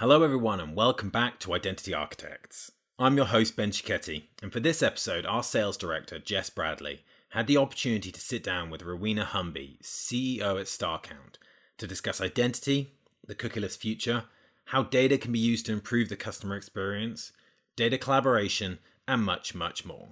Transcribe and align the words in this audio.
Hello, 0.00 0.22
everyone, 0.22 0.60
and 0.60 0.76
welcome 0.76 1.08
back 1.08 1.40
to 1.40 1.54
Identity 1.54 1.94
Architects. 1.94 2.70
I'm 2.98 3.16
your 3.16 3.24
host, 3.24 3.56
Ben 3.56 3.70
Cicchetti, 3.70 4.24
and 4.42 4.52
for 4.52 4.60
this 4.60 4.82
episode, 4.82 5.24
our 5.24 5.42
sales 5.42 5.78
director, 5.78 6.18
Jess 6.18 6.50
Bradley, 6.50 7.02
had 7.30 7.46
the 7.46 7.56
opportunity 7.56 8.12
to 8.12 8.20
sit 8.20 8.44
down 8.44 8.68
with 8.68 8.82
Rowena 8.82 9.24
Humby, 9.24 9.78
CEO 9.82 10.60
at 10.60 10.66
StarCount, 10.66 11.38
to 11.78 11.86
discuss 11.86 12.20
identity, 12.20 12.92
the 13.26 13.34
cookieless 13.34 13.74
future, 13.74 14.24
how 14.66 14.82
data 14.82 15.16
can 15.16 15.32
be 15.32 15.38
used 15.38 15.64
to 15.64 15.72
improve 15.72 16.10
the 16.10 16.16
customer 16.16 16.56
experience, 16.56 17.32
data 17.74 17.96
collaboration, 17.96 18.78
and 19.08 19.22
much, 19.22 19.54
much 19.54 19.86
more. 19.86 20.08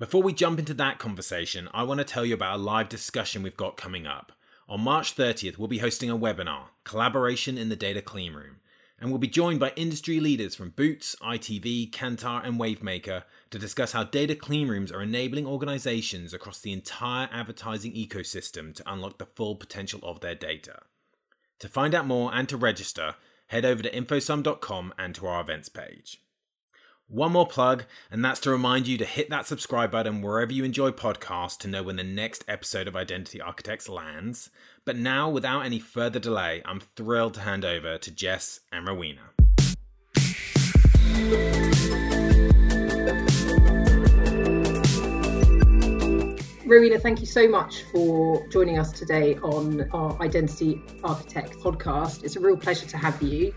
Before 0.00 0.24
we 0.24 0.32
jump 0.32 0.58
into 0.58 0.74
that 0.74 0.98
conversation, 0.98 1.68
I 1.72 1.84
want 1.84 1.98
to 1.98 2.04
tell 2.04 2.24
you 2.24 2.34
about 2.34 2.56
a 2.56 2.60
live 2.60 2.88
discussion 2.88 3.44
we've 3.44 3.56
got 3.56 3.76
coming 3.76 4.04
up. 4.04 4.32
On 4.68 4.80
March 4.80 5.14
30th, 5.14 5.58
we'll 5.58 5.68
be 5.68 5.78
hosting 5.78 6.10
a 6.10 6.18
webinar, 6.18 6.70
Collaboration 6.82 7.56
in 7.56 7.68
the 7.68 7.76
Data 7.76 8.02
Cleanroom 8.02 8.56
and 8.98 9.10
we'll 9.10 9.18
be 9.18 9.28
joined 9.28 9.60
by 9.60 9.72
industry 9.76 10.20
leaders 10.20 10.54
from 10.54 10.70
Boots, 10.70 11.16
ITV, 11.22 11.90
Kantar, 11.90 12.46
and 12.46 12.58
Wavemaker 12.58 13.24
to 13.50 13.58
discuss 13.58 13.92
how 13.92 14.04
data 14.04 14.34
cleanrooms 14.34 14.92
are 14.92 15.02
enabling 15.02 15.46
organizations 15.46 16.32
across 16.32 16.60
the 16.60 16.72
entire 16.72 17.28
advertising 17.30 17.92
ecosystem 17.92 18.74
to 18.74 18.90
unlock 18.90 19.18
the 19.18 19.26
full 19.26 19.54
potential 19.56 20.00
of 20.02 20.20
their 20.20 20.34
data. 20.34 20.80
To 21.58 21.68
find 21.68 21.94
out 21.94 22.06
more 22.06 22.34
and 22.34 22.48
to 22.48 22.56
register, 22.56 23.16
head 23.48 23.64
over 23.64 23.82
to 23.82 23.90
infosum.com 23.90 24.94
and 24.98 25.14
to 25.14 25.26
our 25.26 25.40
events 25.40 25.68
page. 25.68 26.20
One 27.08 27.30
more 27.30 27.46
plug, 27.46 27.84
and 28.10 28.24
that's 28.24 28.40
to 28.40 28.50
remind 28.50 28.88
you 28.88 28.98
to 28.98 29.04
hit 29.04 29.30
that 29.30 29.46
subscribe 29.46 29.92
button 29.92 30.22
wherever 30.22 30.52
you 30.52 30.64
enjoy 30.64 30.90
podcasts 30.90 31.56
to 31.58 31.68
know 31.68 31.84
when 31.84 31.94
the 31.94 32.02
next 32.02 32.44
episode 32.48 32.88
of 32.88 32.96
Identity 32.96 33.40
Architects 33.40 33.88
lands. 33.88 34.50
But 34.84 34.96
now, 34.96 35.30
without 35.30 35.60
any 35.60 35.78
further 35.78 36.18
delay, 36.18 36.62
I'm 36.64 36.80
thrilled 36.80 37.34
to 37.34 37.42
hand 37.42 37.64
over 37.64 37.96
to 37.96 38.10
Jess 38.10 38.58
and 38.72 38.88
Rowena. 38.88 39.20
Rowena, 46.66 46.98
thank 46.98 47.20
you 47.20 47.26
so 47.26 47.48
much 47.48 47.84
for 47.92 48.44
joining 48.48 48.80
us 48.80 48.90
today 48.90 49.36
on 49.36 49.88
our 49.92 50.20
Identity 50.20 50.82
Architect 51.04 51.52
podcast. 51.60 52.24
It's 52.24 52.34
a 52.34 52.40
real 52.40 52.56
pleasure 52.56 52.86
to 52.86 52.96
have 52.96 53.22
you. 53.22 53.54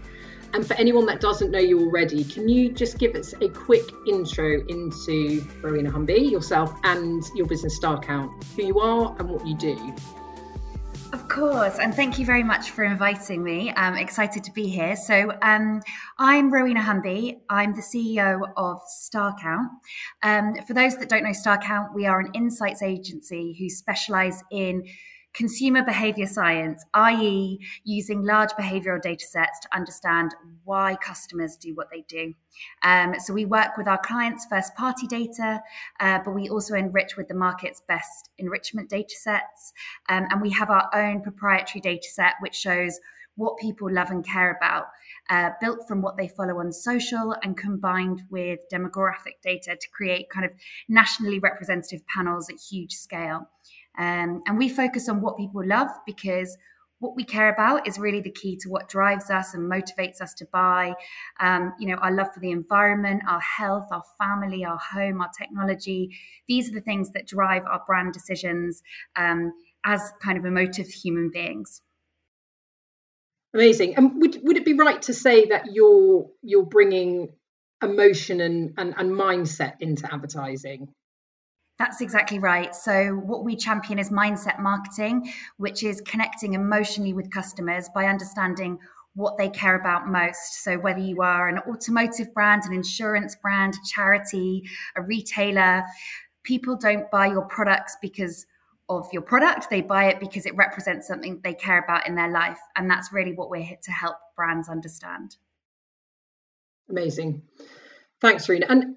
And 0.54 0.66
for 0.66 0.74
anyone 0.76 1.06
that 1.06 1.22
doesn't 1.22 1.52
know 1.52 1.60
you 1.60 1.80
already, 1.80 2.24
can 2.24 2.50
you 2.50 2.72
just 2.72 2.98
give 2.98 3.16
us 3.16 3.34
a 3.42 3.50
quick 3.50 3.86
intro 4.08 4.66
into 4.68 5.46
Rowena 5.62 5.92
Humby, 5.92 6.32
yourself, 6.32 6.74
and 6.84 7.24
your 7.36 7.46
business 7.46 7.76
Star 7.76 8.00
StarCount, 8.00 8.44
who 8.56 8.66
you 8.66 8.80
are 8.80 9.16
and 9.20 9.30
what 9.30 9.46
you 9.46 9.56
do? 9.56 9.96
Of 11.12 11.28
course, 11.28 11.80
and 11.80 11.94
thank 11.94 12.20
you 12.20 12.26
very 12.26 12.44
much 12.44 12.70
for 12.72 12.84
inviting 12.84 13.44
me. 13.44 13.72
I'm 13.76 13.96
excited 13.96 14.44
to 14.44 14.52
be 14.52 14.68
here. 14.68 14.96
So, 14.96 15.32
um, 15.42 15.82
I'm 16.20 16.52
Rowena 16.52 16.82
Humby. 16.82 17.42
I'm 17.50 17.74
the 17.74 17.82
CEO 17.82 18.42
of 18.58 18.80
StarCount. 18.88 19.70
Um, 20.22 20.56
for 20.68 20.74
those 20.74 20.98
that 20.98 21.10
don't 21.10 21.24
know 21.24 21.30
StarCount, 21.30 21.96
we 21.96 22.06
are 22.06 22.20
an 22.20 22.32
insights 22.34 22.84
agency 22.84 23.56
who 23.60 23.70
specialize 23.70 24.44
in 24.52 24.84
consumer 25.34 25.84
behavior 25.84 26.26
science, 26.26 26.84
i.e., 26.94 27.60
using 27.84 28.24
large 28.24 28.50
behavioral 28.52 29.02
data 29.02 29.26
sets 29.26 29.60
to 29.60 29.76
understand 29.76 30.34
why 30.64 30.96
customers 30.96 31.56
do 31.56 31.74
what 31.76 31.88
they 31.92 32.04
do. 32.08 32.34
Um, 32.84 33.16
so 33.20 33.34
we 33.34 33.46
work 33.46 33.78
with 33.78 33.88
our 33.88 34.00
clients' 34.00 34.46
first 34.50 34.76
party 34.76 35.08
data, 35.08 35.62
uh, 36.00 36.20
but 36.26 36.32
we 36.32 36.50
also 36.50 36.74
enrich 36.74 37.16
with 37.16 37.28
the 37.28 37.36
market's 37.36 37.82
best 37.88 38.30
enrichment 38.38 38.90
data 38.90 39.16
sets. 39.16 39.74
Um, 40.10 40.28
and 40.30 40.42
we 40.42 40.50
have 40.52 40.70
our 40.70 40.90
own 40.94 41.22
proprietary 41.22 41.82
data 41.82 42.08
set, 42.12 42.34
which 42.42 42.56
shows 42.56 43.00
what 43.40 43.58
people 43.58 43.90
love 43.90 44.10
and 44.10 44.26
care 44.26 44.52
about, 44.52 44.88
uh, 45.30 45.52
built 45.62 45.88
from 45.88 46.02
what 46.02 46.18
they 46.18 46.28
follow 46.28 46.60
on 46.60 46.74
social 46.74 47.34
and 47.42 47.56
combined 47.56 48.22
with 48.30 48.60
demographic 48.72 49.40
data 49.42 49.78
to 49.80 49.90
create 49.92 50.30
kind 50.30 50.46
of 50.46 50.52
nationally 50.90 51.40
representative 51.40 52.02
panels 52.14 52.50
at 52.50 52.58
huge 52.60 52.92
scale. 52.92 53.48
Um, 54.00 54.42
and 54.48 54.58
we 54.58 54.70
focus 54.70 55.10
on 55.10 55.22
what 55.22 55.38
people 55.38 55.66
love 55.66 55.90
because 56.06 56.58
what 57.00 57.16
we 57.16 57.24
care 57.24 57.52
about 57.52 57.88
is 57.88 57.98
really 57.98 58.22
the 58.22 58.32
key 58.32 58.58
to 58.58 58.70
what 58.70 58.90
drives 58.90 59.30
us 59.30 59.54
and 59.54 59.72
motivates 59.72 60.22
us 60.22 60.34
to 60.36 60.46
buy. 60.52 60.94
Um, 61.40 61.74
you 61.80 61.88
know, 61.88 61.96
our 61.96 62.12
love 62.12 62.34
for 62.34 62.40
the 62.40 62.52
environment, 62.52 63.24
our 63.28 63.40
health, 63.40 63.88
our 63.92 64.04
family, 64.18 64.66
our 64.66 64.78
home, 64.78 65.22
our 65.22 65.30
technology. 65.38 66.18
These 66.48 66.70
are 66.70 66.74
the 66.74 66.82
things 66.82 67.12
that 67.12 67.28
drive 67.28 67.64
our 67.66 67.84
brand 67.86 68.14
decisions 68.14 68.82
um, 69.16 69.54
as 69.86 70.02
kind 70.22 70.38
of 70.38 70.46
emotive 70.46 70.88
human 70.88 71.32
beings. 71.32 71.82
Amazing. 73.54 73.96
And 73.96 74.22
would 74.22 74.40
would 74.44 74.58
it 74.58 74.66
be 74.66 74.74
right 74.74 75.02
to 75.04 75.14
say 75.14 75.46
that 75.46 75.74
you're 75.74 76.30
you're 76.44 76.66
bringing 76.66 77.30
emotion 77.82 78.42
and, 78.42 78.74
and, 78.78 78.94
and 78.96 79.12
mindset 79.12 79.76
into 79.80 80.12
advertising? 80.14 80.90
That's 81.80 82.02
exactly 82.02 82.40
right. 82.40 82.76
So, 82.76 83.14
what 83.14 83.46
we 83.46 83.56
champion 83.56 84.00
is 84.00 84.10
mindset 84.10 84.60
marketing, 84.60 85.32
which 85.56 85.82
is 85.82 86.02
connecting 86.02 86.54
emotionally 86.54 87.14
with 87.14 87.32
customers 87.32 87.88
by 87.96 88.06
understanding 88.06 88.80
what 89.16 89.38
they 89.38 89.48
care 89.50 89.76
about 89.76 90.08
most. 90.08 90.62
So, 90.62 90.78
whether 90.78 91.00
you 91.00 91.22
are 91.22 91.48
an 91.48 91.60
automotive 91.60 92.34
brand, 92.34 92.64
an 92.66 92.74
insurance 92.74 93.38
brand, 93.42 93.76
a 93.76 93.88
charity, 93.88 94.64
a 94.98 95.02
retailer, 95.02 95.86
people 96.44 96.76
don't 96.76 97.10
buy 97.12 97.28
your 97.28 97.44
products 97.44 97.96
because 98.02 98.46
of 98.90 99.08
your 99.14 99.22
product. 99.22 99.70
They 99.70 99.82
buy 99.82 100.10
it 100.10 100.20
because 100.20 100.46
it 100.46 100.56
represents 100.58 101.08
something 101.08 101.40
they 101.46 101.54
care 101.54 101.82
about 101.82 102.08
in 102.08 102.16
their 102.16 102.30
life. 102.30 102.60
And 102.76 102.90
that's 102.90 103.14
really 103.14 103.32
what 103.32 103.50
we're 103.50 103.64
here 103.64 103.78
to 103.84 103.92
help 103.92 104.18
brands 104.36 104.68
understand. 104.68 105.38
Amazing. 106.90 107.44
Thanks, 108.20 108.50
Rena. 108.50 108.66
And 108.68 108.96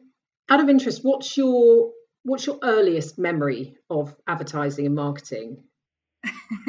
out 0.49 0.61
of 0.61 0.69
interest, 0.69 1.05
what's 1.05 1.37
your 1.37 1.93
what's 2.25 2.47
your 2.47 2.59
earliest 2.63 3.19
memory 3.19 3.77
of 3.91 4.15
advertising 4.27 4.87
and 4.87 4.95
marketing? 4.95 5.65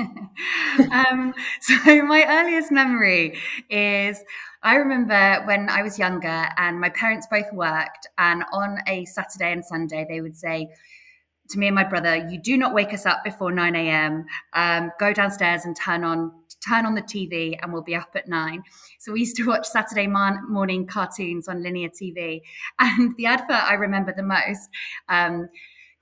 um, 0.91 1.33
so 1.61 1.75
my 2.03 2.25
earliest 2.27 2.71
memory 2.71 3.37
is 3.69 4.23
I 4.63 4.75
remember 4.75 5.43
when 5.45 5.69
I 5.69 5.83
was 5.83 5.99
younger 5.99 6.47
and 6.57 6.79
my 6.79 6.89
parents 6.89 7.27
both 7.29 7.51
worked, 7.53 8.07
and 8.17 8.43
on 8.51 8.79
a 8.87 9.05
Saturday 9.05 9.51
and 9.51 9.63
Sunday 9.63 10.05
they 10.09 10.21
would 10.21 10.35
say 10.35 10.69
to 11.49 11.59
me 11.59 11.67
and 11.67 11.75
my 11.75 11.83
brother, 11.83 12.15
"You 12.15 12.39
do 12.39 12.57
not 12.57 12.73
wake 12.73 12.93
us 12.93 13.05
up 13.05 13.23
before 13.23 13.51
nine 13.51 13.75
a.m. 13.75 14.25
Um, 14.53 14.91
go 14.99 15.13
downstairs 15.13 15.65
and 15.65 15.75
turn 15.75 16.03
on 16.03 16.31
turn 16.67 16.85
on 16.85 16.95
the 16.95 17.01
TV, 17.01 17.57
and 17.61 17.71
we'll 17.73 17.81
be 17.83 17.95
up 17.95 18.11
at 18.15 18.27
nine. 18.27 18.63
So 18.99 19.11
we 19.11 19.21
used 19.21 19.35
to 19.37 19.47
watch 19.47 19.67
Saturday 19.67 20.07
morning 20.07 20.87
cartoons 20.87 21.47
on 21.47 21.63
linear 21.63 21.89
TV, 21.89 22.41
and 22.79 23.15
the 23.17 23.25
advert 23.25 23.63
I 23.63 23.73
remember 23.73 24.13
the 24.15 24.23
most. 24.23 24.69
Um, 25.09 25.49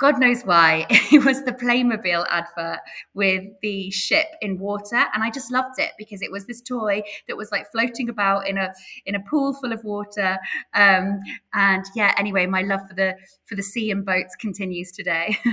God 0.01 0.19
knows 0.19 0.41
why. 0.41 0.87
It 1.13 1.23
was 1.25 1.43
the 1.43 1.51
Playmobil 1.51 2.25
advert 2.29 2.79
with 3.13 3.43
the 3.61 3.91
ship 3.91 4.25
in 4.41 4.57
water, 4.57 5.05
and 5.13 5.21
I 5.23 5.29
just 5.29 5.51
loved 5.51 5.77
it 5.77 5.91
because 5.97 6.23
it 6.23 6.31
was 6.31 6.47
this 6.47 6.61
toy 6.61 7.03
that 7.27 7.37
was 7.37 7.51
like 7.51 7.71
floating 7.71 8.09
about 8.09 8.47
in 8.47 8.57
a 8.57 8.73
in 9.05 9.13
a 9.13 9.19
pool 9.19 9.53
full 9.53 9.71
of 9.71 9.83
water. 9.83 10.39
Um, 10.73 11.19
and 11.53 11.85
yeah, 11.95 12.15
anyway, 12.17 12.47
my 12.47 12.63
love 12.63 12.81
for 12.87 12.95
the 12.95 13.15
for 13.45 13.55
the 13.55 13.61
sea 13.61 13.91
and 13.91 14.03
boats 14.03 14.35
continues 14.35 14.91
today. 14.91 15.37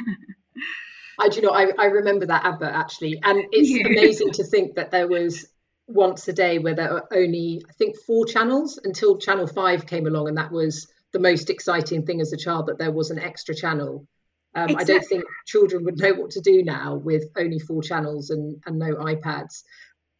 I 1.18 1.28
do 1.28 1.36
you 1.36 1.42
know 1.42 1.52
I, 1.52 1.72
I 1.78 1.86
remember 1.86 2.26
that 2.26 2.44
advert 2.44 2.72
actually, 2.72 3.20
and 3.22 3.44
it's 3.52 3.70
yeah. 3.70 3.86
amazing 3.86 4.32
to 4.32 4.44
think 4.44 4.76
that 4.76 4.90
there 4.90 5.08
was 5.08 5.46
once 5.86 6.28
a 6.28 6.32
day 6.32 6.58
where 6.58 6.74
there 6.74 6.92
were 6.92 7.08
only 7.12 7.62
I 7.68 7.72
think 7.72 7.96
four 8.06 8.26
channels 8.26 8.78
until 8.82 9.18
Channel 9.18 9.46
Five 9.46 9.86
came 9.86 10.06
along, 10.06 10.28
and 10.28 10.38
that 10.38 10.52
was 10.52 10.86
the 11.12 11.18
most 11.18 11.50
exciting 11.50 12.04
thing 12.04 12.20
as 12.20 12.32
a 12.32 12.36
child 12.36 12.66
that 12.66 12.78
there 12.78 12.92
was 12.92 13.10
an 13.10 13.18
extra 13.18 13.54
channel 13.54 14.06
um, 14.54 14.64
exactly. 14.70 14.94
I 14.94 14.98
don't 14.98 15.08
think 15.08 15.24
children 15.46 15.84
would 15.84 15.98
know 15.98 16.14
what 16.14 16.30
to 16.32 16.40
do 16.40 16.62
now 16.62 16.96
with 16.96 17.24
only 17.36 17.58
four 17.58 17.82
channels 17.82 18.30
and, 18.30 18.60
and 18.66 18.78
no 18.78 18.94
iPads. 18.94 19.62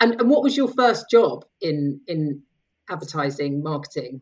And, 0.00 0.20
and 0.20 0.30
what 0.30 0.42
was 0.42 0.56
your 0.56 0.68
first 0.68 1.06
job 1.10 1.44
in 1.60 2.00
in 2.06 2.42
advertising 2.88 3.62
marketing? 3.62 4.20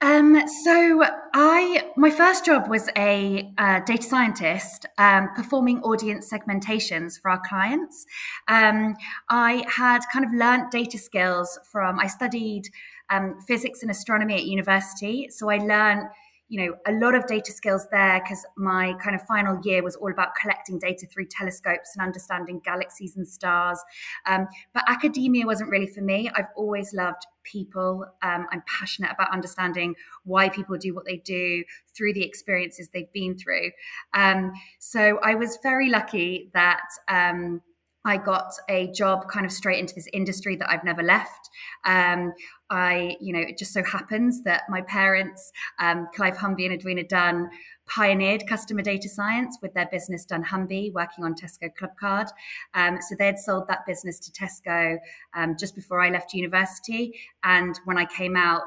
Um, 0.00 0.40
so 0.64 1.04
I 1.34 1.81
my 1.96 2.10
first 2.10 2.44
job 2.44 2.68
was 2.68 2.88
a 2.96 3.52
uh, 3.58 3.80
data 3.80 4.02
scientist 4.02 4.86
um, 4.98 5.28
performing 5.34 5.82
audience 5.82 6.30
segmentations 6.32 7.20
for 7.20 7.30
our 7.30 7.40
clients. 7.46 8.06
Um, 8.48 8.96
I 9.28 9.64
had 9.68 10.00
kind 10.12 10.24
of 10.24 10.32
learnt 10.32 10.70
data 10.70 10.98
skills 10.98 11.58
from 11.70 11.98
I 11.98 12.06
studied 12.06 12.68
um, 13.10 13.40
physics 13.46 13.82
and 13.82 13.90
astronomy 13.90 14.34
at 14.34 14.44
university, 14.44 15.28
so 15.30 15.50
I 15.50 15.58
learned 15.58 16.08
you 16.52 16.66
know 16.66 16.76
a 16.86 16.92
lot 16.92 17.14
of 17.14 17.26
data 17.26 17.50
skills 17.50 17.86
there 17.90 18.20
because 18.22 18.44
my 18.58 18.92
kind 19.02 19.16
of 19.16 19.26
final 19.26 19.58
year 19.64 19.82
was 19.82 19.96
all 19.96 20.10
about 20.10 20.34
collecting 20.38 20.78
data 20.78 21.06
through 21.06 21.24
telescopes 21.24 21.96
and 21.96 22.04
understanding 22.04 22.60
galaxies 22.62 23.16
and 23.16 23.26
stars. 23.26 23.80
Um, 24.26 24.46
but 24.74 24.82
academia 24.86 25.46
wasn't 25.46 25.70
really 25.70 25.86
for 25.86 26.02
me. 26.02 26.30
I've 26.36 26.52
always 26.54 26.92
loved 26.92 27.26
people. 27.42 28.04
Um, 28.22 28.46
i'm 28.52 28.62
passionate 28.66 29.10
about 29.10 29.32
understanding 29.32 29.96
why 30.24 30.48
people 30.50 30.76
do 30.76 30.94
what 30.94 31.06
they 31.06 31.16
do 31.16 31.64
through 31.96 32.12
the 32.12 32.22
experiences 32.22 32.90
they've 32.92 33.12
been 33.12 33.36
through. 33.36 33.70
Um, 34.14 34.52
so 34.78 35.18
i 35.22 35.34
was 35.34 35.58
very 35.62 35.88
lucky 35.88 36.50
that 36.52 36.86
um, 37.08 37.62
I 38.04 38.16
got 38.16 38.52
a 38.68 38.88
job 38.88 39.28
kind 39.28 39.46
of 39.46 39.52
straight 39.52 39.78
into 39.78 39.94
this 39.94 40.08
industry 40.12 40.56
that 40.56 40.70
I've 40.70 40.84
never 40.84 41.02
left. 41.02 41.50
Um, 41.84 42.32
I, 42.70 43.16
you 43.20 43.32
know, 43.32 43.40
it 43.40 43.58
just 43.58 43.72
so 43.72 43.82
happens 43.84 44.42
that 44.42 44.62
my 44.68 44.80
parents, 44.82 45.52
um, 45.78 46.08
Clive 46.14 46.36
Humby 46.36 46.64
and 46.64 46.74
Edwina 46.74 47.04
Dunn, 47.04 47.50
pioneered 47.86 48.46
customer 48.48 48.82
data 48.82 49.08
science 49.08 49.58
with 49.62 49.74
their 49.74 49.88
business 49.92 50.26
dunnhumby, 50.26 50.92
working 50.92 51.24
on 51.24 51.34
Tesco 51.34 51.70
Clubcard. 51.78 52.28
Um, 52.74 52.98
so 53.00 53.14
they'd 53.18 53.38
sold 53.38 53.68
that 53.68 53.86
business 53.86 54.18
to 54.20 54.32
Tesco 54.32 54.96
um, 55.34 55.56
just 55.58 55.74
before 55.74 56.00
I 56.00 56.10
left 56.10 56.34
university. 56.34 57.14
And 57.44 57.78
when 57.84 57.98
I 57.98 58.06
came 58.06 58.36
out, 58.36 58.62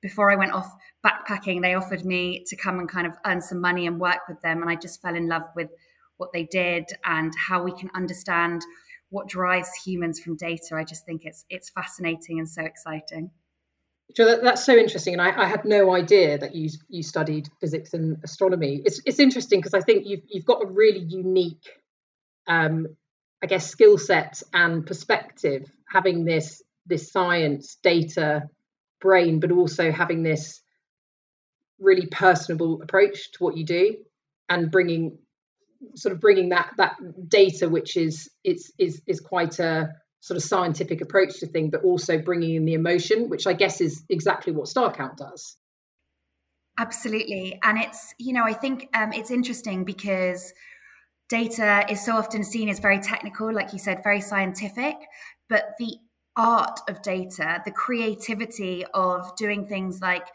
before 0.00 0.30
I 0.30 0.36
went 0.36 0.52
off 0.52 0.72
backpacking, 1.04 1.60
they 1.60 1.74
offered 1.74 2.04
me 2.04 2.44
to 2.46 2.56
come 2.56 2.78
and 2.78 2.88
kind 2.88 3.06
of 3.06 3.14
earn 3.26 3.40
some 3.40 3.60
money 3.60 3.86
and 3.86 4.00
work 4.00 4.20
with 4.28 4.40
them. 4.40 4.62
And 4.62 4.70
I 4.70 4.76
just 4.76 5.02
fell 5.02 5.14
in 5.14 5.28
love 5.28 5.42
with 5.54 5.68
what 6.20 6.32
they 6.32 6.44
did 6.44 6.86
and 7.04 7.32
how 7.36 7.62
we 7.62 7.72
can 7.72 7.90
understand 7.94 8.62
what 9.08 9.28
drives 9.28 9.70
humans 9.84 10.20
from 10.20 10.36
data. 10.36 10.76
I 10.76 10.84
just 10.84 11.04
think 11.04 11.24
it's 11.24 11.44
it's 11.50 11.70
fascinating 11.70 12.38
and 12.38 12.48
so 12.48 12.62
exciting. 12.62 13.30
So 14.16 14.24
that, 14.24 14.42
that's 14.42 14.64
so 14.64 14.74
interesting, 14.76 15.14
and 15.14 15.22
I, 15.22 15.44
I, 15.44 15.46
had 15.46 15.64
no 15.64 15.94
idea 15.94 16.36
that 16.38 16.54
you 16.54 16.70
you 16.88 17.02
studied 17.02 17.48
physics 17.60 17.94
and 17.94 18.18
astronomy. 18.24 18.82
It's 18.84 19.00
it's 19.06 19.20
interesting 19.20 19.60
because 19.60 19.74
I 19.74 19.80
think 19.80 20.06
you've 20.06 20.22
you've 20.28 20.44
got 20.44 20.62
a 20.64 20.66
really 20.66 21.00
unique, 21.00 21.68
um, 22.46 22.88
I 23.42 23.46
guess, 23.46 23.70
skill 23.70 23.98
set 23.98 24.42
and 24.52 24.84
perspective 24.84 25.70
having 25.88 26.24
this 26.24 26.62
this 26.86 27.12
science 27.12 27.76
data 27.82 28.48
brain, 29.00 29.40
but 29.40 29.52
also 29.52 29.92
having 29.92 30.22
this 30.22 30.60
really 31.78 32.06
personable 32.06 32.82
approach 32.82 33.32
to 33.32 33.44
what 33.44 33.56
you 33.56 33.64
do 33.64 33.96
and 34.48 34.70
bringing 34.70 35.18
sort 35.94 36.14
of 36.14 36.20
bringing 36.20 36.50
that 36.50 36.70
that 36.76 36.96
data 37.28 37.68
which 37.68 37.96
is 37.96 38.30
it's 38.44 38.70
is 38.78 39.02
is 39.06 39.20
quite 39.20 39.58
a 39.58 39.88
sort 40.20 40.36
of 40.36 40.42
scientific 40.42 41.00
approach 41.00 41.40
to 41.40 41.46
thing 41.46 41.70
but 41.70 41.82
also 41.82 42.18
bringing 42.18 42.54
in 42.54 42.64
the 42.64 42.74
emotion 42.74 43.28
which 43.30 43.46
i 43.46 43.52
guess 43.52 43.80
is 43.80 44.04
exactly 44.08 44.52
what 44.52 44.66
StarCount 44.66 45.16
does. 45.16 45.56
Absolutely. 46.78 47.58
And 47.62 47.78
it's 47.78 48.14
you 48.18 48.32
know 48.32 48.44
i 48.44 48.52
think 48.52 48.88
um, 48.94 49.12
it's 49.12 49.30
interesting 49.30 49.84
because 49.84 50.52
data 51.28 51.84
is 51.88 52.04
so 52.04 52.16
often 52.16 52.42
seen 52.42 52.68
as 52.68 52.78
very 52.80 52.98
technical 52.98 53.52
like 53.52 53.72
you 53.72 53.78
said 53.78 54.02
very 54.02 54.20
scientific 54.20 54.96
but 55.48 55.74
the 55.78 55.96
art 56.36 56.80
of 56.88 57.02
data 57.02 57.60
the 57.64 57.70
creativity 57.70 58.84
of 58.94 59.34
doing 59.36 59.66
things 59.66 60.00
like 60.00 60.26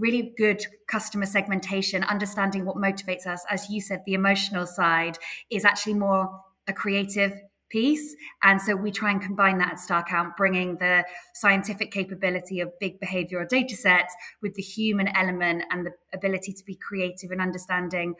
really 0.00 0.32
good 0.36 0.64
customer 0.88 1.26
segmentation, 1.26 2.02
understanding 2.04 2.64
what 2.64 2.76
motivates 2.76 3.26
us. 3.26 3.44
As 3.50 3.68
you 3.70 3.80
said, 3.80 4.02
the 4.06 4.14
emotional 4.14 4.66
side 4.66 5.18
is 5.50 5.64
actually 5.64 5.94
more 5.94 6.40
a 6.66 6.72
creative 6.72 7.32
piece. 7.70 8.16
And 8.42 8.60
so 8.60 8.74
we 8.74 8.90
try 8.90 9.10
and 9.12 9.22
combine 9.22 9.58
that 9.58 9.72
at 9.72 9.78
StarCount, 9.78 10.36
bringing 10.36 10.76
the 10.76 11.04
scientific 11.34 11.92
capability 11.92 12.60
of 12.60 12.76
big 12.80 13.00
behavioral 13.00 13.48
data 13.48 13.76
sets 13.76 14.14
with 14.42 14.54
the 14.54 14.62
human 14.62 15.08
element 15.16 15.64
and 15.70 15.86
the 15.86 15.92
ability 16.12 16.52
to 16.52 16.64
be 16.64 16.74
creative 16.74 17.30
and 17.30 17.40
understanding 17.40 18.14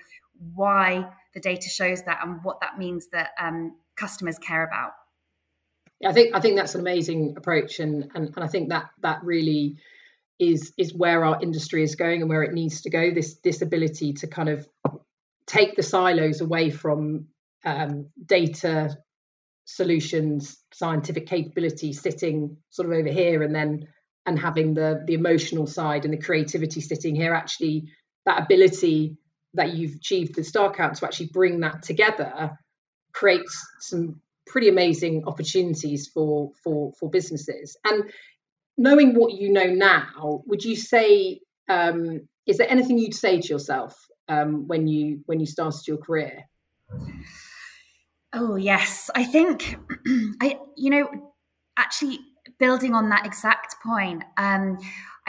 why 0.55 1.11
the 1.35 1.41
data 1.41 1.69
shows 1.69 2.03
that 2.05 2.21
and 2.23 2.43
what 2.44 2.61
that 2.61 2.79
means 2.79 3.09
that 3.09 3.31
um, 3.41 3.76
customers 3.97 4.38
care 4.38 4.65
about. 4.65 4.93
I 6.03 6.15
think 6.15 6.35
I 6.35 6.41
think 6.41 6.56
that's 6.56 6.75
an 6.75 6.81
amazing 6.81 7.35
approach, 7.37 7.79
and, 7.79 8.11
and 8.15 8.33
and 8.35 8.43
I 8.43 8.47
think 8.47 8.71
that 8.71 8.88
that 9.03 9.23
really 9.23 9.76
is 10.40 10.72
is 10.78 10.94
where 10.94 11.25
our 11.25 11.40
industry 11.40 11.82
is 11.82 11.94
going 11.94 12.22
and 12.22 12.31
where 12.31 12.42
it 12.42 12.52
needs 12.52 12.81
to 12.82 12.90
go. 12.90 13.12
This 13.12 13.37
this 13.44 13.62
ability 13.62 14.14
to 14.14 14.26
kind 14.26 14.48
of 14.48 14.66
take 15.46 15.76
the 15.76 15.82
silos 15.82 16.40
away 16.40 16.70
from 16.70 17.26
um, 17.64 18.08
data 18.25 18.96
solutions, 19.66 20.56
scientific 20.72 21.26
capability 21.26 21.92
sitting 21.92 22.56
sort 22.70 22.87
of 22.88 22.98
over 22.98 23.10
here, 23.10 23.42
and 23.42 23.54
then 23.54 23.87
and 24.26 24.38
having 24.38 24.75
the 24.75 25.02
the 25.06 25.14
emotional 25.14 25.66
side 25.66 26.04
and 26.04 26.14
the 26.14 26.19
creativity 26.19 26.81
sitting 26.81 27.14
here. 27.14 27.34
Actually, 27.34 27.90
that 28.25 28.42
ability 28.42 29.19
that 29.54 29.75
you've 29.75 29.96
achieved 29.96 30.37
with 30.37 30.50
StarCount 30.50 30.98
to 30.98 31.04
actually 31.04 31.26
bring 31.32 31.60
that 31.60 31.82
together 31.82 32.58
creates 33.12 33.66
some 33.81 34.20
pretty 34.46 34.69
amazing 34.69 35.25
opportunities 35.26 36.08
for 36.08 36.50
for 36.64 36.92
for 36.98 37.10
businesses 37.10 37.76
and 37.84 38.04
knowing 38.81 39.15
what 39.15 39.35
you 39.35 39.53
know 39.53 39.67
now, 39.67 40.43
would 40.47 40.65
you 40.65 40.75
say 40.75 41.41
um, 41.69 42.23
is 42.47 42.56
there 42.56 42.69
anything 42.69 42.99
you'd 42.99 43.15
say 43.15 43.41
to 43.41 43.49
yourself 43.49 43.94
um, 44.29 44.67
when 44.67 44.88
you 44.88 45.21
when 45.27 45.38
you 45.38 45.47
started 45.47 45.87
your 45.87 45.99
career? 45.99 46.44
Oh 48.32 48.56
yes, 48.56 49.11
I 49.15 49.25
think 49.25 49.77
I 50.41 50.59
you 50.77 50.91
know 50.91 51.32
actually 51.77 52.19
building 52.59 52.94
on 52.94 53.11
that 53.11 53.27
exact 53.27 53.77
point. 53.85 54.25
Um, 54.38 54.79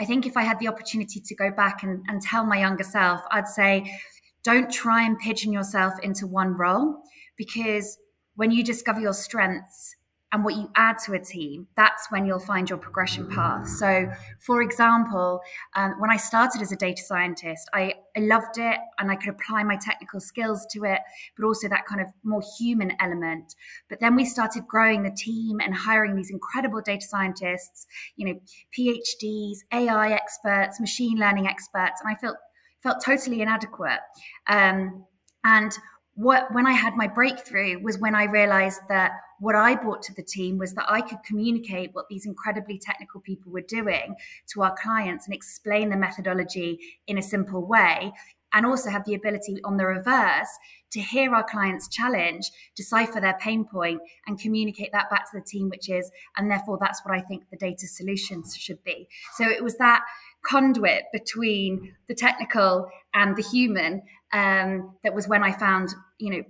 I 0.00 0.06
think 0.06 0.26
if 0.26 0.36
I 0.36 0.42
had 0.42 0.58
the 0.58 0.68
opportunity 0.68 1.20
to 1.20 1.34
go 1.34 1.50
back 1.50 1.82
and, 1.82 2.02
and 2.08 2.20
tell 2.20 2.44
my 2.44 2.58
younger 2.58 2.84
self, 2.84 3.20
I'd 3.30 3.46
say 3.46 4.00
don't 4.42 4.72
try 4.72 5.04
and 5.04 5.18
pigeon 5.18 5.52
yourself 5.52 5.94
into 6.02 6.26
one 6.26 6.54
role 6.54 7.02
because 7.36 7.98
when 8.34 8.50
you 8.50 8.64
discover 8.64 9.00
your 9.00 9.12
strengths 9.12 9.94
and 10.32 10.44
what 10.44 10.54
you 10.54 10.70
add 10.74 10.96
to 11.04 11.12
a 11.12 11.18
team, 11.18 11.66
that's 11.76 12.10
when 12.10 12.24
you'll 12.24 12.40
find 12.40 12.68
your 12.68 12.78
progression 12.78 13.28
path. 13.28 13.68
So, 13.68 14.10
for 14.40 14.62
example, 14.62 15.40
um, 15.76 15.94
when 15.98 16.10
I 16.10 16.16
started 16.16 16.62
as 16.62 16.72
a 16.72 16.76
data 16.76 17.02
scientist, 17.02 17.68
I, 17.74 17.94
I 18.16 18.20
loved 18.20 18.56
it 18.56 18.78
and 18.98 19.10
I 19.10 19.16
could 19.16 19.28
apply 19.28 19.62
my 19.62 19.76
technical 19.76 20.20
skills 20.20 20.66
to 20.72 20.84
it, 20.84 21.00
but 21.36 21.44
also 21.44 21.68
that 21.68 21.84
kind 21.86 22.00
of 22.00 22.06
more 22.24 22.42
human 22.58 22.92
element. 22.98 23.54
But 23.90 24.00
then 24.00 24.16
we 24.16 24.24
started 24.24 24.66
growing 24.66 25.02
the 25.02 25.10
team 25.10 25.60
and 25.60 25.74
hiring 25.74 26.16
these 26.16 26.30
incredible 26.30 26.80
data 26.80 27.04
scientists, 27.06 27.86
you 28.16 28.26
know, 28.26 28.40
PhDs, 28.76 29.58
AI 29.70 30.12
experts, 30.12 30.80
machine 30.80 31.18
learning 31.18 31.46
experts, 31.46 32.00
and 32.02 32.10
I 32.10 32.18
felt 32.18 32.36
felt 32.82 33.04
totally 33.04 33.42
inadequate. 33.42 34.00
Um, 34.48 35.04
and 35.44 35.72
what 36.14 36.52
when 36.52 36.66
I 36.66 36.72
had 36.72 36.94
my 36.94 37.06
breakthrough 37.06 37.82
was 37.82 37.98
when 37.98 38.14
I 38.14 38.24
realized 38.24 38.80
that 38.88 39.12
what 39.40 39.54
I 39.54 39.74
brought 39.74 40.02
to 40.02 40.14
the 40.14 40.22
team 40.22 40.58
was 40.58 40.74
that 40.74 40.84
I 40.88 41.00
could 41.00 41.18
communicate 41.26 41.90
what 41.94 42.08
these 42.08 42.26
incredibly 42.26 42.78
technical 42.78 43.20
people 43.20 43.50
were 43.50 43.62
doing 43.62 44.14
to 44.52 44.62
our 44.62 44.74
clients 44.80 45.26
and 45.26 45.34
explain 45.34 45.88
the 45.88 45.96
methodology 45.96 46.78
in 47.06 47.18
a 47.18 47.22
simple 47.22 47.66
way 47.66 48.12
and 48.52 48.66
also 48.66 48.90
have 48.90 49.04
the 49.04 49.14
ability 49.14 49.56
on 49.64 49.78
the 49.78 49.86
reverse 49.86 50.48
to 50.92 51.00
hear 51.00 51.34
our 51.34 51.42
clients 51.42 51.88
challenge 51.88 52.50
decipher 52.76 53.18
their 53.18 53.38
pain 53.40 53.64
point 53.64 54.00
and 54.26 54.38
communicate 54.38 54.92
that 54.92 55.08
back 55.08 55.30
to 55.30 55.38
the 55.38 55.44
team 55.44 55.70
which 55.70 55.88
is 55.88 56.10
and 56.36 56.50
therefore 56.50 56.76
that's 56.78 57.02
what 57.04 57.14
i 57.14 57.20
think 57.20 57.44
the 57.50 57.56
data 57.56 57.86
solutions 57.86 58.54
should 58.54 58.82
be. 58.84 59.08
So 59.36 59.48
it 59.48 59.64
was 59.64 59.76
that 59.76 60.02
conduit 60.42 61.04
between 61.12 61.94
the 62.08 62.14
technical 62.14 62.88
and 63.14 63.36
the 63.36 63.42
human 63.42 64.02
um, 64.32 64.96
that 65.04 65.14
was 65.14 65.28
when 65.28 65.42
I 65.42 65.52
found, 65.52 65.94
you 66.18 66.30
know, 66.30 66.42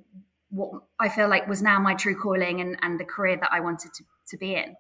what 0.50 0.82
I 1.00 1.08
feel 1.08 1.28
like 1.28 1.48
was 1.48 1.62
now 1.62 1.80
my 1.80 1.94
true 1.94 2.14
calling 2.14 2.60
and, 2.60 2.76
and 2.82 3.00
the 3.00 3.04
career 3.04 3.36
that 3.36 3.50
I 3.52 3.60
wanted 3.60 3.92
to, 3.94 4.04
to 4.28 4.36
be 4.36 4.54
in. 4.54 4.76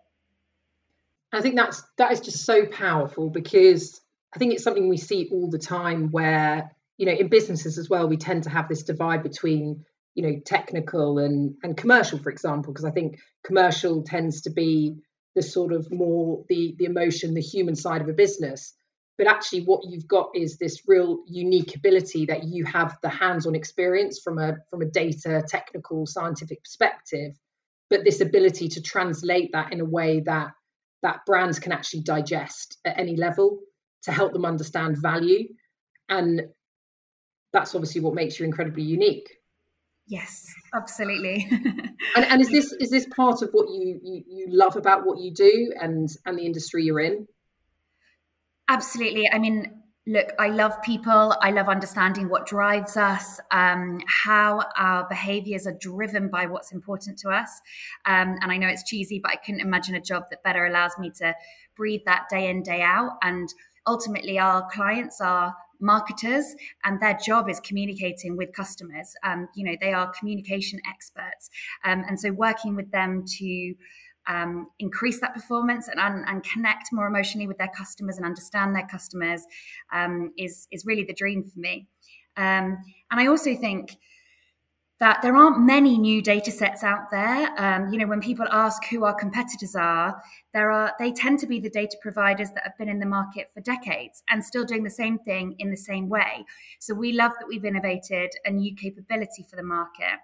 I 1.32 1.40
think 1.40 1.56
that's 1.56 1.82
that 1.96 2.12
is 2.12 2.20
just 2.20 2.44
so 2.44 2.66
powerful 2.66 3.30
because 3.30 4.00
I 4.34 4.38
think 4.38 4.52
it's 4.52 4.62
something 4.62 4.88
we 4.88 4.98
see 4.98 5.30
all 5.32 5.48
the 5.48 5.58
time 5.58 6.10
where, 6.10 6.70
you 6.98 7.06
know, 7.06 7.12
in 7.12 7.28
businesses 7.28 7.78
as 7.78 7.88
well, 7.88 8.06
we 8.06 8.18
tend 8.18 8.44
to 8.44 8.50
have 8.50 8.68
this 8.68 8.82
divide 8.82 9.22
between, 9.22 9.86
you 10.14 10.22
know, 10.22 10.40
technical 10.44 11.18
and 11.18 11.56
and 11.62 11.74
commercial, 11.74 12.18
for 12.18 12.30
example, 12.30 12.72
because 12.72 12.84
I 12.84 12.90
think 12.90 13.18
commercial 13.42 14.02
tends 14.02 14.42
to 14.42 14.50
be 14.50 14.96
the 15.34 15.42
sort 15.42 15.72
of 15.72 15.90
more 15.90 16.44
the 16.50 16.74
the 16.78 16.84
emotion, 16.84 17.32
the 17.32 17.40
human 17.40 17.76
side 17.76 18.02
of 18.02 18.08
a 18.10 18.12
business 18.12 18.74
but 19.22 19.30
actually 19.30 19.62
what 19.62 19.82
you've 19.88 20.08
got 20.08 20.30
is 20.34 20.58
this 20.58 20.82
real 20.88 21.20
unique 21.28 21.76
ability 21.76 22.26
that 22.26 22.42
you 22.42 22.64
have 22.64 22.98
the 23.02 23.08
hands-on 23.08 23.54
experience 23.54 24.18
from 24.18 24.38
a 24.38 24.56
from 24.68 24.82
a 24.82 24.86
data 24.86 25.44
technical 25.46 26.06
scientific 26.06 26.60
perspective 26.64 27.38
but 27.88 28.04
this 28.04 28.20
ability 28.20 28.68
to 28.68 28.80
translate 28.80 29.50
that 29.52 29.72
in 29.72 29.80
a 29.80 29.84
way 29.84 30.20
that 30.20 30.52
that 31.02 31.20
brands 31.26 31.58
can 31.58 31.72
actually 31.72 32.00
digest 32.00 32.78
at 32.84 32.98
any 32.98 33.16
level 33.16 33.60
to 34.02 34.10
help 34.10 34.32
them 34.32 34.44
understand 34.44 34.96
value. 34.96 35.48
And 36.08 36.48
that's 37.52 37.74
obviously 37.74 38.00
what 38.00 38.14
makes 38.14 38.40
you 38.40 38.46
incredibly 38.46 38.82
unique. 38.82 39.28
Yes 40.08 40.52
absolutely. 40.74 41.48
And, 42.16 42.24
and 42.26 42.40
is 42.40 42.48
this 42.48 42.72
is 42.72 42.90
this 42.90 43.06
part 43.06 43.42
of 43.42 43.50
what 43.52 43.68
you, 43.68 44.00
you 44.02 44.22
you 44.26 44.46
love 44.48 44.76
about 44.76 45.06
what 45.06 45.18
you 45.18 45.30
do 45.32 45.72
and 45.80 46.08
and 46.26 46.36
the 46.36 46.44
industry 46.44 46.82
you're 46.82 47.00
in 47.00 47.28
Absolutely. 48.68 49.28
I 49.32 49.38
mean, 49.38 49.82
look, 50.06 50.28
I 50.38 50.48
love 50.48 50.80
people. 50.82 51.36
I 51.40 51.50
love 51.50 51.68
understanding 51.68 52.28
what 52.28 52.46
drives 52.46 52.96
us, 52.96 53.38
um, 53.50 54.00
how 54.06 54.64
our 54.76 55.06
behaviors 55.08 55.66
are 55.66 55.76
driven 55.78 56.28
by 56.28 56.46
what's 56.46 56.72
important 56.72 57.18
to 57.20 57.30
us. 57.30 57.60
Um, 58.06 58.36
and 58.40 58.50
I 58.50 58.56
know 58.56 58.68
it's 58.68 58.84
cheesy, 58.84 59.20
but 59.22 59.32
I 59.32 59.36
couldn't 59.36 59.60
imagine 59.60 59.94
a 59.94 60.00
job 60.00 60.24
that 60.30 60.42
better 60.42 60.66
allows 60.66 60.92
me 60.98 61.10
to 61.18 61.34
breathe 61.76 62.02
that 62.06 62.26
day 62.30 62.48
in, 62.48 62.62
day 62.62 62.82
out. 62.82 63.12
And 63.22 63.48
ultimately, 63.86 64.38
our 64.38 64.66
clients 64.70 65.20
are 65.20 65.54
marketers, 65.80 66.54
and 66.84 67.00
their 67.00 67.18
job 67.26 67.50
is 67.50 67.58
communicating 67.58 68.36
with 68.36 68.52
customers. 68.52 69.14
Um, 69.24 69.48
you 69.56 69.64
know, 69.64 69.76
they 69.80 69.92
are 69.92 70.12
communication 70.16 70.80
experts, 70.88 71.50
um, 71.84 72.04
and 72.08 72.18
so 72.20 72.30
working 72.30 72.76
with 72.76 72.92
them 72.92 73.24
to 73.38 73.74
um, 74.26 74.68
increase 74.78 75.20
that 75.20 75.34
performance 75.34 75.88
and, 75.88 75.98
and, 75.98 76.24
and, 76.28 76.44
connect 76.44 76.92
more 76.92 77.06
emotionally 77.06 77.46
with 77.46 77.58
their 77.58 77.70
customers 77.76 78.16
and 78.16 78.24
understand 78.24 78.74
their 78.74 78.86
customers 78.86 79.44
um, 79.92 80.32
is 80.38 80.68
is 80.70 80.86
really 80.86 81.04
the 81.04 81.12
dream 81.12 81.42
for 81.42 81.58
me. 81.58 81.88
Um, 82.36 82.78
and 83.10 83.20
I 83.20 83.26
also 83.26 83.56
think 83.56 83.96
that 85.02 85.20
there 85.20 85.34
aren't 85.34 85.58
many 85.58 85.98
new 85.98 86.22
data 86.22 86.52
sets 86.52 86.84
out 86.84 87.10
there. 87.10 87.52
Um, 87.58 87.92
you 87.92 87.98
know, 87.98 88.06
when 88.06 88.20
people 88.20 88.46
ask 88.52 88.84
who 88.84 89.04
our 89.04 89.14
competitors 89.14 89.74
are, 89.74 90.22
there 90.54 90.70
are 90.70 90.92
they 91.00 91.10
tend 91.10 91.40
to 91.40 91.46
be 91.48 91.58
the 91.58 91.68
data 91.68 91.96
providers 92.00 92.50
that 92.50 92.62
have 92.62 92.78
been 92.78 92.88
in 92.88 93.00
the 93.00 93.06
market 93.06 93.50
for 93.52 93.60
decades 93.62 94.22
and 94.30 94.44
still 94.44 94.64
doing 94.64 94.84
the 94.84 94.90
same 94.90 95.18
thing 95.18 95.56
in 95.58 95.72
the 95.72 95.76
same 95.76 96.08
way. 96.08 96.44
So 96.78 96.94
we 96.94 97.12
love 97.12 97.32
that 97.40 97.48
we've 97.48 97.64
innovated 97.64 98.30
a 98.44 98.52
new 98.52 98.76
capability 98.76 99.44
for 99.50 99.56
the 99.56 99.64
market. 99.64 100.20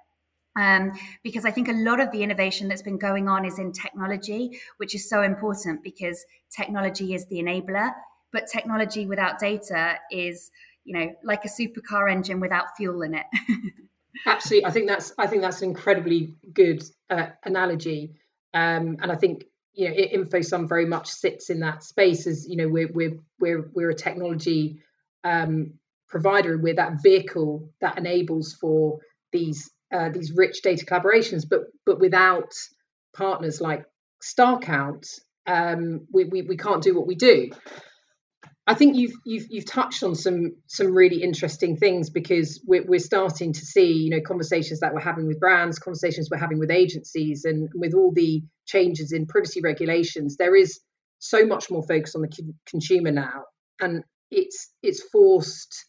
Um, 0.58 0.92
because 1.22 1.44
I 1.44 1.52
think 1.52 1.68
a 1.68 1.72
lot 1.72 2.00
of 2.00 2.10
the 2.10 2.22
innovation 2.22 2.66
that's 2.66 2.82
been 2.82 2.98
going 2.98 3.28
on 3.28 3.44
is 3.44 3.60
in 3.60 3.72
technology, 3.72 4.58
which 4.78 4.92
is 4.92 5.08
so 5.08 5.22
important 5.22 5.84
because 5.84 6.24
technology 6.50 7.14
is 7.14 7.26
the 7.26 7.36
enabler, 7.36 7.92
but 8.32 8.48
technology 8.48 9.06
without 9.06 9.38
data 9.38 9.98
is, 10.10 10.50
you 10.84 10.98
know, 10.98 11.14
like 11.22 11.44
a 11.44 11.48
supercar 11.48 12.10
engine 12.10 12.40
without 12.40 12.76
fuel 12.76 13.02
in 13.02 13.14
it. 13.14 13.26
Absolutely, 14.26 14.66
I 14.66 14.70
think 14.72 14.88
that's 14.88 15.12
I 15.16 15.28
think 15.28 15.42
that's 15.42 15.62
an 15.62 15.68
incredibly 15.68 16.34
good 16.52 16.82
uh, 17.08 17.28
analogy, 17.44 18.14
um, 18.52 18.96
and 19.00 19.12
I 19.12 19.14
think 19.14 19.44
you 19.74 19.88
know 19.88 19.94
InfoSum 19.94 20.68
very 20.68 20.86
much 20.86 21.08
sits 21.08 21.50
in 21.50 21.60
that 21.60 21.84
space 21.84 22.26
as 22.26 22.48
you 22.48 22.56
know 22.56 22.68
we're 22.68 22.90
we're 22.92 23.18
we're 23.38 23.70
we're 23.72 23.90
a 23.90 23.94
technology 23.94 24.80
um, 25.22 25.74
provider 26.08 26.54
and 26.54 26.64
we're 26.64 26.74
that 26.74 27.00
vehicle 27.00 27.70
that 27.80 27.96
enables 27.96 28.54
for 28.54 28.98
these 29.30 29.70
uh, 29.92 30.10
these 30.10 30.32
rich 30.34 30.62
data 30.62 30.84
collaborations, 30.84 31.44
but 31.48 31.60
but 31.86 31.98
without 32.00 32.52
partners 33.16 33.60
like 33.60 33.84
StarCount, 34.22 35.06
um, 35.46 36.06
we, 36.12 36.24
we 36.24 36.42
we 36.42 36.56
can't 36.56 36.82
do 36.82 36.94
what 36.94 37.06
we 37.06 37.14
do. 37.14 37.50
I 38.68 38.74
think 38.74 38.96
you've 38.96 39.14
you've 39.24 39.46
you've 39.48 39.64
touched 39.64 40.02
on 40.02 40.14
some 40.14 40.56
some 40.66 40.92
really 40.92 41.22
interesting 41.22 41.78
things 41.78 42.10
because 42.10 42.62
we're 42.66 42.84
we're 42.86 42.98
starting 43.00 43.54
to 43.54 43.60
see 43.64 43.92
you 43.94 44.10
know 44.10 44.20
conversations 44.20 44.80
that 44.80 44.92
we're 44.92 45.00
having 45.00 45.26
with 45.26 45.40
brands, 45.40 45.78
conversations 45.78 46.28
we're 46.30 46.36
having 46.36 46.58
with 46.58 46.70
agencies, 46.70 47.46
and 47.46 47.70
with 47.74 47.94
all 47.94 48.12
the 48.12 48.42
changes 48.66 49.12
in 49.12 49.26
privacy 49.26 49.62
regulations, 49.62 50.36
there 50.36 50.54
is 50.54 50.80
so 51.18 51.46
much 51.46 51.70
more 51.70 51.82
focus 51.82 52.14
on 52.14 52.20
the 52.20 52.28
consumer 52.66 53.10
now, 53.10 53.44
and 53.80 54.04
it's 54.30 54.70
it's 54.82 55.02
forced. 55.02 55.86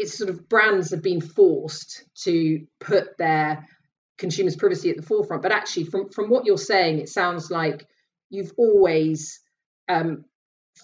It's 0.00 0.16
sort 0.16 0.30
of 0.30 0.48
brands 0.48 0.90
have 0.92 1.02
been 1.02 1.20
forced 1.20 2.04
to 2.24 2.66
put 2.80 3.18
their 3.18 3.68
consumers' 4.16 4.56
privacy 4.56 4.90
at 4.90 4.96
the 4.96 5.02
forefront. 5.02 5.42
But 5.42 5.52
actually, 5.52 5.84
from 5.84 6.10
from 6.10 6.30
what 6.30 6.46
you're 6.46 6.58
saying, 6.72 7.00
it 7.00 7.08
sounds 7.08 7.50
like 7.50 7.86
you've 8.30 8.52
always 8.56 9.40
um, 9.88 10.24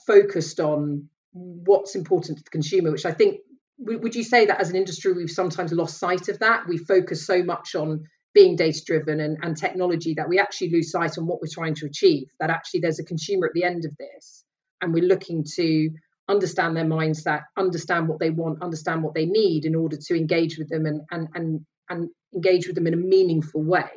focused 0.06 0.60
on 0.60 1.08
what's 1.32 1.94
important 1.94 2.38
to 2.38 2.44
the 2.44 2.50
consumer, 2.50 2.90
which 2.90 3.06
I 3.06 3.12
think 3.12 3.40
would 3.78 4.14
you 4.14 4.22
say 4.22 4.46
that 4.46 4.60
as 4.60 4.70
an 4.70 4.76
industry 4.76 5.12
we've 5.12 5.30
sometimes 5.30 5.72
lost 5.72 5.98
sight 5.98 6.28
of 6.28 6.38
that? 6.40 6.66
We 6.66 6.78
focus 6.78 7.26
so 7.26 7.42
much 7.42 7.74
on 7.74 8.04
being 8.34 8.56
data 8.56 8.82
driven 8.86 9.20
and, 9.20 9.38
and 9.42 9.56
technology 9.56 10.14
that 10.14 10.28
we 10.28 10.38
actually 10.38 10.70
lose 10.70 10.90
sight 10.90 11.18
on 11.18 11.26
what 11.26 11.40
we're 11.40 11.48
trying 11.52 11.74
to 11.76 11.86
achieve. 11.86 12.28
That 12.40 12.50
actually 12.50 12.80
there's 12.80 12.98
a 12.98 13.04
consumer 13.04 13.46
at 13.46 13.52
the 13.54 13.64
end 13.64 13.84
of 13.84 13.96
this, 13.98 14.44
and 14.80 14.92
we're 14.92 15.04
looking 15.04 15.44
to 15.56 15.90
understand 16.28 16.76
their 16.76 16.84
mindset, 16.84 17.44
understand 17.56 18.08
what 18.08 18.18
they 18.18 18.30
want, 18.30 18.62
understand 18.62 19.02
what 19.02 19.14
they 19.14 19.26
need 19.26 19.64
in 19.64 19.74
order 19.74 19.96
to 19.96 20.16
engage 20.16 20.58
with 20.58 20.68
them 20.68 20.86
and 20.86 21.00
and 21.10 21.28
and, 21.34 21.66
and 21.88 22.08
engage 22.34 22.66
with 22.66 22.74
them 22.74 22.86
in 22.86 22.94
a 22.94 22.98
meaningful 22.98 23.62
way. 23.62 23.88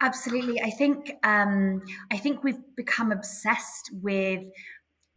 Absolutely. 0.00 0.60
I 0.60 0.70
think 0.70 1.12
um, 1.22 1.80
I 2.10 2.16
think 2.16 2.42
we've 2.42 2.58
become 2.76 3.12
obsessed 3.12 3.90
with 3.92 4.42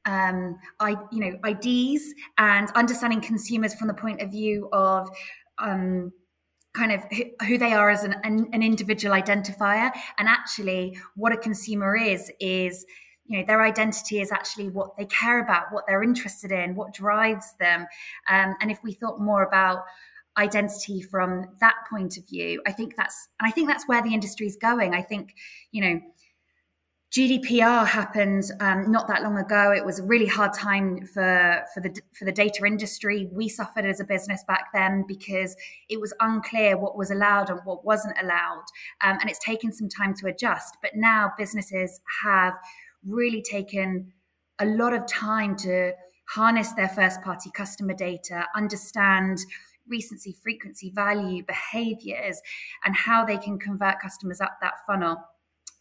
um, 0.05 0.57
I 0.79 0.95
you 1.11 1.19
know 1.19 1.39
IDs 1.43 2.13
and 2.37 2.69
understanding 2.71 3.21
consumers 3.21 3.73
from 3.73 3.87
the 3.87 3.93
point 3.95 4.21
of 4.21 4.29
view 4.29 4.69
of 4.71 5.09
um, 5.57 6.11
kind 6.75 6.91
of 6.91 7.03
who 7.47 7.57
they 7.57 7.73
are 7.73 7.89
as 7.89 8.03
an, 8.03 8.15
an, 8.23 8.47
an 8.53 8.61
individual 8.61 9.15
identifier, 9.15 9.91
and 10.19 10.27
actually 10.27 10.97
what 11.15 11.33
a 11.33 11.37
consumer 11.37 11.95
is 11.95 12.31
is 12.39 12.85
you 13.25 13.39
know 13.39 13.45
their 13.45 13.61
identity 13.61 14.21
is 14.21 14.31
actually 14.31 14.69
what 14.69 14.95
they 14.97 15.05
care 15.05 15.39
about, 15.43 15.71
what 15.71 15.85
they're 15.87 16.03
interested 16.03 16.51
in, 16.51 16.75
what 16.75 16.93
drives 16.93 17.53
them, 17.59 17.87
um, 18.29 18.55
and 18.61 18.71
if 18.71 18.79
we 18.83 18.93
thought 18.93 19.19
more 19.19 19.43
about 19.43 19.83
identity 20.37 21.01
from 21.01 21.45
that 21.61 21.75
point 21.89 22.17
of 22.17 22.27
view 22.27 22.61
i 22.67 22.71
think 22.73 22.93
that's 22.97 23.29
and 23.39 23.47
i 23.47 23.51
think 23.51 23.69
that's 23.69 23.87
where 23.87 24.03
the 24.03 24.13
industry 24.13 24.45
is 24.45 24.57
going 24.57 24.93
i 24.93 25.01
think 25.01 25.33
you 25.71 25.81
know 25.81 25.97
GDPR 27.15 27.87
happened 27.87 28.43
um, 28.59 28.91
not 28.91 29.07
that 29.07 29.23
long 29.23 29.37
ago. 29.37 29.71
It 29.71 29.85
was 29.85 29.99
a 29.99 30.03
really 30.03 30.25
hard 30.25 30.51
time 30.51 31.05
for 31.05 31.63
for 31.73 31.79
the 31.79 31.97
for 32.13 32.25
the 32.25 32.31
data 32.33 32.65
industry. 32.65 33.29
We 33.31 33.47
suffered 33.47 33.85
as 33.85 34.01
a 34.01 34.03
business 34.03 34.43
back 34.49 34.65
then 34.73 35.05
because 35.07 35.55
it 35.87 36.01
was 36.01 36.13
unclear 36.19 36.77
what 36.77 36.97
was 36.97 37.11
allowed 37.11 37.49
and 37.49 37.61
what 37.63 37.85
wasn't 37.85 38.17
allowed, 38.21 38.65
um, 39.01 39.17
and 39.21 39.29
it's 39.29 39.39
taken 39.39 39.71
some 39.71 39.87
time 39.87 40.13
to 40.15 40.27
adjust. 40.27 40.75
But 40.81 40.91
now 40.95 41.31
businesses 41.37 42.01
have 42.23 42.55
really 43.07 43.41
taken 43.41 44.11
a 44.59 44.65
lot 44.65 44.93
of 44.93 45.05
time 45.07 45.55
to 45.57 45.91
harness 46.29 46.73
their 46.73 46.89
first 46.89 47.21
party 47.21 47.51
customer 47.53 47.93
data, 47.93 48.45
understand 48.55 49.39
recency, 49.87 50.35
frequency, 50.41 50.91
value, 50.95 51.43
behaviors, 51.45 52.41
and 52.83 52.95
how 52.95 53.23
they 53.25 53.37
can 53.37 53.59
convert 53.59 53.99
customers 54.01 54.41
up 54.41 54.57
that 54.61 54.73
funnel. 54.87 55.17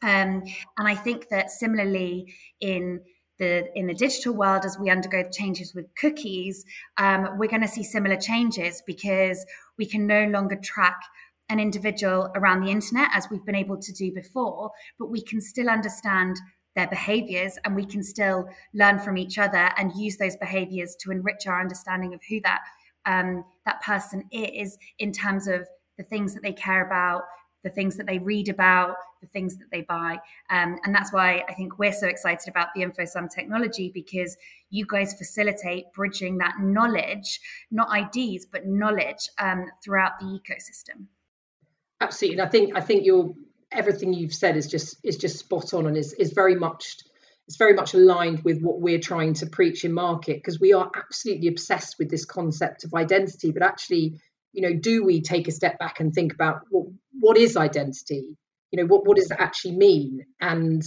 Um, 0.02 0.42
and 0.76 0.86
I 0.86 0.94
think 0.94 1.28
that 1.30 1.50
similarly 1.50 2.34
in 2.60 3.00
the 3.38 3.66
in 3.74 3.86
the 3.86 3.94
digital 3.94 4.34
world, 4.34 4.64
as 4.64 4.78
we 4.78 4.90
undergo 4.90 5.28
changes 5.30 5.74
with 5.74 5.86
cookies, 5.98 6.64
um, 6.98 7.38
we're 7.38 7.48
going 7.48 7.62
to 7.62 7.68
see 7.68 7.82
similar 7.82 8.16
changes 8.16 8.82
because 8.86 9.44
we 9.78 9.86
can 9.86 10.06
no 10.06 10.26
longer 10.26 10.56
track 10.56 11.00
an 11.48 11.58
individual 11.58 12.30
around 12.36 12.64
the 12.64 12.70
internet 12.70 13.08
as 13.12 13.28
we've 13.30 13.44
been 13.44 13.54
able 13.54 13.78
to 13.78 13.92
do 13.92 14.12
before, 14.12 14.70
but 14.98 15.10
we 15.10 15.22
can 15.22 15.40
still 15.40 15.68
understand 15.68 16.36
their 16.74 16.88
behaviors 16.88 17.58
and 17.64 17.74
we 17.74 17.84
can 17.84 18.02
still 18.02 18.48
learn 18.72 18.98
from 18.98 19.16
each 19.16 19.38
other 19.38 19.70
and 19.78 19.92
use 19.94 20.16
those 20.16 20.36
behaviors 20.36 20.96
to 21.00 21.10
enrich 21.10 21.46
our 21.46 21.60
understanding 21.60 22.14
of 22.14 22.20
who 22.28 22.40
that 22.42 22.60
um, 23.06 23.44
that 23.66 23.82
person 23.82 24.24
is 24.32 24.78
in 24.98 25.12
terms 25.12 25.46
of 25.46 25.68
the 25.98 26.02
things 26.04 26.34
that 26.34 26.42
they 26.42 26.52
care 26.52 26.84
about, 26.84 27.22
the 27.62 27.70
things 27.70 27.96
that 27.96 28.06
they 28.06 28.18
read 28.18 28.48
about, 28.48 28.96
the 29.20 29.26
things 29.26 29.56
that 29.56 29.70
they 29.70 29.82
buy. 29.82 30.18
Um, 30.50 30.78
and 30.84 30.94
that's 30.94 31.12
why 31.12 31.44
I 31.48 31.54
think 31.54 31.78
we're 31.78 31.92
so 31.92 32.06
excited 32.06 32.48
about 32.48 32.68
the 32.74 32.82
InfoSum 32.82 33.30
technology 33.30 33.90
because 33.92 34.36
you 34.70 34.86
guys 34.86 35.14
facilitate 35.14 35.86
bridging 35.94 36.38
that 36.38 36.54
knowledge, 36.60 37.40
not 37.70 37.88
IDs, 37.96 38.46
but 38.46 38.66
knowledge 38.66 39.28
um, 39.38 39.66
throughout 39.82 40.12
the 40.20 40.26
ecosystem. 40.26 41.06
Absolutely. 42.00 42.42
I 42.42 42.48
think 42.48 42.76
I 42.76 42.80
think 42.80 43.06
you're 43.06 43.32
everything 43.74 44.12
you've 44.12 44.34
said 44.34 44.56
is 44.56 44.66
just 44.66 44.96
is 45.04 45.16
just 45.16 45.38
spot 45.38 45.74
on 45.74 45.86
and 45.86 45.96
is 45.96 46.12
is 46.14 46.32
very 46.32 46.54
much 46.54 46.96
it's 47.46 47.56
very 47.56 47.74
much 47.74 47.92
aligned 47.92 48.42
with 48.42 48.62
what 48.62 48.80
we're 48.80 49.00
trying 49.00 49.34
to 49.34 49.46
preach 49.46 49.84
in 49.84 49.92
market 49.92 50.36
because 50.36 50.58
we 50.58 50.72
are 50.72 50.90
absolutely 50.96 51.48
obsessed 51.48 51.96
with 51.98 52.08
this 52.08 52.24
concept 52.24 52.84
of 52.84 52.94
identity. 52.94 53.50
But 53.52 53.62
actually 53.62 54.20
you 54.52 54.62
know 54.62 54.74
do 54.74 55.04
we 55.04 55.20
take 55.20 55.48
a 55.48 55.52
step 55.52 55.78
back 55.78 56.00
and 56.00 56.12
think 56.12 56.32
about 56.32 56.62
well, 56.70 56.92
what 57.18 57.36
is 57.36 57.56
identity? 57.56 58.36
You 58.70 58.82
know 58.82 58.86
what 58.86 59.06
what 59.06 59.16
does 59.16 59.30
it 59.30 59.38
actually 59.38 59.76
mean? 59.76 60.24
And 60.40 60.82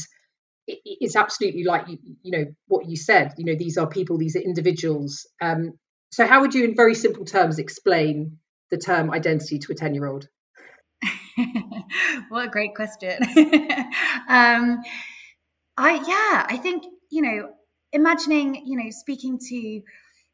it, 0.65 0.79
it's 0.83 1.15
absolutely 1.15 1.63
like 1.63 1.87
you, 1.87 1.97
you 2.23 2.31
know 2.31 2.45
what 2.67 2.89
you 2.89 2.95
said 2.95 3.33
you 3.37 3.45
know 3.45 3.55
these 3.55 3.77
are 3.77 3.87
people 3.87 4.17
these 4.17 4.35
are 4.35 4.39
individuals. 4.39 5.27
Um, 5.41 5.73
so 6.11 6.25
how 6.25 6.41
would 6.41 6.55
you 6.55 6.63
in 6.63 6.75
very 6.75 6.95
simple 6.95 7.25
terms 7.25 7.59
explain 7.59 8.39
the 8.71 8.77
term 8.77 9.11
identity 9.11 9.59
to 9.59 9.71
a 9.71 9.75
10 9.75 9.93
year 9.93 10.07
old 10.07 10.27
what 12.29 12.47
a 12.47 12.49
great 12.49 12.75
question. 12.75 13.17
Um, 14.29 14.81
I 15.77 15.93
yeah, 15.93 16.45
I 16.49 16.57
think 16.61 16.83
you 17.09 17.21
know, 17.21 17.49
imagining 17.93 18.63
you 18.65 18.77
know 18.77 18.89
speaking 18.89 19.39
to 19.49 19.81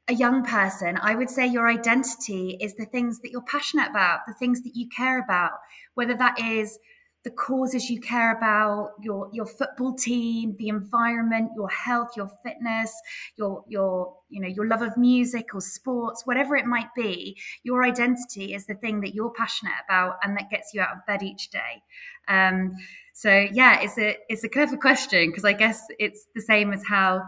a 0.08 0.14
young 0.14 0.44
person, 0.44 0.98
I 1.02 1.16
would 1.16 1.30
say 1.30 1.46
your 1.46 1.70
identity 1.70 2.58
is 2.60 2.76
the 2.76 2.86
things 2.86 3.20
that 3.20 3.32
you're 3.32 3.44
passionate 3.44 3.90
about, 3.90 4.22
the 4.28 4.34
things 4.34 4.62
that 4.64 4.76
you 4.76 4.88
care 4.96 5.20
about, 5.24 5.52
whether 5.94 6.16
that 6.16 6.40
is 6.40 6.78
the 7.24 7.32
causes 7.32 7.90
you 7.90 8.00
care 8.02 8.36
about, 8.36 8.92
your 9.02 9.30
your 9.32 9.46
football 9.46 9.94
team, 9.94 10.56
the 10.60 10.68
environment, 10.68 11.52
your 11.56 11.70
health, 11.70 12.10
your 12.18 12.30
fitness, 12.44 12.94
your 13.38 13.64
your 13.68 14.16
you 14.30 14.42
know 14.42 14.48
your 14.48 14.68
love 14.68 14.82
of 14.82 14.98
music 14.98 15.56
or 15.56 15.62
sports, 15.62 16.24
whatever 16.26 16.56
it 16.56 16.66
might 16.66 16.94
be, 16.96 17.38
your 17.64 17.84
identity 17.84 18.54
is 18.54 18.66
the 18.66 18.76
thing 18.76 19.02
that 19.02 19.14
you're 19.14 19.32
passionate 19.32 19.74
about 19.86 20.18
and 20.24 20.36
that 20.38 20.50
gets 20.50 20.74
you 20.74 20.82
out 20.82 20.92
of 20.96 21.06
bed 21.06 21.24
each 21.24 21.50
day. 21.50 21.82
Um, 22.28 22.76
so 23.14 23.48
yeah, 23.52 23.80
it's 23.82 23.98
a 23.98 24.18
it's 24.28 24.44
a 24.44 24.50
clever 24.50 24.76
question 24.76 25.30
because 25.30 25.46
I 25.46 25.54
guess 25.54 25.86
it's 26.00 26.28
the 26.36 26.42
same 26.42 26.74
as 26.74 26.84
how 26.86 27.22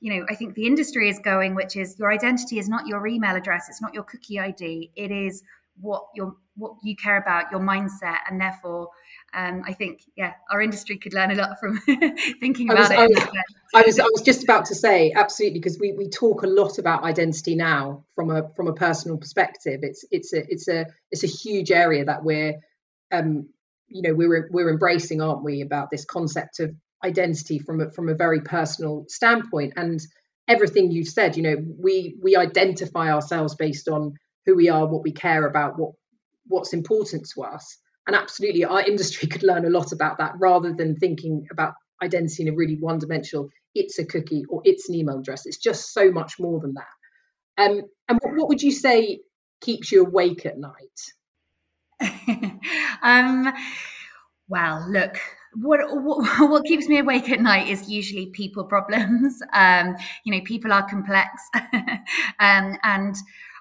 you 0.00 0.14
know, 0.14 0.26
I 0.28 0.34
think 0.34 0.54
the 0.54 0.66
industry 0.66 1.08
is 1.08 1.18
going, 1.18 1.54
which 1.54 1.74
is 1.74 1.98
your 1.98 2.12
identity 2.12 2.58
is 2.58 2.68
not 2.68 2.86
your 2.86 3.06
email 3.06 3.34
address, 3.34 3.68
it's 3.68 3.80
not 3.80 3.94
your 3.94 4.02
cookie 4.02 4.38
ID, 4.38 4.90
it 4.94 5.10
is 5.10 5.42
what 5.80 6.04
your 6.14 6.36
what 6.56 6.72
you 6.82 6.96
care 6.96 7.18
about, 7.18 7.50
your 7.50 7.60
mindset, 7.60 8.18
and 8.30 8.40
therefore, 8.40 8.88
um, 9.34 9.62
I 9.66 9.72
think 9.72 10.02
yeah, 10.16 10.32
our 10.50 10.62
industry 10.62 10.98
could 10.98 11.12
learn 11.12 11.30
a 11.30 11.34
lot 11.34 11.58
from 11.60 11.78
thinking 12.40 12.70
about 12.70 12.90
I 12.90 13.06
was, 13.06 13.16
it. 13.16 13.18
I 13.18 13.26
was, 13.26 13.28
I 13.74 13.82
was, 13.82 14.00
I 14.00 14.04
was 14.04 14.22
just 14.22 14.44
about 14.44 14.66
to 14.66 14.74
say 14.74 15.12
absolutely 15.14 15.58
because 15.58 15.78
we 15.78 15.92
we 15.92 16.08
talk 16.08 16.42
a 16.42 16.46
lot 16.46 16.78
about 16.78 17.04
identity 17.04 17.54
now 17.54 18.04
from 18.14 18.30
a 18.30 18.48
from 18.54 18.68
a 18.68 18.72
personal 18.72 19.18
perspective. 19.18 19.80
It's 19.82 20.04
it's 20.10 20.32
a 20.32 20.42
it's 20.50 20.68
a 20.68 20.86
it's 21.10 21.24
a 21.24 21.26
huge 21.26 21.70
area 21.70 22.04
that 22.04 22.24
we're 22.24 22.54
um 23.12 23.48
you 23.88 24.02
know 24.02 24.14
we're 24.14 24.48
we're 24.50 24.70
embracing, 24.70 25.20
aren't 25.20 25.44
we, 25.44 25.60
about 25.60 25.90
this 25.90 26.04
concept 26.04 26.60
of 26.60 26.74
identity 27.04 27.58
from 27.58 27.80
a, 27.80 27.90
from 27.90 28.08
a 28.08 28.14
very 28.14 28.40
personal 28.40 29.04
standpoint 29.08 29.74
and 29.76 30.00
everything 30.48 30.90
you've 30.90 31.08
said 31.08 31.36
you 31.36 31.42
know 31.42 31.56
we 31.78 32.16
we 32.22 32.36
identify 32.36 33.12
ourselves 33.12 33.54
based 33.54 33.88
on 33.88 34.14
who 34.46 34.56
we 34.56 34.68
are 34.68 34.86
what 34.86 35.02
we 35.02 35.12
care 35.12 35.46
about 35.46 35.78
what 35.78 35.92
what's 36.46 36.72
important 36.72 37.28
to 37.34 37.42
us 37.42 37.78
and 38.06 38.16
absolutely 38.16 38.64
our 38.64 38.80
industry 38.80 39.28
could 39.28 39.42
learn 39.42 39.64
a 39.64 39.70
lot 39.70 39.92
about 39.92 40.18
that 40.18 40.34
rather 40.38 40.72
than 40.72 40.96
thinking 40.96 41.46
about 41.50 41.74
identity 42.02 42.42
in 42.42 42.48
a 42.48 42.56
really 42.56 42.76
one 42.76 42.98
dimensional 42.98 43.50
it's 43.76 43.98
a 43.98 44.04
cookie 44.04 44.44
or 44.48 44.62
it's 44.64 44.88
an 44.88 44.94
email 44.94 45.18
address. 45.18 45.46
It's 45.46 45.58
just 45.58 45.92
so 45.92 46.10
much 46.10 46.38
more 46.40 46.60
than 46.60 46.74
that. 46.74 47.62
Um, 47.62 47.82
and 48.08 48.18
what, 48.22 48.36
what 48.36 48.48
would 48.48 48.62
you 48.62 48.72
say 48.72 49.20
keeps 49.60 49.92
you 49.92 50.04
awake 50.04 50.46
at 50.46 50.58
night? 50.58 50.72
Um 53.02 53.52
well 54.48 54.86
look 54.90 55.18
what, 55.54 55.80
what, 56.02 56.40
what 56.50 56.64
keeps 56.64 56.88
me 56.88 56.98
awake 56.98 57.30
at 57.30 57.40
night 57.40 57.68
is 57.68 57.88
usually 57.88 58.26
people 58.26 58.64
problems. 58.64 59.42
Um, 59.52 59.96
you 60.24 60.32
know, 60.32 60.40
people 60.44 60.72
are 60.72 60.86
complex, 60.86 61.30
um, 62.38 62.76
and 62.82 63.16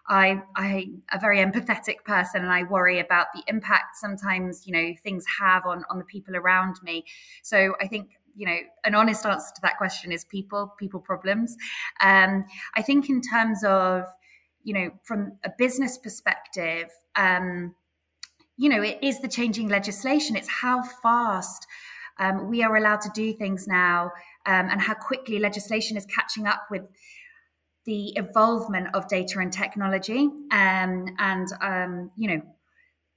I 0.08 0.42
I 0.56 0.90
a 1.12 1.20
very 1.20 1.40
empathetic 1.40 2.04
person, 2.06 2.42
and 2.42 2.52
I 2.52 2.64
worry 2.64 3.00
about 3.00 3.28
the 3.34 3.44
impact 3.48 3.98
sometimes 3.98 4.66
you 4.68 4.74
know 4.74 4.94
things 5.04 5.26
have 5.40 5.66
on 5.66 5.84
on 5.90 5.98
the 5.98 6.06
people 6.06 6.36
around 6.36 6.76
me. 6.84 7.06
So 7.44 7.76
I 7.82 7.88
think 7.88 8.10
you 8.36 8.46
know 8.46 8.58
an 8.84 8.96
honest 8.96 9.26
answer 9.26 9.54
to 9.56 9.62
that 9.62 9.78
question 9.78 10.12
is 10.12 10.24
people 10.26 10.74
people 10.80 11.00
problems. 11.00 11.56
Um, 12.02 12.46
I 12.76 12.82
think 12.82 13.10
in 13.10 13.22
terms 13.22 13.64
of 13.64 14.06
you 14.64 14.74
know 14.74 14.92
from 15.04 15.34
a 15.44 15.52
business 15.58 15.98
perspective. 15.98 16.90
Um, 17.16 17.76
you 18.58 18.70
know, 18.70 18.82
it 18.82 19.00
is 19.02 19.20
the 19.20 19.28
changing 19.28 19.68
legislation. 19.68 20.38
It's 20.38 20.48
how 20.48 20.82
fast 20.82 21.68
um, 22.18 22.50
we 22.50 22.64
are 22.64 22.76
allowed 22.76 23.02
to 23.02 23.10
do 23.14 23.34
things 23.34 23.68
now 23.68 24.12
um, 24.46 24.70
and 24.70 24.82
how 24.82 24.94
quickly 24.94 25.40
legislation 25.40 25.98
is 25.98 26.06
catching 26.06 26.48
up 26.48 26.68
with 26.72 26.84
the 27.86 28.14
evolvement 28.18 28.88
of 28.94 29.08
data 29.08 29.40
and 29.40 29.52
technology. 29.52 30.28
Um, 30.52 31.06
and, 31.20 31.48
um, 31.62 32.12
you 32.18 32.30
know, 32.30 32.42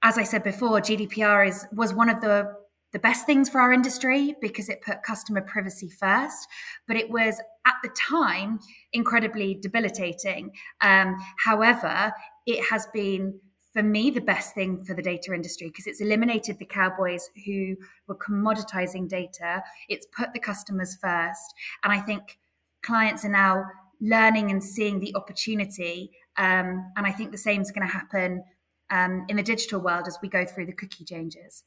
as 0.03 0.17
I 0.17 0.23
said 0.23 0.43
before, 0.43 0.79
GDPR 0.79 1.47
is 1.47 1.65
was 1.73 1.93
one 1.93 2.09
of 2.09 2.21
the 2.21 2.53
the 2.91 2.99
best 2.99 3.25
things 3.25 3.49
for 3.49 3.61
our 3.61 3.71
industry 3.71 4.35
because 4.41 4.67
it 4.67 4.81
put 4.81 5.03
customer 5.03 5.41
privacy 5.41 5.89
first, 5.89 6.47
but 6.87 6.97
it 6.97 7.09
was 7.09 7.39
at 7.67 7.75
the 7.83 7.89
time 7.89 8.59
incredibly 8.93 9.53
debilitating. 9.53 10.51
Um, 10.81 11.17
however, 11.37 12.11
it 12.47 12.63
has 12.71 12.87
been 12.87 13.39
for 13.73 13.83
me 13.83 14.09
the 14.09 14.21
best 14.21 14.55
thing 14.55 14.83
for 14.83 14.95
the 14.95 15.01
data 15.01 15.33
industry 15.33 15.67
because 15.67 15.85
it's 15.85 16.01
eliminated 16.01 16.57
the 16.57 16.65
cowboys 16.65 17.29
who 17.45 17.75
were 18.07 18.17
commoditizing 18.17 19.07
data 19.07 19.63
it's 19.87 20.07
put 20.07 20.33
the 20.33 20.39
customers 20.39 20.97
first 20.99 21.53
and 21.83 21.93
i 21.93 21.99
think 21.99 22.39
clients 22.81 23.23
are 23.23 23.29
now 23.29 23.63
learning 24.01 24.51
and 24.51 24.63
seeing 24.63 24.99
the 24.99 25.13
opportunity 25.15 26.11
um, 26.37 26.91
and 26.95 27.05
i 27.05 27.11
think 27.11 27.31
the 27.31 27.37
same 27.37 27.61
is 27.61 27.71
going 27.71 27.85
to 27.85 27.93
happen 27.93 28.43
um, 28.91 29.25
in 29.29 29.35
the 29.35 29.43
digital 29.43 29.79
world 29.79 30.07
as 30.07 30.17
we 30.21 30.29
go 30.29 30.45
through 30.45 30.65
the 30.65 30.73
cookie 30.73 31.05
changes 31.05 31.63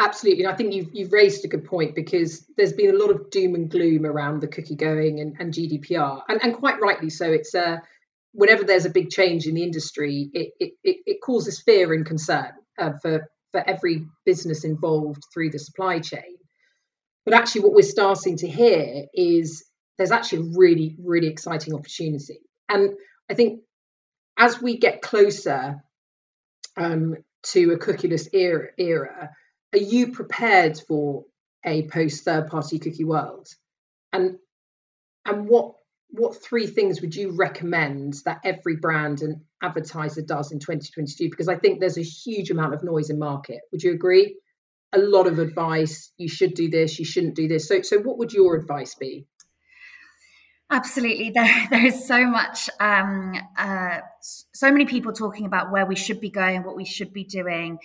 Absolutely. 0.00 0.44
And 0.44 0.52
I 0.52 0.56
think 0.56 0.72
you've, 0.72 0.94
you've 0.94 1.12
raised 1.12 1.44
a 1.44 1.48
good 1.48 1.64
point 1.64 1.94
because 1.94 2.46
there's 2.56 2.72
been 2.72 2.94
a 2.94 2.98
lot 2.98 3.10
of 3.10 3.30
doom 3.30 3.54
and 3.56 3.68
gloom 3.68 4.06
around 4.06 4.40
the 4.40 4.46
cookie 4.46 4.76
going 4.76 5.20
and, 5.20 5.36
and 5.40 5.52
GDPR, 5.52 6.22
and, 6.28 6.42
and 6.42 6.54
quite 6.54 6.80
rightly 6.80 7.10
so. 7.10 7.30
It's 7.30 7.54
a, 7.54 7.82
whenever 8.32 8.62
there's 8.62 8.84
a 8.84 8.90
big 8.90 9.10
change 9.10 9.46
in 9.46 9.54
the 9.54 9.64
industry, 9.64 10.30
it, 10.32 10.52
it, 10.60 10.72
it 10.84 11.20
causes 11.20 11.60
fear 11.60 11.92
and 11.92 12.06
concern 12.06 12.52
uh, 12.78 12.92
for, 13.02 13.28
for 13.50 13.68
every 13.68 14.06
business 14.24 14.64
involved 14.64 15.22
through 15.34 15.50
the 15.50 15.58
supply 15.58 15.98
chain. 15.98 16.36
But 17.24 17.34
actually, 17.34 17.62
what 17.62 17.74
we're 17.74 17.82
starting 17.82 18.36
to 18.38 18.48
hear 18.48 19.04
is 19.12 19.64
there's 19.98 20.12
actually 20.12 20.38
a 20.38 20.56
really, 20.56 20.96
really 20.98 21.26
exciting 21.26 21.74
opportunity. 21.74 22.40
And 22.68 22.90
I 23.28 23.34
think 23.34 23.60
as 24.38 24.62
we 24.62 24.78
get 24.78 25.02
closer 25.02 25.82
um, 26.76 27.16
to 27.44 27.72
a 27.72 27.78
cookieless 27.78 28.28
era, 28.32 28.68
era, 28.78 29.30
are 29.72 29.78
you 29.78 30.12
prepared 30.12 30.80
for 30.86 31.24
a 31.64 31.86
post 31.88 32.24
third 32.24 32.46
party 32.46 32.78
cookie 32.78 33.04
world? 33.04 33.48
And 34.12 34.38
and 35.26 35.48
what 35.48 35.74
what 36.10 36.42
three 36.42 36.66
things 36.66 37.02
would 37.02 37.14
you 37.14 37.32
recommend 37.32 38.14
that 38.24 38.40
every 38.44 38.76
brand 38.76 39.20
and 39.20 39.42
advertiser 39.62 40.22
does 40.22 40.52
in 40.52 40.58
2022 40.58 41.28
because 41.28 41.48
i 41.48 41.56
think 41.56 41.80
there's 41.80 41.98
a 41.98 42.02
huge 42.02 42.50
amount 42.50 42.72
of 42.72 42.82
noise 42.82 43.10
in 43.10 43.18
market. 43.18 43.60
Would 43.72 43.82
you 43.82 43.92
agree? 43.92 44.38
A 44.92 44.98
lot 44.98 45.26
of 45.26 45.38
advice 45.38 46.10
you 46.16 46.28
should 46.28 46.54
do 46.54 46.70
this 46.70 46.98
you 46.98 47.04
shouldn't 47.04 47.34
do 47.34 47.48
this. 47.48 47.68
So 47.68 47.82
so 47.82 47.98
what 47.98 48.18
would 48.18 48.32
your 48.32 48.56
advice 48.56 48.94
be 48.94 49.26
Absolutely, 50.70 51.30
there 51.30 51.66
there 51.70 51.86
is 51.86 52.06
so 52.06 52.26
much, 52.26 52.68
um, 52.80 53.34
uh, 53.56 54.00
so 54.20 54.70
many 54.70 54.84
people 54.84 55.12
talking 55.12 55.46
about 55.46 55.72
where 55.72 55.86
we 55.86 55.96
should 55.96 56.20
be 56.20 56.30
going, 56.30 56.62
what 56.62 56.76
we 56.76 56.84
should 56.84 57.12
be 57.12 57.24
doing. 57.24 57.78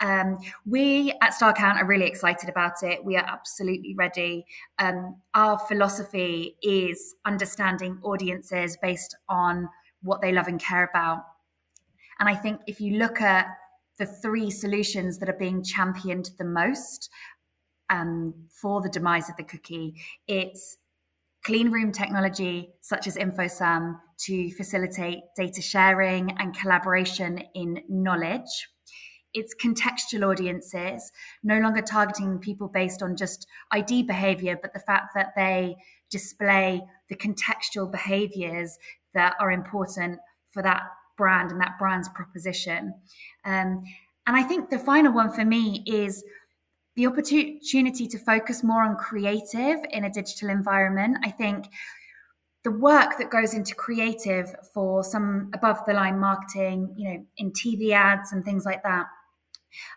Um, 0.00 0.38
we 0.64 1.12
at 1.20 1.32
StarCount 1.32 1.76
are 1.76 1.86
really 1.86 2.06
excited 2.06 2.48
about 2.48 2.84
it. 2.84 3.04
We 3.04 3.16
are 3.16 3.26
absolutely 3.26 3.96
ready. 3.96 4.46
Um, 4.78 5.16
our 5.34 5.58
philosophy 5.58 6.56
is 6.62 7.16
understanding 7.24 7.98
audiences 8.04 8.78
based 8.80 9.16
on 9.28 9.68
what 10.02 10.20
they 10.20 10.30
love 10.30 10.46
and 10.46 10.60
care 10.60 10.88
about. 10.88 11.24
And 12.20 12.28
I 12.28 12.36
think 12.36 12.60
if 12.68 12.80
you 12.80 12.98
look 12.98 13.20
at 13.20 13.46
the 13.98 14.06
three 14.06 14.52
solutions 14.52 15.18
that 15.18 15.28
are 15.28 15.36
being 15.38 15.64
championed 15.64 16.30
the 16.38 16.44
most 16.44 17.10
um, 17.90 18.34
for 18.48 18.80
the 18.80 18.88
demise 18.88 19.28
of 19.28 19.36
the 19.36 19.42
cookie, 19.42 19.94
it's 20.28 20.76
clean 21.44 21.70
room 21.70 21.92
technology 21.92 22.70
such 22.80 23.06
as 23.06 23.16
InfoSum 23.16 23.96
to 24.26 24.50
facilitate 24.52 25.20
data 25.36 25.62
sharing 25.62 26.32
and 26.38 26.56
collaboration 26.56 27.42
in 27.54 27.80
knowledge. 27.88 28.68
It's 29.34 29.54
contextual 29.54 30.28
audiences, 30.28 31.12
no 31.42 31.58
longer 31.58 31.82
targeting 31.82 32.38
people 32.38 32.68
based 32.68 33.02
on 33.02 33.16
just 33.16 33.46
ID 33.70 34.04
behavior, 34.04 34.58
but 34.60 34.72
the 34.72 34.80
fact 34.80 35.14
that 35.14 35.32
they 35.36 35.76
display 36.10 36.80
the 37.08 37.16
contextual 37.16 37.90
behaviors 37.90 38.78
that 39.14 39.34
are 39.38 39.50
important 39.50 40.18
for 40.50 40.62
that 40.62 40.82
brand 41.16 41.50
and 41.50 41.60
that 41.60 41.78
brand's 41.78 42.08
proposition. 42.08 42.94
Um, 43.44 43.84
and 44.26 44.36
I 44.36 44.42
think 44.42 44.70
the 44.70 44.78
final 44.78 45.12
one 45.12 45.32
for 45.32 45.44
me 45.44 45.82
is 45.86 46.22
the 46.98 47.06
opportunity 47.06 48.08
to 48.08 48.18
focus 48.18 48.64
more 48.64 48.82
on 48.82 48.96
creative 48.96 49.78
in 49.92 50.02
a 50.02 50.10
digital 50.10 50.50
environment. 50.50 51.16
I 51.22 51.30
think 51.30 51.66
the 52.64 52.72
work 52.72 53.18
that 53.18 53.30
goes 53.30 53.54
into 53.54 53.72
creative 53.76 54.52
for 54.74 55.04
some 55.04 55.48
above 55.54 55.78
the 55.86 55.92
line 55.92 56.18
marketing, 56.18 56.92
you 56.96 57.08
know, 57.08 57.24
in 57.36 57.52
TV 57.52 57.92
ads 57.92 58.32
and 58.32 58.44
things 58.44 58.64
like 58.64 58.82
that, 58.82 59.06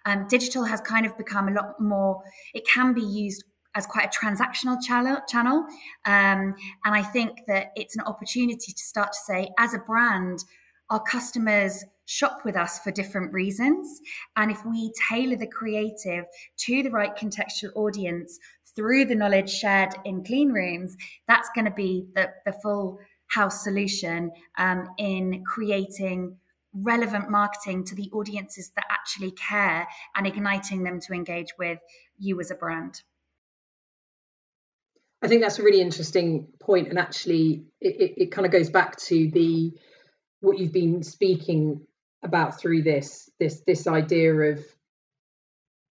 um, 0.05 0.27
digital 0.27 0.63
has 0.63 0.79
kind 0.79 1.07
of 1.07 1.17
become 1.17 1.47
a 1.47 1.51
lot 1.51 1.81
more, 1.81 2.21
it 2.53 2.67
can 2.67 2.93
be 2.93 3.01
used 3.01 3.45
as 3.73 3.87
quite 3.87 4.05
a 4.05 4.25
transactional 4.25 4.77
channel. 4.79 5.65
Um, 6.05 6.53
and 6.85 6.93
I 6.93 7.01
think 7.01 7.39
that 7.47 7.71
it's 7.75 7.95
an 7.95 8.03
opportunity 8.03 8.73
to 8.73 8.83
start 8.83 9.13
to 9.13 9.19
say, 9.25 9.49
as 9.57 9.73
a 9.73 9.79
brand, 9.79 10.43
our 10.91 11.01
customers 11.01 11.83
shop 12.11 12.39
with 12.43 12.57
us 12.57 12.79
for 12.79 12.91
different 12.91 13.31
reasons. 13.31 14.01
And 14.35 14.51
if 14.51 14.65
we 14.65 14.91
tailor 15.09 15.37
the 15.37 15.47
creative 15.47 16.25
to 16.65 16.83
the 16.83 16.91
right 16.91 17.15
contextual 17.15 17.71
audience 17.75 18.37
through 18.75 19.05
the 19.05 19.15
knowledge 19.15 19.49
shared 19.49 19.93
in 20.03 20.23
clean 20.23 20.49
rooms, 20.49 20.97
that's 21.27 21.49
going 21.55 21.65
to 21.65 21.71
be 21.71 22.05
the, 22.13 22.29
the 22.45 22.51
full 22.51 22.99
house 23.27 23.63
solution 23.63 24.31
um, 24.57 24.89
in 24.97 25.43
creating 25.45 26.35
relevant 26.73 27.29
marketing 27.29 27.85
to 27.85 27.95
the 27.95 28.09
audiences 28.11 28.71
that 28.75 28.85
actually 28.89 29.31
care 29.31 29.87
and 30.15 30.27
igniting 30.27 30.83
them 30.83 30.99
to 30.99 31.13
engage 31.13 31.53
with 31.57 31.79
you 32.17 32.39
as 32.41 32.51
a 32.51 32.55
brand. 32.55 33.01
I 35.21 35.27
think 35.27 35.41
that's 35.41 35.59
a 35.59 35.63
really 35.63 35.81
interesting 35.81 36.47
point, 36.59 36.89
and 36.89 36.97
actually, 36.97 37.65
it, 37.79 38.01
it, 38.01 38.13
it 38.23 38.31
kind 38.31 38.45
of 38.45 38.51
goes 38.51 38.69
back 38.69 38.97
to 39.01 39.29
the 39.31 39.71
what 40.39 40.57
you've 40.57 40.73
been 40.73 41.03
speaking 41.03 41.85
about 42.23 42.59
through 42.59 42.83
this 42.83 43.29
this 43.39 43.61
this 43.65 43.87
idea 43.87 44.33
of 44.33 44.59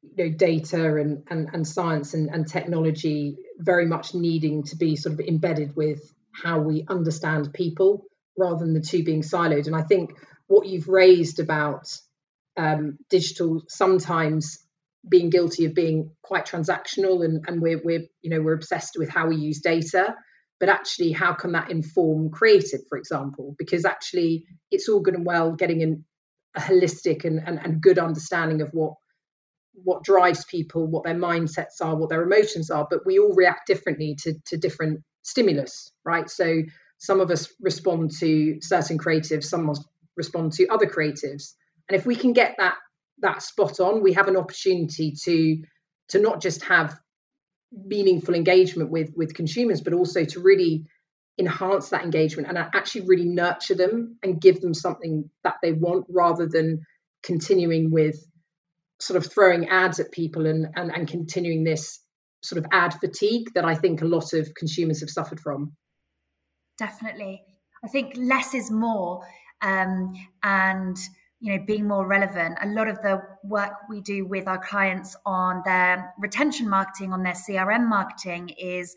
you 0.02 0.24
know 0.24 0.30
data 0.30 0.96
and 0.96 1.24
and, 1.28 1.48
and 1.52 1.66
science 1.66 2.14
and, 2.14 2.30
and 2.30 2.46
technology 2.46 3.36
very 3.58 3.86
much 3.86 4.14
needing 4.14 4.62
to 4.64 4.76
be 4.76 4.96
sort 4.96 5.14
of 5.14 5.20
embedded 5.20 5.76
with 5.76 6.00
how 6.32 6.60
we 6.60 6.84
understand 6.88 7.52
people 7.52 8.04
rather 8.38 8.58
than 8.58 8.74
the 8.74 8.80
two 8.80 9.04
being 9.04 9.22
siloed. 9.22 9.66
And 9.66 9.76
I 9.76 9.82
think 9.82 10.12
what 10.46 10.66
you've 10.66 10.88
raised 10.88 11.38
about 11.38 11.86
um, 12.56 12.98
digital 13.08 13.62
sometimes 13.68 14.58
being 15.08 15.30
guilty 15.30 15.64
of 15.64 15.74
being 15.74 16.10
quite 16.22 16.46
transactional 16.46 17.24
and, 17.24 17.44
and 17.46 17.62
we're, 17.62 17.80
we're 17.82 18.06
you 18.20 18.30
know 18.30 18.40
we're 18.40 18.54
obsessed 18.54 18.96
with 18.98 19.08
how 19.08 19.28
we 19.28 19.36
use 19.36 19.60
data 19.60 20.14
but 20.58 20.68
actually 20.68 21.10
how 21.10 21.32
can 21.32 21.52
that 21.52 21.70
inform 21.70 22.30
creative 22.30 22.80
for 22.86 22.98
example 22.98 23.54
because 23.58 23.86
actually 23.86 24.44
it's 24.70 24.90
all 24.90 25.00
good 25.00 25.14
and 25.14 25.24
well 25.24 25.52
getting 25.52 25.82
an, 25.82 26.04
a 26.56 26.60
holistic 26.60 27.24
and, 27.24 27.40
and, 27.46 27.60
and 27.62 27.80
good 27.80 27.98
understanding 27.98 28.60
of 28.60 28.70
what 28.72 28.94
what 29.84 30.02
drives 30.02 30.44
people 30.46 30.86
what 30.86 31.04
their 31.04 31.14
mindsets 31.14 31.80
are 31.80 31.96
what 31.96 32.10
their 32.10 32.22
emotions 32.22 32.70
are 32.70 32.86
but 32.90 33.06
we 33.06 33.18
all 33.18 33.32
react 33.34 33.66
differently 33.66 34.16
to, 34.20 34.34
to 34.44 34.56
different 34.56 35.00
stimulus 35.22 35.92
right? 36.04 36.28
So 36.28 36.62
some 36.98 37.20
of 37.20 37.30
us 37.30 37.48
respond 37.60 38.10
to 38.18 38.58
certain 38.60 38.98
creatives 38.98 39.44
some 39.44 39.72
respond 40.16 40.52
to 40.52 40.68
other 40.68 40.86
creatives. 40.86 41.54
And 41.88 41.98
if 41.98 42.06
we 42.06 42.16
can 42.16 42.32
get 42.32 42.56
that 42.58 42.76
that 43.18 43.42
spot 43.42 43.80
on, 43.80 44.02
we 44.02 44.14
have 44.14 44.28
an 44.28 44.36
opportunity 44.36 45.14
to 45.24 45.62
to 46.08 46.20
not 46.20 46.40
just 46.40 46.62
have 46.64 46.98
meaningful 47.72 48.34
engagement 48.34 48.90
with 48.90 49.10
with 49.16 49.34
consumers, 49.34 49.80
but 49.80 49.94
also 49.94 50.24
to 50.24 50.40
really 50.40 50.86
enhance 51.40 51.88
that 51.88 52.04
engagement 52.04 52.48
and 52.48 52.56
actually 52.58 53.06
really 53.06 53.24
nurture 53.24 53.74
them 53.74 54.16
and 54.22 54.40
give 54.40 54.60
them 54.60 54.74
something 54.74 55.28
that 55.42 55.56
they 55.62 55.72
want 55.72 56.06
rather 56.08 56.46
than 56.46 56.86
continuing 57.22 57.90
with 57.90 58.16
sort 59.00 59.16
of 59.16 59.32
throwing 59.32 59.68
ads 59.68 59.98
at 59.98 60.12
people 60.12 60.46
and, 60.46 60.68
and, 60.76 60.94
and 60.94 61.08
continuing 61.08 61.64
this 61.64 62.00
sort 62.42 62.58
of 62.58 62.66
ad 62.72 62.94
fatigue 62.94 63.48
that 63.54 63.64
I 63.64 63.74
think 63.74 64.02
a 64.02 64.06
lot 64.06 64.32
of 64.32 64.54
consumers 64.54 65.00
have 65.00 65.10
suffered 65.10 65.40
from. 65.40 65.72
Definitely. 66.78 67.42
I 67.84 67.88
think 67.88 68.14
less 68.16 68.54
is 68.54 68.70
more. 68.70 69.26
Um, 69.62 70.14
and 70.42 70.96
you 71.40 71.56
know 71.56 71.64
being 71.66 71.88
more 71.88 72.06
relevant 72.06 72.58
a 72.60 72.68
lot 72.68 72.86
of 72.86 73.00
the 73.02 73.20
work 73.42 73.72
we 73.88 74.00
do 74.00 74.26
with 74.26 74.46
our 74.46 74.58
clients 74.58 75.16
on 75.24 75.62
their 75.64 76.12
retention 76.18 76.68
marketing 76.68 77.12
on 77.12 77.22
their 77.22 77.32
crm 77.32 77.88
marketing 77.88 78.50
is 78.50 78.94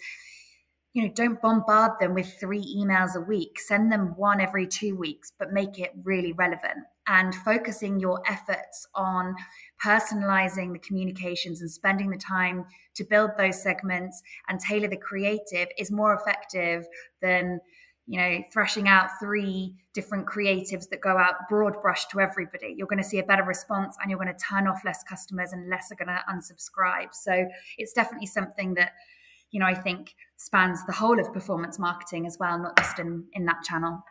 you 0.93 1.03
know 1.03 1.13
don't 1.13 1.41
bombard 1.41 1.91
them 1.99 2.13
with 2.13 2.39
three 2.39 2.63
emails 2.77 3.15
a 3.15 3.21
week 3.21 3.59
send 3.59 3.91
them 3.91 4.13
one 4.15 4.39
every 4.39 4.67
two 4.67 4.95
weeks 4.95 5.31
but 5.37 5.51
make 5.51 5.79
it 5.79 5.91
really 6.03 6.33
relevant 6.33 6.85
and 7.07 7.35
focusing 7.35 7.99
your 7.99 8.21
efforts 8.27 8.87
on 8.95 9.35
personalizing 9.83 10.71
the 10.71 10.79
communications 10.79 11.61
and 11.61 11.69
spending 11.69 12.09
the 12.09 12.17
time 12.17 12.65
to 12.95 13.03
build 13.03 13.31
those 13.37 13.61
segments 13.61 14.21
and 14.47 14.59
tailor 14.59 14.87
the 14.87 14.97
creative 14.97 15.67
is 15.77 15.91
more 15.91 16.13
effective 16.13 16.85
than 17.21 17.59
you 18.05 18.19
know, 18.19 18.43
thrashing 18.51 18.87
out 18.87 19.07
three 19.19 19.75
different 19.93 20.25
creatives 20.25 20.89
that 20.89 20.99
go 20.99 21.17
out 21.17 21.35
broad 21.49 21.81
brush 21.81 22.05
to 22.07 22.19
everybody, 22.19 22.73
you're 22.77 22.87
going 22.87 23.01
to 23.01 23.07
see 23.07 23.19
a 23.19 23.23
better 23.23 23.43
response 23.43 23.95
and 24.01 24.09
you're 24.09 24.19
going 24.19 24.33
to 24.33 24.45
turn 24.49 24.67
off 24.67 24.83
less 24.83 25.03
customers 25.03 25.53
and 25.53 25.69
less 25.69 25.89
are 25.91 25.95
going 25.95 26.09
to 26.09 26.23
unsubscribe. 26.29 27.13
So 27.13 27.47
it's 27.77 27.93
definitely 27.93 28.27
something 28.27 28.73
that, 28.73 28.91
you 29.53 29.59
know, 29.59 29.67
I 29.67 29.75
think 29.75 30.15
spans 30.35 30.83
the 30.85 30.91
whole 30.91 31.19
of 31.19 31.31
performance 31.31 31.77
marketing 31.77 32.25
as 32.25 32.37
well, 32.39 32.57
not 32.57 32.75
just 32.75 32.97
in, 32.97 33.25
in 33.33 33.45
that 33.45 33.63
channel. 33.63 34.03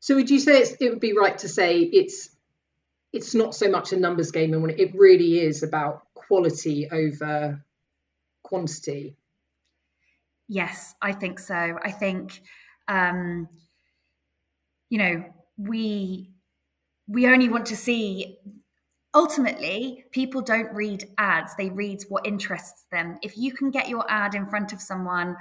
So 0.00 0.14
would 0.16 0.30
you 0.30 0.40
say 0.40 0.62
it 0.62 0.90
would 0.90 1.00
be 1.00 1.12
right 1.12 1.36
to 1.38 1.48
say 1.48 1.78
it's 1.80 2.30
it's 3.12 3.34
not 3.34 3.54
so 3.54 3.70
much 3.70 3.92
a 3.92 3.96
numbers 3.96 4.32
game 4.32 4.52
and 4.54 4.70
it 4.70 4.94
really 4.94 5.38
is 5.40 5.62
about 5.62 6.02
quality 6.14 6.88
over 6.90 7.62
quantity? 8.42 9.16
Yes, 10.48 10.94
I 11.00 11.12
think 11.12 11.38
so. 11.38 11.78
I 11.82 11.90
think 11.90 12.40
um, 12.88 13.48
you 14.88 14.96
know, 14.96 15.24
we 15.58 16.30
we 17.06 17.26
only 17.26 17.50
want 17.50 17.66
to 17.66 17.76
see 17.76 18.38
ultimately 19.14 20.04
people 20.12 20.40
don't 20.40 20.72
read 20.74 21.04
ads 21.18 21.54
they 21.56 21.70
read 21.70 22.02
what 22.08 22.26
interests 22.26 22.84
them. 22.92 23.18
If 23.22 23.36
you 23.36 23.52
can 23.52 23.70
get 23.70 23.88
your 23.88 24.04
ad 24.08 24.34
in 24.34 24.46
front 24.46 24.72
of 24.72 24.80
someone 24.80 25.36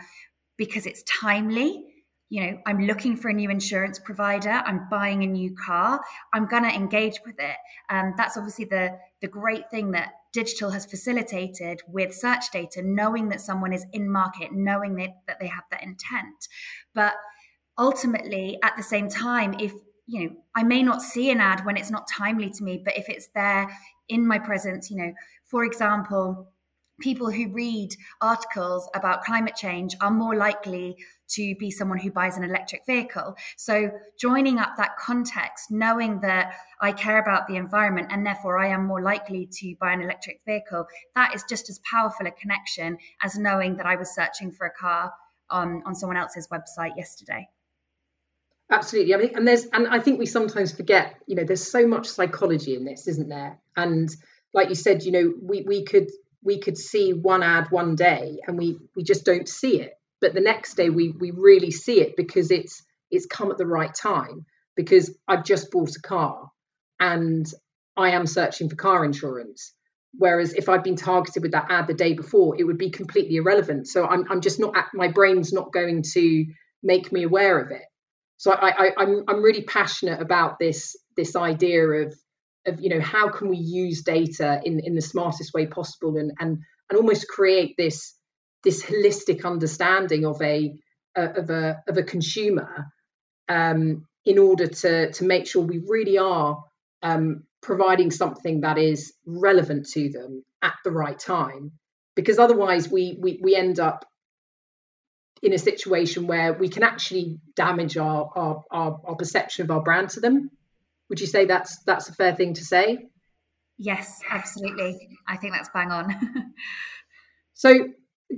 because 0.57 0.85
it's 0.85 1.03
timely 1.03 1.85
you 2.29 2.43
know 2.43 2.57
i'm 2.65 2.85
looking 2.85 3.15
for 3.15 3.29
a 3.29 3.33
new 3.33 3.49
insurance 3.49 3.99
provider 3.99 4.61
i'm 4.65 4.85
buying 4.89 5.23
a 5.23 5.25
new 5.27 5.55
car 5.55 6.01
i'm 6.33 6.45
going 6.45 6.63
to 6.63 6.69
engage 6.69 7.21
with 7.25 7.35
it 7.39 7.55
and 7.89 8.07
um, 8.07 8.13
that's 8.17 8.35
obviously 8.35 8.65
the 8.65 8.97
the 9.21 9.27
great 9.27 9.69
thing 9.71 9.91
that 9.91 10.11
digital 10.33 10.69
has 10.69 10.85
facilitated 10.85 11.81
with 11.87 12.13
search 12.13 12.51
data 12.51 12.81
knowing 12.83 13.29
that 13.29 13.41
someone 13.41 13.73
is 13.73 13.85
in 13.93 14.07
market 14.09 14.51
knowing 14.51 14.95
that, 14.95 15.09
that 15.25 15.39
they 15.39 15.47
have 15.47 15.63
that 15.71 15.81
intent. 15.81 16.47
But 16.93 17.15
ultimately 17.79 18.59
at 18.63 18.77
the 18.77 18.83
same 18.83 19.09
time 19.09 19.55
if 19.59 19.73
you 20.07 20.23
know 20.23 20.35
i 20.55 20.63
may 20.63 20.81
not 20.81 21.01
see 21.01 21.29
an 21.29 21.39
ad 21.39 21.65
when 21.65 21.77
it's 21.77 21.91
not 21.91 22.07
timely 22.07 22.49
to 22.49 22.63
me 22.63 22.81
but 22.83 22.97
if 22.97 23.09
it's 23.09 23.27
there 23.35 23.69
in 24.09 24.25
my 24.25 24.39
presence 24.39 24.89
you 24.89 24.97
know 24.97 25.13
for 25.45 25.63
example 25.63 26.47
people 26.99 27.29
who 27.31 27.49
read 27.49 27.95
articles 28.21 28.89
about 28.95 29.23
climate 29.23 29.55
change 29.55 29.95
are 30.01 30.11
more 30.11 30.35
likely 30.35 30.97
to 31.29 31.55
be 31.55 31.69
someone 31.69 31.99
who 31.99 32.11
buys 32.11 32.37
an 32.37 32.43
electric 32.43 32.85
vehicle. 32.85 33.35
So, 33.57 33.91
joining 34.19 34.59
up 34.59 34.77
that 34.77 34.97
context, 34.97 35.69
knowing 35.69 36.21
that 36.21 36.53
I 36.81 36.91
care 36.91 37.19
about 37.19 37.47
the 37.47 37.57
environment 37.57 38.07
and 38.11 38.25
therefore 38.25 38.57
I 38.57 38.67
am 38.67 38.85
more 38.85 39.01
likely 39.01 39.47
to 39.59 39.75
buy 39.79 39.93
an 39.93 40.01
electric 40.01 40.41
vehicle, 40.45 40.87
that 41.15 41.35
is 41.35 41.43
just 41.49 41.69
as 41.69 41.79
powerful 41.89 42.27
a 42.27 42.31
connection 42.31 42.97
as 43.21 43.37
knowing 43.37 43.77
that 43.77 43.85
I 43.85 43.95
was 43.95 44.13
searching 44.15 44.51
for 44.51 44.65
a 44.65 44.71
car 44.71 45.13
on, 45.49 45.83
on 45.85 45.95
someone 45.95 46.17
else's 46.17 46.47
website 46.47 46.95
yesterday. 46.97 47.47
Absolutely. 48.69 49.13
I 49.13 49.17
mean, 49.17 49.31
and 49.35 49.47
there's, 49.47 49.65
and 49.65 49.87
I 49.87 49.99
think 49.99 50.19
we 50.19 50.25
sometimes 50.25 50.73
forget, 50.73 51.15
you 51.25 51.35
know, 51.35 51.45
there's 51.45 51.71
so 51.71 51.87
much 51.87 52.07
psychology 52.07 52.75
in 52.75 52.83
this, 52.83 53.07
isn't 53.07 53.29
there? 53.29 53.59
And 53.77 54.09
like 54.53 54.69
you 54.69 54.75
said, 54.75 55.03
you 55.03 55.11
know, 55.11 55.33
we 55.41 55.61
we 55.61 55.83
could 55.85 56.09
we 56.43 56.59
could 56.59 56.77
see 56.77 57.13
one 57.13 57.43
ad 57.43 57.67
one 57.69 57.95
day 57.95 58.39
and 58.45 58.57
we 58.57 58.77
we 58.95 59.03
just 59.03 59.23
don't 59.25 59.47
see 59.47 59.79
it, 59.81 59.93
but 60.19 60.33
the 60.33 60.41
next 60.41 60.75
day 60.75 60.89
we 60.89 61.09
we 61.17 61.31
really 61.31 61.71
see 61.71 62.01
it 62.01 62.17
because 62.17 62.51
it's 62.51 62.83
it's 63.09 63.25
come 63.25 63.51
at 63.51 63.57
the 63.57 63.65
right 63.65 63.93
time 63.93 64.45
because 64.75 65.15
I've 65.27 65.45
just 65.45 65.71
bought 65.71 65.95
a 65.95 66.01
car 66.01 66.51
and 66.99 67.45
I 67.95 68.11
am 68.11 68.27
searching 68.27 68.69
for 68.69 68.75
car 68.75 69.05
insurance. 69.05 69.73
Whereas 70.17 70.53
if 70.53 70.67
I'd 70.67 70.83
been 70.83 70.95
targeted 70.95 71.43
with 71.43 71.51
that 71.51 71.67
ad 71.69 71.87
the 71.87 71.93
day 71.93 72.13
before, 72.13 72.55
it 72.59 72.63
would 72.63 72.77
be 72.77 72.89
completely 72.89 73.37
irrelevant. 73.37 73.87
So 73.87 74.05
I'm 74.05 74.25
I'm 74.29 74.41
just 74.41 74.59
not 74.59 74.75
my 74.93 75.07
brain's 75.07 75.53
not 75.53 75.71
going 75.71 76.03
to 76.13 76.45
make 76.83 77.13
me 77.13 77.23
aware 77.23 77.59
of 77.59 77.71
it 77.71 77.83
so 78.37 78.51
I, 78.51 78.69
I, 78.69 78.91
I'm 78.97 79.23
I'm 79.27 79.41
really 79.41 79.63
passionate 79.63 80.21
about 80.21 80.59
this 80.59 80.95
this 81.15 81.35
idea 81.35 81.85
of 81.87 82.15
of 82.65 82.79
you 82.79 82.89
know 82.89 83.01
how 83.01 83.29
can 83.29 83.49
we 83.49 83.57
use 83.57 84.03
data 84.03 84.61
in 84.63 84.79
in 84.79 84.95
the 84.95 85.01
smartest 85.01 85.53
way 85.53 85.65
possible 85.65 86.17
and 86.17 86.31
and 86.39 86.59
and 86.89 86.99
almost 86.99 87.27
create 87.27 87.75
this 87.77 88.15
this 88.63 88.83
holistic 88.83 89.45
understanding 89.45 90.25
of 90.25 90.41
a 90.41 90.73
of 91.15 91.49
a 91.49 91.83
of 91.87 91.97
a 91.97 92.03
consumer 92.03 92.87
um, 93.49 94.05
in 94.25 94.37
order 94.37 94.67
to 94.67 95.11
to 95.11 95.25
make 95.25 95.47
sure 95.47 95.63
we 95.63 95.81
really 95.87 96.17
are 96.17 96.63
um, 97.01 97.43
providing 97.61 98.11
something 98.11 98.61
that 98.61 98.77
is 98.77 99.13
relevant 99.25 99.87
to 99.87 100.09
them 100.09 100.43
at 100.61 100.75
the 100.83 100.91
right 100.91 101.17
time. 101.17 101.71
Because 102.15 102.39
otherwise 102.39 102.89
we 102.89 103.17
we, 103.19 103.39
we 103.41 103.55
end 103.55 103.79
up 103.79 104.05
in 105.41 105.53
a 105.53 105.57
situation 105.57 106.27
where 106.27 106.53
we 106.53 106.69
can 106.69 106.83
actually 106.83 107.39
damage 107.55 107.97
our, 107.97 108.31
our, 108.35 108.63
our, 108.71 109.01
our, 109.05 109.15
perception 109.15 109.63
of 109.63 109.71
our 109.71 109.81
brand 109.81 110.09
to 110.09 110.19
them. 110.19 110.49
Would 111.09 111.19
you 111.19 111.27
say 111.27 111.45
that's 111.45 111.79
that's 111.83 112.09
a 112.09 112.13
fair 112.13 112.35
thing 112.35 112.53
to 112.55 112.65
say? 112.65 113.07
Yes, 113.77 114.21
absolutely. 114.29 114.97
I 115.27 115.37
think 115.37 115.53
that's 115.53 115.69
bang 115.73 115.91
on. 115.91 116.15
so 117.53 117.73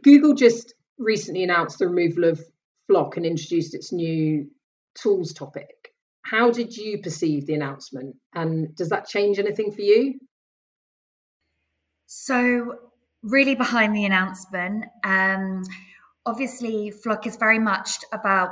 Google 0.04 0.34
just 0.34 0.74
recently 0.98 1.44
announced 1.44 1.80
the 1.80 1.88
removal 1.88 2.26
of 2.26 2.44
FLoC 2.90 3.18
and 3.18 3.26
introduced 3.26 3.74
its 3.74 3.92
new 3.92 4.50
tools 4.96 5.34
topic. 5.34 5.94
How 6.24 6.52
did 6.52 6.76
you 6.76 7.02
perceive 7.02 7.48
the 7.48 7.54
announcement 7.54 8.16
and 8.36 8.76
does 8.76 8.90
that 8.90 9.08
change 9.08 9.40
anything 9.40 9.72
for 9.72 9.82
you? 9.82 10.20
So 12.06 12.76
really 13.24 13.56
behind 13.56 13.96
the 13.96 14.06
announcement, 14.06 14.86
um, 15.04 15.64
obviously 16.26 16.92
FLoC 16.92 17.28
is 17.28 17.36
very 17.36 17.60
much 17.60 18.00
about 18.12 18.50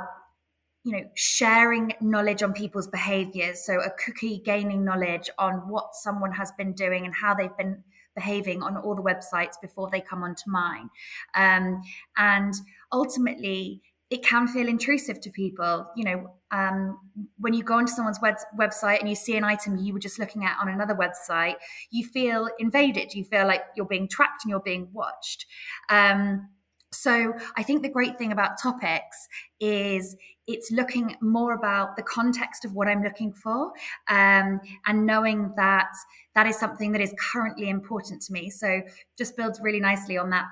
you 0.84 0.92
know 0.92 1.04
sharing 1.14 1.92
knowledge 2.00 2.42
on 2.42 2.52
people's 2.52 2.86
behaviors 2.86 3.64
so 3.64 3.80
a 3.80 3.90
cookie 4.04 4.40
gaining 4.44 4.84
knowledge 4.84 5.28
on 5.38 5.68
what 5.68 5.94
someone 5.94 6.32
has 6.32 6.52
been 6.52 6.72
doing 6.72 7.04
and 7.04 7.14
how 7.14 7.34
they've 7.34 7.56
been 7.56 7.82
behaving 8.18 8.62
on 8.62 8.76
all 8.76 8.96
the 8.96 9.02
websites 9.02 9.54
before 9.62 9.88
they 9.90 10.00
come 10.00 10.22
onto 10.24 10.50
mine. 10.50 10.90
Um, 11.34 11.82
and 12.16 12.52
ultimately 12.92 13.82
it 14.10 14.24
can 14.24 14.48
feel 14.48 14.68
intrusive 14.68 15.20
to 15.20 15.30
people. 15.30 15.86
You 15.94 16.04
know 16.04 16.34
um, 16.50 16.98
when 17.38 17.54
you 17.54 17.62
go 17.62 17.74
onto 17.74 17.92
someone's 17.92 18.20
web- 18.20 18.48
website 18.58 19.00
and 19.00 19.08
you 19.08 19.14
see 19.14 19.36
an 19.36 19.44
item 19.44 19.76
you 19.76 19.92
were 19.92 19.98
just 19.98 20.18
looking 20.18 20.44
at 20.44 20.56
on 20.60 20.68
another 20.68 20.94
website 20.94 21.56
you 21.90 22.06
feel 22.06 22.48
invaded. 22.58 23.14
You 23.14 23.24
feel 23.24 23.46
like 23.46 23.62
you're 23.76 23.86
being 23.86 24.08
tracked 24.08 24.44
and 24.44 24.50
you're 24.50 24.60
being 24.60 24.88
watched. 24.92 25.46
Um, 25.88 26.48
So 26.92 27.34
I 27.56 27.62
think 27.62 27.82
the 27.82 27.88
great 27.88 28.16
thing 28.18 28.32
about 28.32 28.60
topics 28.60 29.28
is 29.60 30.16
it's 30.46 30.70
looking 30.70 31.16
more 31.20 31.52
about 31.52 31.96
the 31.96 32.02
context 32.02 32.64
of 32.64 32.74
what 32.74 32.88
I'm 32.88 33.02
looking 33.02 33.32
for 33.32 33.72
um, 34.08 34.60
and 34.86 35.04
knowing 35.04 35.52
that 35.56 35.90
that 36.34 36.46
is 36.46 36.58
something 36.58 36.92
that 36.92 37.02
is 37.02 37.14
currently 37.18 37.68
important 37.68 38.22
to 38.22 38.32
me. 38.32 38.48
So 38.48 38.80
just 39.18 39.36
builds 39.36 39.60
really 39.62 39.80
nicely 39.80 40.16
on 40.16 40.30
that 40.30 40.46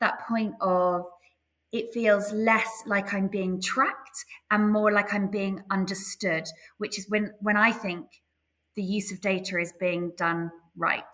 that 0.00 0.20
point 0.26 0.54
of 0.60 1.04
it 1.72 1.92
feels 1.92 2.32
less 2.32 2.82
like 2.86 3.14
I'm 3.14 3.28
being 3.28 3.60
tracked 3.60 4.24
and 4.50 4.70
more 4.70 4.92
like 4.92 5.14
I'm 5.14 5.28
being 5.28 5.62
understood, 5.70 6.44
which 6.78 6.98
is 6.98 7.06
when 7.08 7.32
when 7.40 7.56
I 7.56 7.72
think 7.72 8.06
the 8.76 8.82
use 8.82 9.12
of 9.12 9.20
data 9.20 9.58
is 9.58 9.72
being 9.78 10.12
done 10.16 10.50
right. 10.76 11.04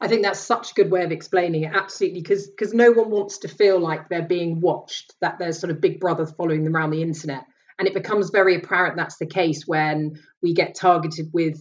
I 0.00 0.06
think 0.06 0.22
that's 0.22 0.40
such 0.40 0.70
a 0.70 0.74
good 0.74 0.90
way 0.90 1.02
of 1.02 1.10
explaining 1.10 1.64
it. 1.64 1.72
Absolutely, 1.74 2.20
because 2.20 2.48
because 2.48 2.72
no 2.72 2.92
one 2.92 3.10
wants 3.10 3.38
to 3.38 3.48
feel 3.48 3.80
like 3.80 4.08
they're 4.08 4.22
being 4.22 4.60
watched, 4.60 5.14
that 5.20 5.38
there's 5.38 5.58
sort 5.58 5.70
of 5.70 5.80
big 5.80 5.98
brother 5.98 6.26
following 6.26 6.64
them 6.64 6.76
around 6.76 6.90
the 6.90 7.02
internet, 7.02 7.44
and 7.78 7.88
it 7.88 7.94
becomes 7.94 8.30
very 8.30 8.56
apparent 8.56 8.96
that's 8.96 9.18
the 9.18 9.26
case 9.26 9.64
when 9.66 10.20
we 10.42 10.54
get 10.54 10.74
targeted 10.74 11.30
with 11.32 11.60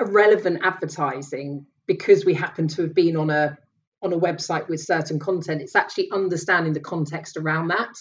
irrelevant 0.00 0.60
advertising 0.64 1.66
because 1.86 2.24
we 2.24 2.34
happen 2.34 2.68
to 2.68 2.82
have 2.82 2.94
been 2.94 3.16
on 3.16 3.30
a 3.30 3.56
on 4.02 4.12
a 4.12 4.18
website 4.18 4.68
with 4.68 4.80
certain 4.80 5.20
content. 5.20 5.62
It's 5.62 5.76
actually 5.76 6.10
understanding 6.10 6.72
the 6.72 6.80
context 6.80 7.36
around 7.36 7.68
that. 7.68 7.94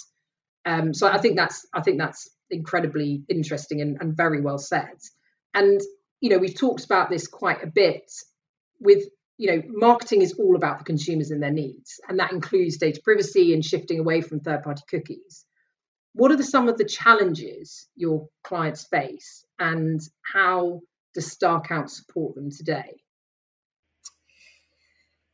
Um, 0.65 0.93
so 0.93 1.07
I 1.07 1.19
think 1.19 1.37
that's 1.37 1.67
I 1.73 1.81
think 1.81 1.99
that's 1.99 2.29
incredibly 2.49 3.23
interesting 3.29 3.81
and, 3.81 3.97
and 4.01 4.17
very 4.17 4.41
well 4.41 4.57
said. 4.57 4.97
And 5.53 5.79
you 6.21 6.29
know 6.29 6.39
we've 6.39 6.57
talked 6.57 6.85
about 6.85 7.09
this 7.09 7.27
quite 7.27 7.63
a 7.63 7.67
bit 7.67 8.11
with 8.81 9.03
you 9.37 9.47
know 9.51 9.63
marketing 9.67 10.21
is 10.21 10.33
all 10.33 10.55
about 10.55 10.79
the 10.79 10.83
consumers 10.83 11.31
and 11.31 11.41
their 11.41 11.51
needs 11.51 11.99
and 12.07 12.19
that 12.19 12.33
includes 12.33 12.77
data 12.77 12.99
privacy 13.03 13.53
and 13.53 13.63
shifting 13.63 13.99
away 13.99 14.21
from 14.21 14.39
third 14.39 14.63
party 14.63 14.83
cookies. 14.89 15.45
What 16.13 16.31
are 16.31 16.35
the, 16.35 16.43
some 16.43 16.67
of 16.67 16.77
the 16.77 16.83
challenges 16.83 17.87
your 17.95 18.27
clients 18.43 18.85
face 18.85 19.45
and 19.57 20.01
how 20.21 20.81
does 21.13 21.33
StarCount 21.33 21.89
support 21.89 22.35
them 22.35 22.51
today? 22.51 23.01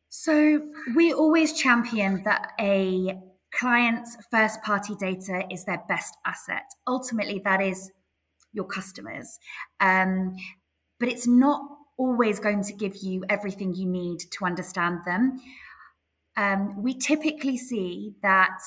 So 0.09 0.61
we 0.95 1.13
always 1.13 1.53
champion 1.53 2.23
that 2.25 2.51
a 2.59 3.17
client's 3.53 4.17
first 4.29 4.61
party 4.61 4.95
data 4.95 5.43
is 5.51 5.65
their 5.65 5.81
best 5.87 6.15
asset. 6.25 6.63
Ultimately 6.85 7.41
that 7.43 7.61
is 7.61 7.91
your 8.53 8.65
customers. 8.65 9.39
Um, 9.79 10.35
but 10.99 11.09
it's 11.09 11.27
not 11.27 11.61
always 11.97 12.39
going 12.39 12.63
to 12.63 12.73
give 12.73 12.97
you 12.97 13.23
everything 13.29 13.73
you 13.73 13.87
need 13.87 14.19
to 14.19 14.45
understand 14.45 14.99
them. 15.05 15.39
Um, 16.35 16.81
we 16.81 16.93
typically 16.93 17.57
see 17.57 18.13
that 18.21 18.59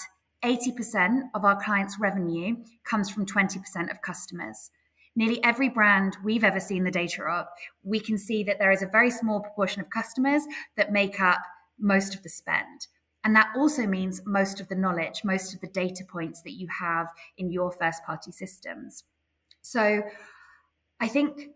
80% 0.45 1.31
of 1.35 1.45
our 1.45 1.63
clients' 1.63 1.99
revenue 2.01 2.57
comes 2.85 3.11
from 3.11 3.27
20% 3.27 3.91
of 3.91 4.03
customers. 4.03 4.71
Nearly 5.15 5.43
every 5.45 5.69
brand 5.69 6.17
we've 6.25 6.45
ever 6.45 6.61
seen 6.61 6.85
the 6.85 6.91
data 6.91 7.25
of, 7.25 7.47
we 7.83 8.01
can 8.01 8.17
see 8.17 8.43
that 8.45 8.59
there 8.59 8.71
is 8.73 8.83
a 8.83 8.87
very 8.87 9.11
small 9.11 9.41
proportion 9.41 9.81
of 9.81 9.91
customers 9.91 10.43
that 10.77 10.93
make 10.93 11.21
up 11.21 11.41
most 11.79 12.15
of 12.15 12.23
the 12.23 12.29
spend. 12.29 12.87
And 13.23 13.37
that 13.37 13.53
also 13.57 13.87
means 13.87 14.23
most 14.25 14.61
of 14.61 14.69
the 14.69 14.75
knowledge, 14.75 15.23
most 15.25 15.53
of 15.53 15.61
the 15.61 15.67
data 15.67 16.05
points 16.11 16.43
that 16.43 16.53
you 16.53 16.69
have 16.81 17.09
in 17.37 17.51
your 17.51 17.71
first 17.71 18.03
party 18.05 18.33
systems. 18.33 19.05
So 19.63 20.03
I 21.01 21.09
think 21.09 21.51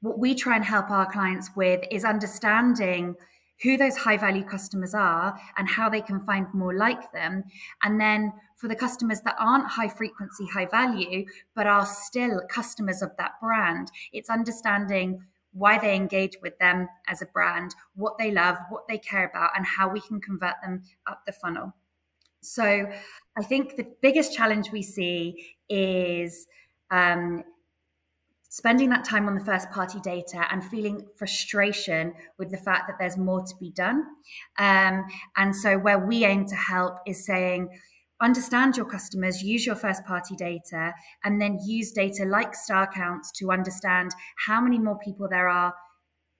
what 0.00 0.18
we 0.18 0.34
try 0.34 0.56
and 0.56 0.64
help 0.64 0.90
our 0.90 1.10
clients 1.10 1.50
with 1.54 1.84
is 1.90 2.04
understanding 2.04 3.14
who 3.62 3.76
those 3.76 3.96
high 3.96 4.16
value 4.16 4.44
customers 4.44 4.94
are 4.94 5.38
and 5.58 5.68
how 5.68 5.88
they 5.88 6.00
can 6.00 6.24
find 6.24 6.46
more 6.54 6.74
like 6.74 7.12
them. 7.12 7.44
And 7.82 8.00
then 8.00 8.32
for 8.56 8.68
the 8.68 8.74
customers 8.74 9.20
that 9.22 9.36
aren't 9.38 9.68
high 9.68 9.88
frequency, 9.88 10.46
high 10.46 10.66
value, 10.66 11.26
but 11.54 11.66
are 11.66 11.86
still 11.86 12.40
customers 12.48 13.02
of 13.02 13.10
that 13.18 13.32
brand, 13.40 13.90
it's 14.12 14.30
understanding 14.30 15.22
why 15.52 15.78
they 15.78 15.94
engage 15.94 16.36
with 16.42 16.58
them 16.58 16.88
as 17.08 17.20
a 17.20 17.26
brand, 17.26 17.74
what 17.94 18.16
they 18.18 18.30
love, 18.30 18.56
what 18.70 18.86
they 18.88 18.98
care 18.98 19.28
about, 19.28 19.50
and 19.56 19.66
how 19.66 19.88
we 19.90 20.00
can 20.00 20.20
convert 20.20 20.54
them 20.62 20.82
up 21.06 21.22
the 21.26 21.32
funnel. 21.32 21.74
So 22.40 22.88
I 23.36 23.42
think 23.42 23.76
the 23.76 23.86
biggest 24.00 24.34
challenge 24.34 24.70
we 24.72 24.82
see 24.82 25.56
is 25.68 26.46
um, 26.90 27.44
spending 28.50 28.90
that 28.90 29.04
time 29.04 29.28
on 29.28 29.34
the 29.34 29.44
first 29.44 29.70
party 29.70 30.00
data 30.00 30.44
and 30.50 30.62
feeling 30.62 31.06
frustration 31.16 32.12
with 32.36 32.50
the 32.50 32.58
fact 32.58 32.88
that 32.88 32.96
there's 32.98 33.16
more 33.16 33.42
to 33.42 33.54
be 33.58 33.70
done. 33.70 34.04
Um, 34.58 35.06
and 35.36 35.54
so, 35.56 35.78
where 35.78 35.98
we 35.98 36.24
aim 36.24 36.46
to 36.46 36.56
help 36.56 36.96
is 37.06 37.24
saying, 37.24 37.70
understand 38.20 38.76
your 38.76 38.86
customers, 38.86 39.42
use 39.42 39.64
your 39.64 39.76
first 39.76 40.04
party 40.04 40.34
data, 40.36 40.92
and 41.24 41.40
then 41.40 41.58
use 41.64 41.92
data 41.92 42.24
like 42.24 42.52
StarCount's 42.52 43.30
to 43.38 43.50
understand 43.52 44.10
how 44.46 44.60
many 44.60 44.78
more 44.78 44.98
people 44.98 45.28
there 45.30 45.48
are 45.48 45.72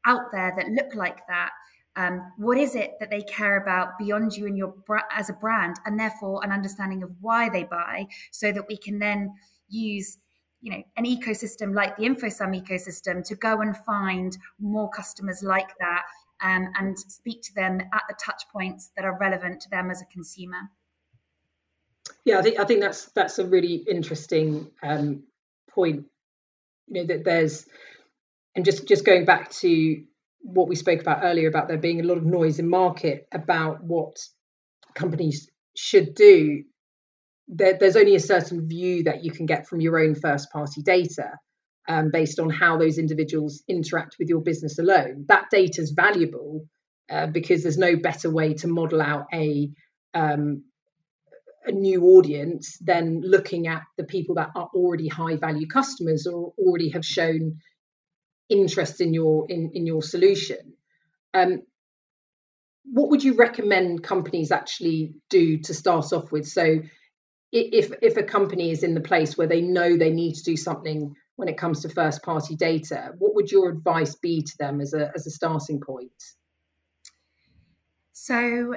out 0.05 0.33
there 0.33 0.53
that 0.57 0.69
look 0.69 0.95
like 0.95 1.27
that. 1.29 1.51
Um, 1.97 2.33
what 2.39 2.59
is 2.59 2.75
it 2.75 2.93
that 2.99 3.11
they 3.11 3.23
care 3.23 3.61
about 3.61 3.99
beyond 3.99 4.33
you 4.37 4.47
and 4.47 4.57
your 4.57 4.75
as 5.13 5.31
a 5.31 5.35
brand, 5.35 5.77
and 5.87 5.99
therefore 5.99 6.41
an 6.43 6.51
understanding 6.51 7.05
of 7.05 7.11
why 7.21 7.49
they 7.49 7.65
buy, 7.65 8.07
so 8.33 8.51
that 8.51 8.67
we 8.69 8.77
can 8.77 8.99
then 8.99 9.33
use 9.69 10.19
you 10.61 10.73
know 10.73 10.83
an 10.97 11.05
ecosystem 11.05 11.75
like 11.75 11.97
the 11.97 12.05
InfoSum 12.05 12.61
ecosystem 12.61 13.25
to 13.27 13.35
go 13.35 13.61
and 13.61 13.77
find 13.77 14.37
more 14.59 14.91
customers 14.91 15.43
like 15.43 15.71
that 15.79 16.05
um, 16.43 16.69
and 16.79 16.99
speak 16.99 17.43
to 17.43 17.55
them 17.55 17.81
at 17.93 18.03
the 18.09 18.15
touch 18.23 18.45
points 18.53 18.91
that 18.97 19.05
are 19.05 19.17
relevant 19.19 19.61
to 19.63 19.71
them 19.71 19.91
as 19.91 20.03
a 20.03 20.07
consumer. 20.07 20.71
Yeah 22.25 22.39
i 22.39 22.43
think 22.43 22.59
i 22.59 22.65
think 22.65 22.81
that's 22.81 23.07
that's 23.13 23.39
a 23.39 23.47
really 23.47 23.75
interesting 23.75 24.71
um, 24.83 25.25
point. 25.71 26.07
You 26.89 27.03
know 27.03 27.07
that 27.07 27.25
there's 27.25 27.67
and 28.55 28.65
just 28.65 28.87
just 28.87 29.05
going 29.05 29.25
back 29.25 29.51
to 29.51 30.03
what 30.41 30.69
we 30.69 30.77
spoke 30.77 31.01
about 31.01 31.21
earlier 31.23 31.49
about 31.49 31.69
there 31.69 31.79
being 31.79 32.01
a 32.01 32.05
lot 32.05 32.19
of 32.19 32.25
noise 32.25 32.59
in 32.59 32.69
market 32.69 33.29
about 33.33 33.83
what 33.83 34.17
companies 34.95 35.49
should 35.77 36.15
do 36.15 36.65
there, 37.51 37.77
there's 37.79 37.97
only 37.97 38.15
a 38.15 38.21
certain 38.21 38.69
view 38.69 39.05
that 39.05 39.25
you 39.25 39.33
can 39.33 39.47
get 39.47 39.67
from 39.67 39.81
your 39.81 39.99
own 39.99 40.15
first 40.15 40.51
party 40.53 40.83
data 40.83 41.33
um, 41.89 42.11
based 42.13 42.39
on 42.39 42.49
how 42.49 42.79
those 42.79 42.99
individuals 42.99 43.63
interact 43.69 44.17
with 44.19 44.29
your 44.29 44.41
business 44.41 44.79
alone. 44.79 45.25
That 45.29 45.51
data 45.51 45.81
is 45.83 45.91
valuable 45.91 46.67
uh, 47.11 47.27
because 47.27 47.63
there's 47.63 47.79
no 47.79 47.97
better 47.97 48.31
way 48.31 48.55
to 48.55 48.69
model 48.69 49.03
out 49.03 49.27
a 49.33 49.71
um, 50.15 50.65
a 51.67 51.73
new 51.73 52.05
audience 52.05 52.79
than 52.81 53.21
looking 53.21 53.67
at 53.67 53.83
the 53.99 54.05
people 54.05 54.37
that 54.37 54.49
are 54.57 54.71
already 54.75 55.09
high 55.09 55.37
value 55.37 55.67
customers 55.67 56.27
or 56.27 56.55
already 56.59 56.89
have 56.91 57.05
shown 57.05 57.59
interest 58.49 59.01
in 59.01 59.13
your 59.13 59.47
in, 59.49 59.73
in 59.75 59.87
your 59.87 60.03
solution. 60.03 60.75
Um, 61.35 61.63
what 62.85 63.11
would 63.11 63.23
you 63.23 63.35
recommend 63.35 64.03
companies 64.03 64.51
actually 64.53 65.15
do 65.29 65.59
to 65.59 65.75
start 65.75 66.13
off 66.13 66.33
with? 66.33 66.47
So 66.47 66.81
if 67.53 67.93
if 68.03 68.17
a 68.17 68.23
company 68.23 68.71
is 68.71 68.83
in 68.83 68.95
the 68.95 69.01
place 69.01 69.37
where 69.37 69.47
they 69.47 69.61
know 69.61 69.97
they 69.97 70.11
need 70.11 70.35
to 70.35 70.43
do 70.45 70.57
something 70.57 71.15
when 71.37 71.49
it 71.49 71.57
comes 71.57 71.81
to 71.81 71.89
first 71.89 72.23
party 72.23 72.55
data 72.55 73.13
what 73.19 73.35
would 73.35 73.51
your 73.51 73.71
advice 73.71 74.15
be 74.15 74.43
to 74.43 74.59
them 74.59 74.81
as 74.81 74.95
a 74.95 75.11
as 75.15 75.27
a 75.27 75.31
starting 75.31 75.81
point? 75.81 76.13
So 78.13 78.75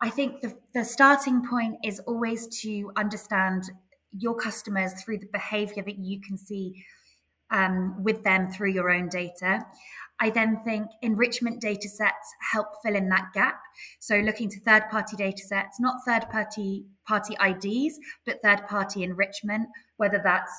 i 0.00 0.10
think 0.10 0.40
the, 0.40 0.56
the 0.74 0.84
starting 0.84 1.46
point 1.48 1.76
is 1.84 2.00
always 2.00 2.46
to 2.62 2.92
understand 2.96 3.64
your 4.18 4.34
customers 4.34 4.92
through 5.02 5.18
the 5.18 5.28
behavior 5.32 5.82
that 5.82 5.98
you 5.98 6.20
can 6.20 6.36
see 6.36 6.84
um, 7.50 8.02
with 8.02 8.22
them 8.24 8.50
through 8.50 8.70
your 8.70 8.90
own 8.90 9.08
data 9.08 9.64
I 10.22 10.30
then 10.30 10.60
think 10.64 10.86
enrichment 11.02 11.60
data 11.60 11.88
sets 11.88 12.32
help 12.52 12.68
fill 12.80 12.94
in 12.94 13.08
that 13.08 13.32
gap. 13.34 13.60
So 13.98 14.18
looking 14.18 14.48
to 14.50 14.60
third 14.60 14.88
party 14.88 15.16
data 15.16 15.42
sets, 15.42 15.80
not 15.80 16.04
third 16.06 16.30
party 16.30 16.84
party 17.08 17.36
IDs, 17.44 17.98
but 18.24 18.40
third 18.40 18.68
party 18.68 19.02
enrichment, 19.02 19.68
whether 19.96 20.20
that's 20.22 20.52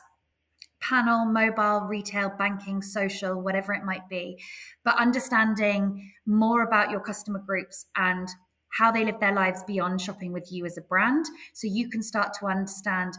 panel, 0.82 1.24
mobile, 1.24 1.88
retail, 1.88 2.30
banking, 2.38 2.82
social, 2.82 3.42
whatever 3.42 3.72
it 3.72 3.86
might 3.86 4.10
be. 4.10 4.38
But 4.84 5.00
understanding 5.00 6.12
more 6.26 6.64
about 6.64 6.92
your 6.92 7.00
customer 7.00 7.40
groups 7.40 7.86
and 7.96 8.28
how 8.74 8.92
they 8.92 9.06
live 9.06 9.22
their 9.22 9.34
lives 9.34 9.64
beyond 9.64 10.02
shopping 10.02 10.34
with 10.34 10.52
you 10.52 10.66
as 10.66 10.78
a 10.78 10.82
brand. 10.82 11.26
So 11.54 11.68
you 11.68 11.90
can 11.90 12.04
start 12.04 12.34
to 12.40 12.48
understand 12.48 13.14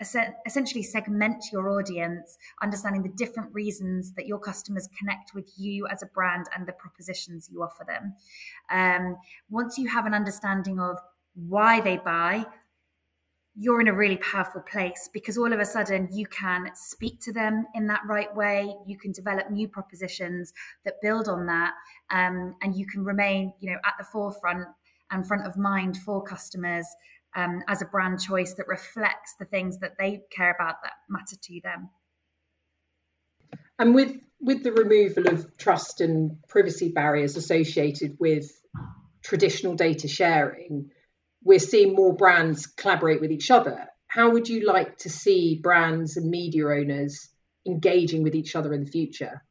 essentially 0.00 0.82
segment 0.82 1.44
your 1.52 1.68
audience, 1.70 2.38
understanding 2.62 3.02
the 3.02 3.10
different 3.10 3.52
reasons 3.52 4.12
that 4.14 4.26
your 4.26 4.38
customers 4.38 4.88
connect 4.98 5.34
with 5.34 5.50
you 5.56 5.86
as 5.88 6.02
a 6.02 6.06
brand 6.06 6.46
and 6.56 6.66
the 6.66 6.72
propositions 6.72 7.48
you 7.52 7.62
offer 7.62 7.84
them. 7.86 8.14
Um, 8.70 9.16
once 9.50 9.76
you 9.76 9.88
have 9.88 10.06
an 10.06 10.14
understanding 10.14 10.80
of 10.80 10.96
why 11.34 11.80
they 11.80 11.98
buy, 11.98 12.46
you're 13.56 13.80
in 13.80 13.88
a 13.88 13.92
really 13.92 14.16
powerful 14.16 14.62
place 14.62 15.10
because 15.12 15.36
all 15.36 15.52
of 15.52 15.58
a 15.58 15.64
sudden 15.64 16.08
you 16.12 16.24
can 16.26 16.70
speak 16.74 17.20
to 17.20 17.32
them 17.32 17.66
in 17.74 17.86
that 17.88 18.00
right 18.06 18.34
way. 18.34 18.74
You 18.86 18.96
can 18.96 19.12
develop 19.12 19.50
new 19.50 19.68
propositions 19.68 20.52
that 20.84 20.94
build 21.02 21.28
on 21.28 21.46
that, 21.46 21.74
um, 22.10 22.54
and 22.62 22.74
you 22.74 22.86
can 22.86 23.04
remain, 23.04 23.52
you 23.60 23.70
know, 23.70 23.78
at 23.84 23.94
the 23.98 24.04
forefront 24.04 24.66
and 25.10 25.26
front 25.26 25.46
of 25.46 25.56
mind 25.56 25.96
for 25.98 26.22
customers 26.22 26.86
um, 27.36 27.62
as 27.68 27.82
a 27.82 27.86
brand 27.86 28.20
choice 28.20 28.54
that 28.54 28.68
reflects 28.68 29.34
the 29.38 29.44
things 29.44 29.78
that 29.78 29.92
they 29.98 30.22
care 30.30 30.50
about 30.50 30.76
that 30.82 30.92
matter 31.08 31.36
to 31.40 31.60
them. 31.62 31.90
And 33.78 33.94
with 33.94 34.16
with 34.40 34.62
the 34.62 34.72
removal 34.72 35.28
of 35.28 35.56
trust 35.58 36.00
and 36.00 36.36
privacy 36.48 36.90
barriers 36.90 37.36
associated 37.36 38.16
with 38.18 38.50
traditional 39.22 39.74
data 39.74 40.08
sharing, 40.08 40.90
we're 41.44 41.58
seeing 41.58 41.94
more 41.94 42.14
brands 42.14 42.66
collaborate 42.66 43.20
with 43.20 43.32
each 43.32 43.50
other. 43.50 43.86
How 44.06 44.30
would 44.30 44.48
you 44.48 44.66
like 44.66 44.98
to 44.98 45.10
see 45.10 45.60
brands 45.62 46.16
and 46.16 46.30
media 46.30 46.66
owners 46.66 47.28
engaging 47.66 48.22
with 48.22 48.34
each 48.34 48.56
other 48.56 48.72
in 48.72 48.84
the 48.84 48.90
future? 48.90 49.42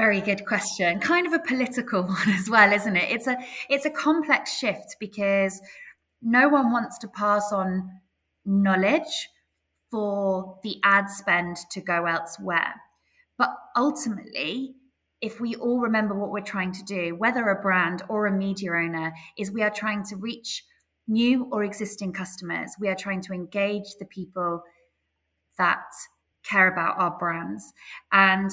Very 0.00 0.22
good 0.22 0.46
question. 0.46 0.98
Kind 0.98 1.26
of 1.26 1.34
a 1.34 1.40
political 1.40 2.02
one 2.06 2.30
as 2.30 2.48
well, 2.48 2.72
isn't 2.72 2.96
it? 2.96 3.10
It's 3.10 3.26
a 3.26 3.36
it's 3.68 3.84
a 3.84 3.90
complex 3.90 4.56
shift 4.56 4.96
because 4.98 5.60
no 6.22 6.48
one 6.48 6.72
wants 6.72 6.96
to 7.00 7.08
pass 7.08 7.52
on 7.52 8.00
knowledge 8.46 9.28
for 9.90 10.58
the 10.62 10.80
ad 10.84 11.10
spend 11.10 11.58
to 11.72 11.82
go 11.82 12.06
elsewhere. 12.06 12.76
But 13.36 13.50
ultimately, 13.76 14.74
if 15.20 15.38
we 15.38 15.54
all 15.56 15.80
remember 15.80 16.14
what 16.14 16.30
we're 16.30 16.40
trying 16.40 16.72
to 16.72 16.84
do, 16.84 17.14
whether 17.16 17.46
a 17.50 17.60
brand 17.60 18.02
or 18.08 18.26
a 18.26 18.32
media 18.32 18.70
owner, 18.70 19.12
is 19.36 19.50
we 19.50 19.62
are 19.62 19.68
trying 19.68 20.02
to 20.04 20.16
reach 20.16 20.64
new 21.08 21.46
or 21.52 21.62
existing 21.62 22.14
customers. 22.14 22.74
We 22.80 22.88
are 22.88 22.96
trying 22.96 23.20
to 23.24 23.34
engage 23.34 23.96
the 23.98 24.06
people 24.06 24.62
that 25.58 25.84
care 26.42 26.72
about 26.72 26.98
our 26.98 27.18
brands. 27.18 27.74
And 28.12 28.50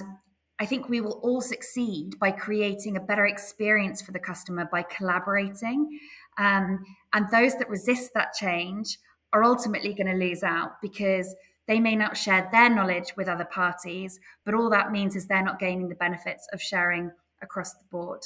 I 0.60 0.66
think 0.66 0.90
we 0.90 1.02
will 1.02 1.20
all 1.24 1.42
succeed 1.42 2.18
by 2.20 2.32
creating 2.32 2.98
a 2.98 3.02
better 3.02 3.26
experience 3.28 4.02
for 4.02 4.12
the 4.12 4.20
customer 4.20 4.68
by 4.72 4.84
collaborating. 4.84 6.00
Um, 6.38 6.84
and 7.14 7.28
those 7.32 7.56
that 7.58 7.70
resist 7.70 8.12
that 8.16 8.34
change 8.34 8.98
are 9.34 9.44
ultimately 9.44 9.94
going 9.94 10.08
to 10.08 10.26
lose 10.26 10.44
out 10.44 10.82
because 10.82 11.36
they 11.68 11.80
may 11.80 11.96
not 11.96 12.18
share 12.18 12.50
their 12.52 12.70
knowledge 12.70 13.14
with 13.18 13.28
other 13.28 13.46
parties, 13.46 14.20
but 14.46 14.56
all 14.56 14.70
that 14.70 14.92
means 14.92 15.16
is 15.16 15.28
they're 15.28 15.44
not 15.44 15.60
gaining 15.60 15.90
the 15.90 15.96
benefits 15.96 16.48
of 16.54 16.62
sharing 16.62 17.12
across 17.42 17.74
the 17.74 17.86
board. 17.92 18.22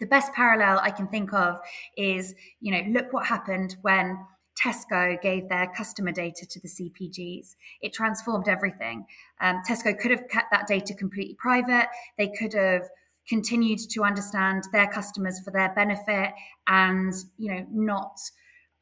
The 0.00 0.06
best 0.06 0.32
parallel 0.32 0.80
I 0.80 0.90
can 0.90 1.06
think 1.06 1.32
of 1.32 1.60
is, 1.96 2.34
you 2.60 2.72
know, 2.72 2.82
look 2.90 3.12
what 3.12 3.26
happened 3.26 3.76
when 3.82 4.18
Tesco 4.60 5.20
gave 5.20 5.48
their 5.48 5.66
customer 5.76 6.12
data 6.12 6.46
to 6.46 6.60
the 6.60 6.68
CPGs. 6.68 7.56
It 7.80 7.92
transformed 7.92 8.48
everything. 8.48 9.06
Um, 9.40 9.62
Tesco 9.68 9.98
could 9.98 10.10
have 10.10 10.28
kept 10.28 10.50
that 10.50 10.66
data 10.66 10.94
completely 10.94 11.34
private. 11.34 11.88
They 12.18 12.28
could 12.28 12.52
have 12.54 12.88
continued 13.28 13.78
to 13.90 14.02
understand 14.02 14.64
their 14.72 14.88
customers 14.88 15.40
for 15.44 15.50
their 15.52 15.72
benefit 15.74 16.32
and, 16.66 17.14
you 17.38 17.54
know, 17.54 17.66
not 17.70 18.18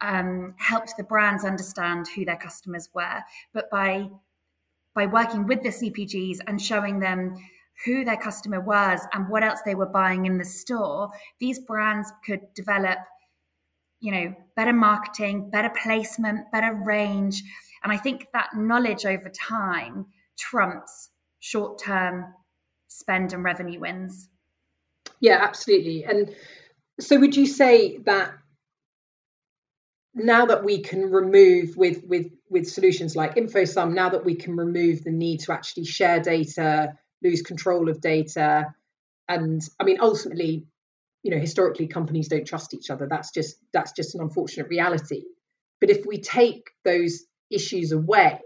um, 0.01 0.55
helped 0.59 0.95
the 0.97 1.05
brands 1.05 1.45
understand 1.45 2.07
who 2.15 2.25
their 2.25 2.37
customers 2.37 2.89
were. 2.95 3.21
But 3.53 3.71
by 3.71 4.09
by 4.93 5.07
working 5.07 5.47
with 5.47 5.63
the 5.63 5.69
CPGs 5.69 6.39
and 6.49 6.61
showing 6.61 6.99
them 6.99 7.37
who 7.85 8.05
their 8.05 8.17
customer 8.17 8.61
was 8.61 9.01
and 9.13 9.29
what 9.29 9.45
else 9.45 9.61
they 9.65 9.77
were 9.77 9.87
buying 9.87 10.27
in 10.27 10.37
the 10.37 10.45
store, 10.45 11.11
these 11.39 11.61
brands 11.61 12.13
could 12.27 12.41
develop 12.55 12.99
you 14.01 14.13
know, 14.13 14.35
better 14.57 14.73
marketing, 14.73 15.51
better 15.51 15.71
placement, 15.83 16.51
better 16.53 16.75
range. 16.75 17.43
And 17.83 17.93
I 17.93 17.97
think 17.97 18.27
that 18.33 18.51
knowledge 18.55 19.05
over 19.07 19.29
time 19.31 20.07
trumps 20.39 21.11
short 21.39 21.79
term 21.79 22.35
spend 22.89 23.33
and 23.33 23.45
revenue 23.45 23.81
wins. 23.81 24.29
Yeah, 25.21 25.39
absolutely. 25.41 26.05
And 26.05 26.35
so 26.99 27.19
would 27.19 27.37
you 27.37 27.47
say 27.47 27.99
that 27.99 28.33
now 30.15 30.47
that 30.47 30.65
we 30.65 30.81
can 30.83 31.11
remove 31.11 31.77
with 31.77 32.03
with 32.05 32.27
with 32.49 32.69
solutions 32.69 33.15
like 33.15 33.37
InfoSum, 33.37 33.95
now 33.95 34.09
that 34.11 34.25
we 34.25 34.35
can 34.35 34.57
remove 34.57 35.05
the 35.05 35.13
need 35.13 35.41
to 35.41 35.53
actually 35.53 35.85
share 35.85 36.21
data, 36.21 36.95
lose 37.23 37.43
control 37.43 37.89
of 37.89 38.01
data, 38.01 38.75
and 39.29 39.63
I 39.79 39.85
mean 39.85 39.99
ultimately 40.01 40.67
you 41.23 41.31
know 41.31 41.39
historically 41.39 41.87
companies 41.87 42.29
don't 42.29 42.47
trust 42.47 42.75
each 42.75 42.91
other. 42.91 43.07
That's 43.09 43.31
just 43.33 43.57
that's 43.73 43.93
just 43.93 44.15
an 44.15 44.23
unfortunate 44.23 44.69
reality. 44.69 45.25
But 45.81 45.91
if 45.91 46.05
we 46.07 46.21
take 46.21 46.71
those 46.85 47.25
issues 47.51 47.93
away 47.93 48.41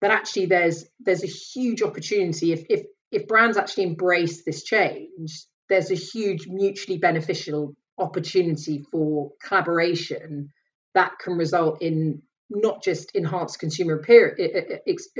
then 0.00 0.10
actually 0.10 0.46
there's 0.46 0.86
there's 1.00 1.24
a 1.24 1.26
huge 1.26 1.82
opportunity. 1.82 2.52
If 2.52 2.64
if 2.68 2.86
if 3.10 3.26
brands 3.26 3.56
actually 3.56 3.84
embrace 3.84 4.44
this 4.44 4.62
change 4.62 5.44
there's 5.68 5.90
a 5.90 5.94
huge 5.94 6.46
mutually 6.46 6.98
beneficial 6.98 7.74
opportunity 7.98 8.84
for 8.92 9.32
collaboration 9.42 10.50
that 10.94 11.18
can 11.18 11.34
result 11.34 11.82
in 11.82 12.22
not 12.50 12.82
just 12.82 13.10
enhanced 13.16 13.58
consumer 13.58 14.00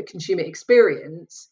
consumer 0.07 0.43
experience 0.43 1.49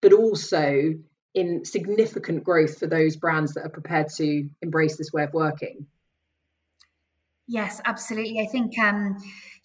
but 0.00 0.12
also 0.12 0.92
in 1.36 1.64
significant 1.66 2.42
growth 2.42 2.78
for 2.78 2.86
those 2.86 3.14
brands 3.14 3.52
that 3.54 3.64
are 3.64 3.68
prepared 3.68 4.08
to 4.08 4.48
embrace 4.62 4.96
this 4.96 5.12
way 5.12 5.22
of 5.22 5.34
working. 5.34 5.86
Yes, 7.46 7.80
absolutely. 7.84 8.40
I 8.40 8.46
think 8.46 8.76
um, 8.78 9.16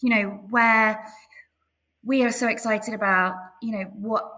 you 0.02 0.10
know 0.10 0.46
where 0.50 1.04
we 2.04 2.24
are 2.24 2.32
so 2.32 2.48
excited 2.48 2.94
about 2.94 3.36
you 3.62 3.72
know 3.72 3.86
what 3.94 4.30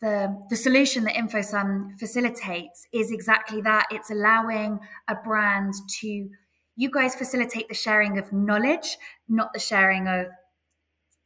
the 0.00 0.36
the 0.50 0.56
solution 0.56 1.04
that 1.04 1.14
InfoSum 1.14 1.98
facilitates 1.98 2.86
is 2.92 3.12
exactly 3.12 3.62
that. 3.62 3.86
It's 3.92 4.10
allowing 4.10 4.80
a 5.08 5.14
brand 5.14 5.74
to 6.00 6.28
you 6.74 6.90
guys 6.90 7.14
facilitate 7.14 7.68
the 7.68 7.74
sharing 7.74 8.18
of 8.18 8.32
knowledge, 8.32 8.98
not 9.28 9.52
the 9.52 9.60
sharing 9.60 10.08
of 10.08 10.26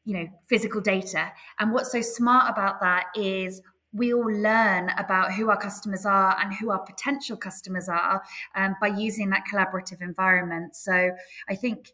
you 0.04 0.18
know 0.18 0.28
physical 0.50 0.82
data. 0.82 1.32
And 1.58 1.72
what's 1.72 1.92
so 1.92 2.02
smart 2.02 2.50
about 2.50 2.80
that 2.82 3.06
is 3.16 3.62
we 3.96 4.12
all 4.12 4.30
learn 4.30 4.90
about 4.98 5.32
who 5.32 5.50
our 5.50 5.56
customers 5.56 6.04
are 6.04 6.36
and 6.40 6.54
who 6.54 6.70
our 6.70 6.78
potential 6.78 7.36
customers 7.36 7.88
are 7.88 8.22
um, 8.54 8.76
by 8.80 8.88
using 8.88 9.30
that 9.30 9.44
collaborative 9.52 10.02
environment. 10.02 10.76
So 10.76 11.10
I 11.48 11.54
think 11.54 11.92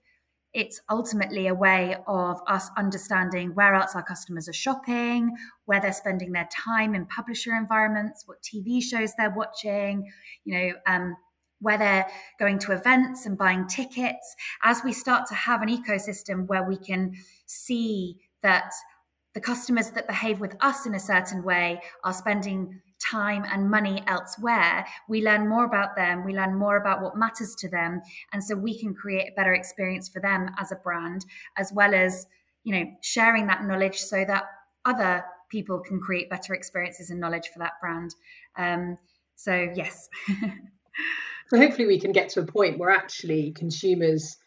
it's 0.52 0.80
ultimately 0.90 1.46
a 1.46 1.54
way 1.54 1.96
of 2.06 2.40
us 2.46 2.68
understanding 2.76 3.54
where 3.54 3.74
else 3.74 3.94
our 3.94 4.02
customers 4.02 4.48
are 4.48 4.52
shopping, 4.52 5.34
where 5.64 5.80
they're 5.80 5.92
spending 5.92 6.32
their 6.32 6.48
time 6.52 6.94
in 6.94 7.06
publisher 7.06 7.54
environments, 7.54 8.24
what 8.26 8.42
TV 8.42 8.82
shows 8.82 9.12
they're 9.16 9.34
watching, 9.34 10.10
you 10.44 10.58
know, 10.58 10.72
um, 10.86 11.16
where 11.60 11.78
they're 11.78 12.06
going 12.38 12.58
to 12.58 12.72
events 12.72 13.24
and 13.24 13.38
buying 13.38 13.66
tickets. 13.66 14.34
As 14.62 14.82
we 14.84 14.92
start 14.92 15.26
to 15.28 15.34
have 15.34 15.62
an 15.62 15.68
ecosystem 15.68 16.46
where 16.46 16.64
we 16.64 16.76
can 16.76 17.12
see 17.46 18.18
that 18.42 18.72
the 19.34 19.40
customers 19.40 19.90
that 19.90 20.06
behave 20.06 20.40
with 20.40 20.56
us 20.60 20.86
in 20.86 20.94
a 20.94 21.00
certain 21.00 21.42
way 21.42 21.80
are 22.04 22.12
spending 22.12 22.80
time 23.00 23.44
and 23.50 23.70
money 23.70 24.02
elsewhere. 24.06 24.86
We 25.08 25.24
learn 25.24 25.48
more 25.48 25.64
about 25.64 25.96
them. 25.96 26.24
We 26.24 26.34
learn 26.34 26.54
more 26.54 26.76
about 26.76 27.02
what 27.02 27.16
matters 27.16 27.54
to 27.56 27.68
them. 27.68 28.02
And 28.32 28.42
so 28.44 28.54
we 28.54 28.78
can 28.78 28.94
create 28.94 29.30
a 29.30 29.34
better 29.34 29.54
experience 29.54 30.08
for 30.08 30.20
them 30.20 30.50
as 30.58 30.70
a 30.70 30.76
brand 30.76 31.24
as 31.56 31.72
well 31.72 31.94
as 31.94 32.26
you 32.64 32.72
know 32.72 32.90
sharing 33.00 33.46
that 33.48 33.64
knowledge 33.64 33.98
so 33.98 34.24
that 34.24 34.44
other 34.84 35.24
people 35.50 35.80
can 35.80 36.00
create 36.00 36.30
better 36.30 36.54
experiences 36.54 37.10
and 37.10 37.20
knowledge 37.20 37.48
for 37.52 37.58
that 37.58 37.72
brand. 37.80 38.14
Um, 38.56 38.98
so 39.34 39.68
yes. 39.74 40.08
So 41.52 41.58
hopefully 41.58 41.86
we 41.86 42.00
can 42.00 42.12
get 42.12 42.30
to 42.30 42.40
a 42.40 42.46
point 42.46 42.78
where 42.78 42.88
actually 42.88 43.52
consumers 43.52 44.38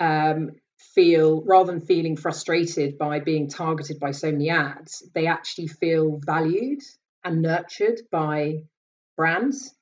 um, 0.00 0.50
feel 0.94 1.42
rather 1.42 1.72
than 1.72 1.80
feeling 1.80 2.16
frustrated 2.16 2.98
by 2.98 3.20
being 3.20 3.48
targeted 3.48 3.98
by 3.98 4.10
so 4.10 4.30
many 4.30 4.50
ads 4.50 5.02
they 5.14 5.26
actually 5.26 5.66
feel 5.66 6.20
valued 6.24 6.80
and 7.24 7.42
nurtured 7.42 8.00
by 8.10 8.54
brands 9.16 9.74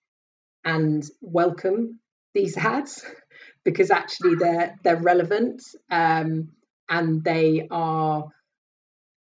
and 0.65 1.05
welcome 1.21 1.99
these 2.35 2.57
ads 2.57 3.05
because 3.65 3.91
actually 3.91 4.35
they're 4.37 4.77
they're 4.83 5.01
relevant 5.01 5.63
um, 5.91 6.49
and 6.89 7.25
they 7.25 7.67
are 7.71 8.29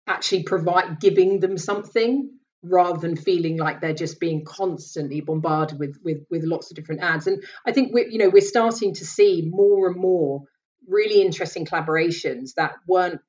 actually 0.08 0.44
provide 0.44 1.00
giving 1.00 1.39
them 1.39 1.58
something 1.58 2.32
rather 2.63 3.00
than 3.00 3.15
feeling 3.15 3.58
like 3.58 3.80
they're 3.80 3.94
just 3.94 4.20
being 4.20 4.44
constantly 4.44 5.22
bombarded 5.22 5.80
with 5.80 5.97
with 6.03 6.26
with 6.30 6.43
lots 6.43 6.72
of 6.72 6.76
different 6.76 7.01
ads. 7.01 7.28
And 7.28 7.43
i 7.66 7.72
think 7.72 7.93
we 7.93 8.08
you 8.10 8.18
know 8.18 8.30
we're 8.30 8.41
starting 8.41 8.93
to 8.95 9.06
see 9.06 9.47
more 9.49 9.88
and 9.88 9.95
more 9.99 10.43
really 10.90 11.22
interesting 11.22 11.66
collaborations 11.66 12.56
that 12.56 12.74
weren't 12.88 13.22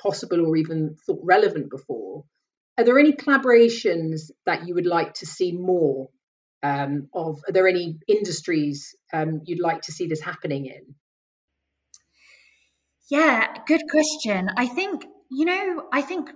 possible 0.00 0.44
or 0.46 0.56
even 0.56 0.96
thought 1.06 1.20
relevant 1.22 1.70
before. 1.70 2.24
Are 2.78 2.84
there 2.84 2.98
any 2.98 3.12
collaborations 3.12 4.30
that 4.44 4.68
you 4.68 4.74
would 4.74 4.86
like 4.86 5.14
to 5.14 5.26
see 5.26 5.52
more 5.52 6.10
um, 6.62 7.08
of? 7.14 7.40
Are 7.48 7.52
there 7.52 7.66
any 7.66 7.98
industries 8.06 8.94
um, 9.12 9.40
you'd 9.44 9.60
like 9.60 9.82
to 9.82 9.92
see 9.92 10.06
this 10.06 10.20
happening 10.20 10.66
in? 10.66 10.94
Yeah, 13.08 13.46
good 13.66 13.82
question. 13.90 14.50
I 14.56 14.66
think, 14.66 15.04
you 15.30 15.44
know, 15.44 15.84
I 15.92 16.02
think 16.02 16.30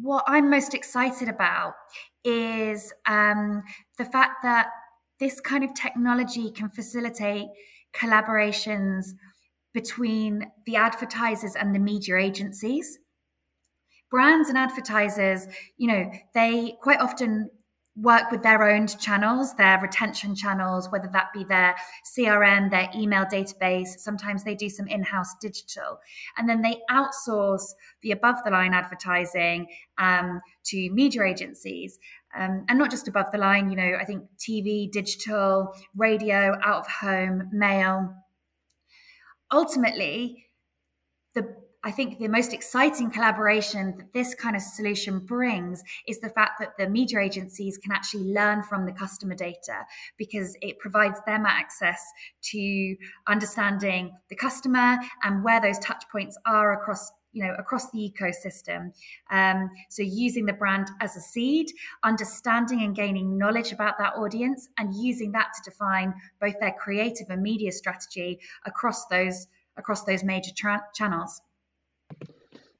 what 0.00 0.24
I'm 0.26 0.50
most 0.50 0.74
excited 0.74 1.28
about 1.28 1.74
is 2.22 2.92
um, 3.06 3.62
the 3.98 4.04
fact 4.04 4.42
that 4.42 4.68
this 5.18 5.40
kind 5.40 5.64
of 5.64 5.74
technology 5.74 6.50
can 6.50 6.68
facilitate 6.68 7.46
collaborations 7.94 9.06
between 9.76 10.50
the 10.64 10.74
advertisers 10.74 11.54
and 11.54 11.74
the 11.74 11.78
media 11.78 12.16
agencies. 12.16 12.98
Brands 14.10 14.48
and 14.48 14.56
advertisers, 14.56 15.46
you 15.76 15.86
know, 15.86 16.10
they 16.32 16.78
quite 16.80 16.98
often 16.98 17.50
work 17.94 18.30
with 18.30 18.42
their 18.42 18.62
own 18.62 18.86
channels, 18.86 19.54
their 19.56 19.78
retention 19.78 20.34
channels, 20.34 20.90
whether 20.90 21.10
that 21.12 21.26
be 21.34 21.44
their 21.44 21.74
CRM, 22.16 22.70
their 22.70 22.88
email 22.96 23.26
database. 23.26 23.98
Sometimes 23.98 24.44
they 24.44 24.54
do 24.54 24.70
some 24.70 24.86
in 24.86 25.02
house 25.02 25.34
digital. 25.42 25.98
And 26.38 26.48
then 26.48 26.62
they 26.62 26.80
outsource 26.90 27.66
the 28.00 28.12
above 28.12 28.36
the 28.46 28.50
line 28.52 28.72
advertising 28.72 29.66
um, 29.98 30.40
to 30.68 30.88
media 30.88 31.24
agencies. 31.24 31.98
Um, 32.34 32.64
and 32.70 32.78
not 32.78 32.90
just 32.90 33.08
above 33.08 33.26
the 33.30 33.38
line, 33.38 33.68
you 33.68 33.76
know, 33.76 33.98
I 34.00 34.06
think 34.06 34.24
TV, 34.38 34.90
digital, 34.90 35.74
radio, 35.94 36.56
out 36.64 36.80
of 36.80 36.86
home, 36.86 37.50
mail. 37.52 38.14
Ultimately, 39.52 40.46
the 41.34 41.54
I 41.86 41.92
think 41.92 42.18
the 42.18 42.26
most 42.26 42.52
exciting 42.52 43.12
collaboration 43.12 43.94
that 43.96 44.12
this 44.12 44.34
kind 44.34 44.56
of 44.56 44.62
solution 44.62 45.20
brings 45.20 45.84
is 46.08 46.18
the 46.18 46.30
fact 46.30 46.58
that 46.58 46.76
the 46.76 46.88
media 46.88 47.20
agencies 47.20 47.78
can 47.78 47.92
actually 47.92 48.24
learn 48.24 48.64
from 48.64 48.86
the 48.86 48.92
customer 48.92 49.36
data 49.36 49.86
because 50.18 50.56
it 50.62 50.80
provides 50.80 51.20
them 51.26 51.46
access 51.46 52.04
to 52.50 52.96
understanding 53.28 54.10
the 54.30 54.34
customer 54.34 54.98
and 55.22 55.44
where 55.44 55.60
those 55.60 55.78
touch 55.78 56.02
points 56.10 56.36
are 56.44 56.72
across 56.72 57.12
you 57.36 57.44
know 57.44 57.54
across 57.58 57.90
the 57.90 57.98
ecosystem. 57.98 58.92
Um, 59.30 59.70
so 59.90 60.02
using 60.02 60.46
the 60.46 60.54
brand 60.54 60.88
as 61.00 61.16
a 61.16 61.20
seed 61.20 61.70
understanding 62.02 62.82
and 62.82 62.96
gaining 62.96 63.36
knowledge 63.36 63.72
about 63.72 63.98
that 63.98 64.14
audience 64.14 64.68
and 64.78 64.94
using 64.94 65.32
that 65.32 65.48
to 65.56 65.70
define 65.70 66.14
both 66.40 66.58
their 66.60 66.72
creative 66.72 67.28
and 67.28 67.42
media 67.42 67.70
strategy 67.72 68.40
across 68.64 69.06
those 69.06 69.48
across 69.76 70.04
those 70.04 70.24
major 70.24 70.52
tra- 70.56 70.86
channels. 70.94 71.42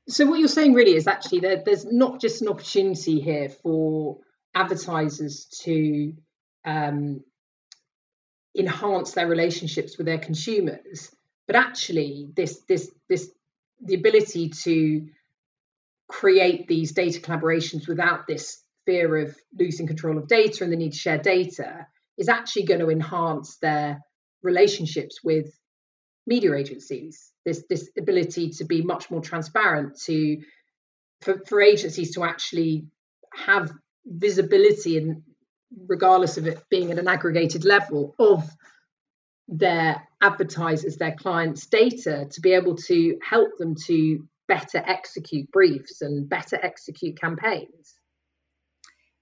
So 0.08 0.24
what 0.24 0.38
you're 0.38 0.48
saying 0.48 0.72
really 0.72 0.94
is 0.94 1.06
actually 1.06 1.40
that 1.40 1.66
there's 1.66 1.84
not 1.84 2.20
just 2.20 2.40
an 2.40 2.48
opportunity 2.48 3.20
here 3.20 3.50
for 3.50 4.18
advertisers 4.54 5.44
to 5.64 6.14
um, 6.64 7.20
enhance 8.56 9.12
their 9.12 9.26
relationships 9.26 9.98
with 9.98 10.06
their 10.06 10.18
consumers, 10.18 11.14
but 11.46 11.56
actually 11.56 12.30
this 12.34 12.60
this 12.68 12.90
this 13.08 13.30
the 13.82 13.94
ability 13.94 14.50
to 14.50 15.08
create 16.08 16.68
these 16.68 16.92
data 16.92 17.20
collaborations 17.20 17.88
without 17.88 18.26
this 18.26 18.62
fear 18.86 19.16
of 19.16 19.36
losing 19.58 19.86
control 19.86 20.18
of 20.18 20.28
data 20.28 20.62
and 20.62 20.72
the 20.72 20.76
need 20.76 20.92
to 20.92 20.98
share 20.98 21.18
data 21.18 21.86
is 22.16 22.28
actually 22.28 22.64
going 22.64 22.80
to 22.80 22.90
enhance 22.90 23.56
their 23.58 24.00
relationships 24.42 25.22
with 25.22 25.52
media 26.26 26.54
agencies. 26.54 27.32
This 27.44 27.64
this 27.68 27.90
ability 27.98 28.50
to 28.58 28.64
be 28.64 28.82
much 28.82 29.10
more 29.10 29.20
transparent 29.20 30.00
to 30.04 30.38
for, 31.22 31.42
for 31.46 31.60
agencies 31.60 32.14
to 32.14 32.24
actually 32.24 32.86
have 33.34 33.72
visibility 34.04 34.98
and 34.98 35.22
regardless 35.86 36.38
of 36.38 36.46
it 36.46 36.62
being 36.70 36.90
at 36.92 36.98
an 36.98 37.08
aggregated 37.08 37.64
level 37.64 38.14
of 38.18 38.48
their 39.48 40.06
advertisers 40.20 40.96
their 40.96 41.14
clients 41.14 41.66
data 41.66 42.26
to 42.30 42.40
be 42.40 42.52
able 42.52 42.74
to 42.74 43.18
help 43.22 43.56
them 43.58 43.74
to 43.74 44.26
better 44.48 44.78
execute 44.86 45.50
briefs 45.52 46.02
and 46.02 46.28
better 46.28 46.58
execute 46.62 47.20
campaigns 47.20 47.96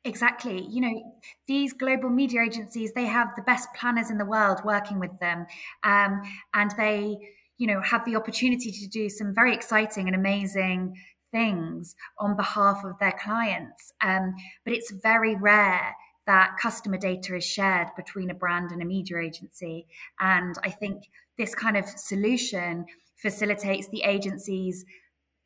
Exactly. 0.06 0.66
You 0.70 0.82
know, 0.82 1.14
these 1.48 1.72
global 1.72 2.10
media 2.10 2.42
agencies, 2.42 2.92
they 2.92 3.06
have 3.06 3.28
the 3.36 3.42
best 3.42 3.68
planners 3.74 4.10
in 4.10 4.18
the 4.18 4.26
world 4.26 4.60
working 4.62 5.00
with 5.00 5.18
them. 5.18 5.46
Um, 5.82 6.20
and 6.52 6.70
they, 6.76 7.16
you 7.56 7.66
know, 7.66 7.80
have 7.80 8.04
the 8.04 8.16
opportunity 8.16 8.70
to 8.70 8.86
do 8.86 9.08
some 9.08 9.34
very 9.34 9.54
exciting 9.54 10.06
and 10.06 10.14
amazing 10.14 10.94
things 11.32 11.96
on 12.18 12.36
behalf 12.36 12.84
of 12.84 12.98
their 13.00 13.18
clients. 13.18 13.92
Um, 14.02 14.34
but 14.64 14.74
it's 14.74 14.92
very 15.02 15.36
rare 15.36 15.96
that 16.26 16.56
customer 16.60 16.96
data 16.96 17.36
is 17.36 17.44
shared 17.44 17.88
between 17.96 18.30
a 18.30 18.34
brand 18.34 18.70
and 18.70 18.82
a 18.82 18.84
media 18.84 19.18
agency. 19.18 19.86
And 20.20 20.54
I 20.62 20.70
think 20.70 21.04
this 21.36 21.54
kind 21.54 21.76
of 21.76 21.86
solution 21.86 22.86
facilitates 23.16 23.88
the 23.88 24.02
agencies 24.02 24.84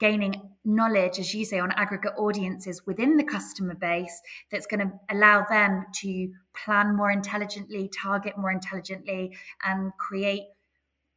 gaining 0.00 0.40
knowledge, 0.64 1.18
as 1.18 1.34
you 1.34 1.44
say, 1.44 1.58
on 1.58 1.72
aggregate 1.72 2.12
audiences 2.16 2.86
within 2.86 3.16
the 3.16 3.24
customer 3.24 3.74
base 3.74 4.20
that's 4.50 4.66
going 4.66 4.80
to 4.80 4.92
allow 5.10 5.44
them 5.48 5.84
to 5.92 6.30
plan 6.64 6.96
more 6.96 7.10
intelligently, 7.10 7.90
target 8.00 8.38
more 8.38 8.52
intelligently, 8.52 9.36
and 9.64 9.90
create 9.98 10.44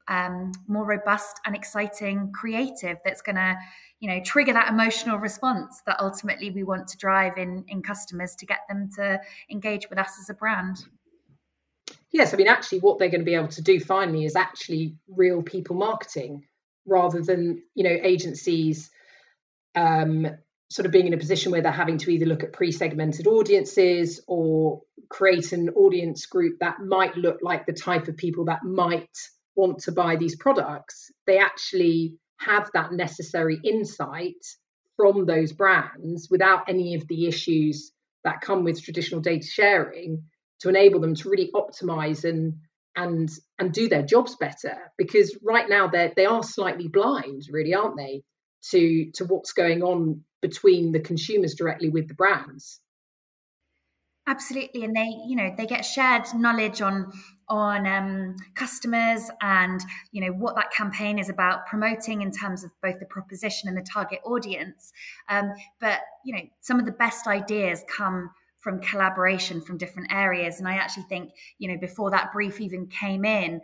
um, 0.07 0.51
more 0.67 0.85
robust 0.85 1.39
and 1.45 1.55
exciting 1.55 2.31
creative 2.33 2.97
that's 3.05 3.21
going 3.21 3.35
to 3.35 3.55
you 3.99 4.09
know 4.09 4.21
trigger 4.23 4.53
that 4.53 4.69
emotional 4.69 5.17
response 5.17 5.81
that 5.85 5.99
ultimately 5.99 6.49
we 6.51 6.63
want 6.63 6.87
to 6.87 6.97
drive 6.97 7.37
in 7.37 7.63
in 7.67 7.81
customers 7.81 8.35
to 8.35 8.45
get 8.45 8.59
them 8.67 8.89
to 8.95 9.19
engage 9.49 9.89
with 9.89 9.99
us 9.99 10.17
as 10.19 10.29
a 10.29 10.33
brand. 10.33 10.85
Yes 12.11 12.33
i 12.33 12.37
mean 12.37 12.47
actually 12.47 12.79
what 12.79 12.99
they're 12.99 13.09
going 13.09 13.21
to 13.21 13.25
be 13.25 13.35
able 13.35 13.47
to 13.49 13.61
do 13.61 13.79
finally 13.79 14.25
is 14.25 14.35
actually 14.35 14.95
real 15.07 15.41
people 15.41 15.75
marketing 15.75 16.45
rather 16.85 17.21
than 17.21 17.61
you 17.75 17.83
know 17.83 17.97
agencies 18.01 18.89
um, 19.75 20.27
sort 20.71 20.85
of 20.85 20.91
being 20.91 21.07
in 21.07 21.13
a 21.13 21.17
position 21.17 21.51
where 21.51 21.61
they're 21.61 21.71
having 21.71 21.97
to 21.97 22.09
either 22.09 22.25
look 22.25 22.43
at 22.43 22.53
pre-segmented 22.53 23.27
audiences 23.27 24.21
or 24.27 24.81
create 25.09 25.51
an 25.51 25.69
audience 25.71 26.25
group 26.25 26.59
that 26.59 26.79
might 26.79 27.17
look 27.17 27.39
like 27.41 27.65
the 27.65 27.73
type 27.73 28.07
of 28.07 28.15
people 28.15 28.45
that 28.45 28.63
might 28.63 29.17
want 29.61 29.79
to 29.79 29.91
buy 29.91 30.15
these 30.15 30.35
products 30.35 31.11
they 31.27 31.37
actually 31.37 32.13
have 32.39 32.69
that 32.73 32.91
necessary 32.91 33.59
insight 33.63 34.43
from 34.97 35.25
those 35.25 35.51
brands 35.51 36.27
without 36.29 36.69
any 36.69 36.95
of 36.95 37.07
the 37.07 37.27
issues 37.27 37.91
that 38.23 38.41
come 38.41 38.63
with 38.63 38.83
traditional 38.83 39.21
data 39.21 39.45
sharing 39.45 40.23
to 40.59 40.69
enable 40.69 40.99
them 40.99 41.15
to 41.15 41.29
really 41.29 41.51
optimize 41.55 42.23
and 42.23 42.53
and 42.95 43.29
and 43.57 43.71
do 43.71 43.87
their 43.87 44.03
jobs 44.03 44.35
better. 44.35 44.77
Because 44.97 45.37
right 45.41 45.67
now 45.69 45.87
they 45.87 46.13
they 46.15 46.25
are 46.25 46.43
slightly 46.43 46.87
blind 46.87 47.43
really 47.49 47.73
aren't 47.73 47.97
they 47.97 48.23
to 48.69 49.11
to 49.15 49.25
what's 49.25 49.53
going 49.53 49.81
on 49.81 50.23
between 50.41 50.91
the 50.91 50.99
consumers 50.99 51.55
directly 51.55 51.89
with 51.89 52.07
the 52.07 52.13
brands. 52.13 52.79
Absolutely 54.27 54.83
and 54.83 54.95
they 54.95 55.09
you 55.27 55.35
know 55.35 55.53
they 55.57 55.65
get 55.65 55.83
shared 55.83 56.25
knowledge 56.35 56.81
on 56.81 57.11
on 57.51 57.85
um, 57.85 58.35
customers 58.55 59.29
and 59.41 59.81
you 60.11 60.21
know 60.21 60.31
what 60.31 60.55
that 60.55 60.71
campaign 60.71 61.19
is 61.19 61.29
about 61.29 61.67
promoting 61.67 62.21
in 62.21 62.31
terms 62.31 62.63
of 62.63 62.71
both 62.81 62.97
the 62.99 63.05
proposition 63.05 63.67
and 63.67 63.77
the 63.77 63.81
target 63.81 64.19
audience 64.25 64.93
um, 65.29 65.51
but 65.79 65.99
you 66.23 66.33
know 66.33 66.41
some 66.61 66.79
of 66.79 66.85
the 66.85 66.91
best 66.93 67.27
ideas 67.27 67.83
come 67.87 68.31
from 68.61 68.79
collaboration 68.79 69.59
from 69.59 69.77
different 69.77 70.11
areas. 70.13 70.59
And 70.59 70.67
I 70.67 70.75
actually 70.75 71.03
think, 71.03 71.31
you 71.57 71.67
know, 71.67 71.77
before 71.77 72.11
that 72.11 72.31
brief 72.31 72.61
even 72.61 72.87
came 72.87 73.25
in, 73.25 73.59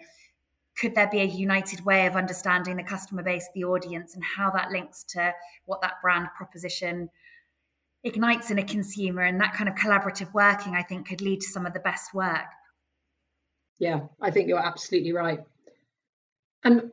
could 0.77 0.95
there 0.95 1.07
be 1.07 1.21
a 1.21 1.25
united 1.25 1.85
way 1.85 2.07
of 2.07 2.15
understanding 2.15 2.75
the 2.77 2.83
customer 2.83 3.23
base, 3.23 3.47
the 3.53 3.63
audience, 3.63 4.15
and 4.15 4.23
how 4.23 4.49
that 4.51 4.71
links 4.71 5.03
to 5.09 5.33
what 5.65 5.81
that 5.81 6.01
brand 6.01 6.27
proposition 6.35 7.09
ignites 8.03 8.51
in 8.51 8.59
a 8.59 8.63
consumer? 8.63 9.21
And 9.21 9.39
that 9.39 9.53
kind 9.53 9.69
of 9.69 9.75
collaborative 9.75 10.33
working, 10.33 10.75
I 10.75 10.83
think, 10.83 11.07
could 11.07 11.21
lead 11.21 11.41
to 11.41 11.47
some 11.47 11.65
of 11.65 11.73
the 11.73 11.79
best 11.79 12.13
work. 12.13 12.45
Yeah, 13.79 14.01
I 14.21 14.31
think 14.31 14.47
you're 14.47 14.65
absolutely 14.65 15.13
right. 15.13 15.39
And 16.63 16.91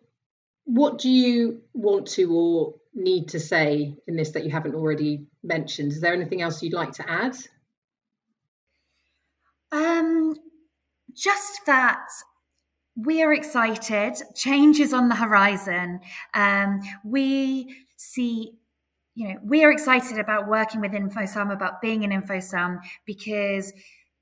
what 0.64 0.98
do 0.98 1.10
you 1.10 1.62
want 1.72 2.08
to 2.08 2.32
or 2.32 2.74
need 2.94 3.28
to 3.30 3.40
say 3.40 3.96
in 4.06 4.16
this 4.16 4.30
that 4.30 4.44
you 4.44 4.50
haven't 4.50 4.74
already 4.74 5.26
mentioned? 5.42 5.92
Is 5.92 6.00
there 6.00 6.12
anything 6.12 6.42
else 6.42 6.62
you'd 6.62 6.72
like 6.72 6.92
to 6.92 7.10
add? 7.10 7.36
Um, 9.72 10.36
just 11.14 11.66
that 11.66 12.06
we 12.96 13.22
are 13.22 13.32
excited. 13.32 14.14
Change 14.34 14.78
is 14.78 14.92
on 14.92 15.08
the 15.08 15.16
horizon. 15.16 16.00
Um, 16.32 16.80
we 17.04 17.74
see, 17.96 18.52
you 19.14 19.28
know, 19.28 19.36
we 19.42 19.64
are 19.64 19.72
excited 19.72 20.18
about 20.18 20.48
working 20.48 20.80
with 20.80 20.92
InfoSum, 20.92 21.52
about 21.52 21.80
being 21.80 22.04
in 22.04 22.10
InfoSum, 22.10 22.78
because 23.04 23.72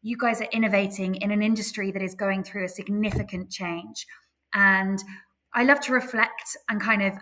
you 0.02 0.16
guys 0.16 0.40
are 0.40 0.48
innovating 0.52 1.14
in 1.16 1.30
an 1.30 1.42
industry 1.42 1.90
that 1.92 2.02
is 2.02 2.14
going 2.14 2.42
through 2.42 2.64
a 2.64 2.68
significant 2.68 3.50
change. 3.50 4.06
And 4.52 5.02
I 5.54 5.64
love 5.64 5.80
to 5.80 5.92
reflect 5.92 6.56
and 6.68 6.80
kind 6.80 7.02
of, 7.02 7.12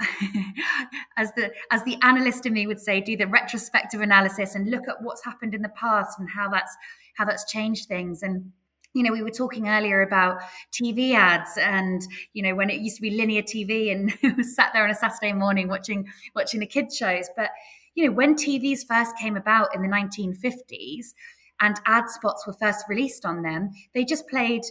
as 1.16 1.32
the 1.32 1.52
as 1.70 1.82
the 1.84 1.96
analyst 2.02 2.46
in 2.46 2.52
me 2.52 2.66
would 2.66 2.80
say, 2.80 3.00
do 3.00 3.16
the 3.16 3.26
retrospective 3.26 4.00
analysis 4.00 4.54
and 4.54 4.70
look 4.70 4.88
at 4.88 5.02
what's 5.02 5.24
happened 5.24 5.54
in 5.54 5.62
the 5.62 5.68
past 5.70 6.18
and 6.18 6.28
how 6.28 6.48
that's 6.48 6.74
how 7.16 7.24
that's 7.24 7.50
changed 7.50 7.86
things 7.86 8.22
and 8.22 8.50
you 8.94 9.02
know 9.02 9.12
we 9.12 9.22
were 9.22 9.30
talking 9.30 9.68
earlier 9.68 10.02
about 10.02 10.40
tv 10.72 11.14
ads 11.14 11.58
and 11.58 12.02
you 12.32 12.42
know 12.42 12.54
when 12.54 12.70
it 12.70 12.80
used 12.80 12.96
to 12.96 13.02
be 13.02 13.10
linear 13.10 13.42
tv 13.42 13.92
and 13.92 14.44
sat 14.46 14.70
there 14.72 14.84
on 14.84 14.90
a 14.90 14.94
saturday 14.94 15.32
morning 15.32 15.68
watching 15.68 16.06
watching 16.34 16.60
the 16.60 16.66
kids 16.66 16.96
shows 16.96 17.28
but 17.36 17.50
you 17.94 18.06
know 18.06 18.12
when 18.12 18.34
tvs 18.34 18.86
first 18.86 19.16
came 19.18 19.36
about 19.36 19.74
in 19.74 19.82
the 19.82 19.88
1950s 19.88 21.12
and 21.60 21.80
ad 21.86 22.08
spots 22.08 22.46
were 22.46 22.54
first 22.54 22.84
released 22.88 23.24
on 23.24 23.42
them, 23.42 23.70
they 23.94 24.04
just 24.04 24.28
played 24.28 24.62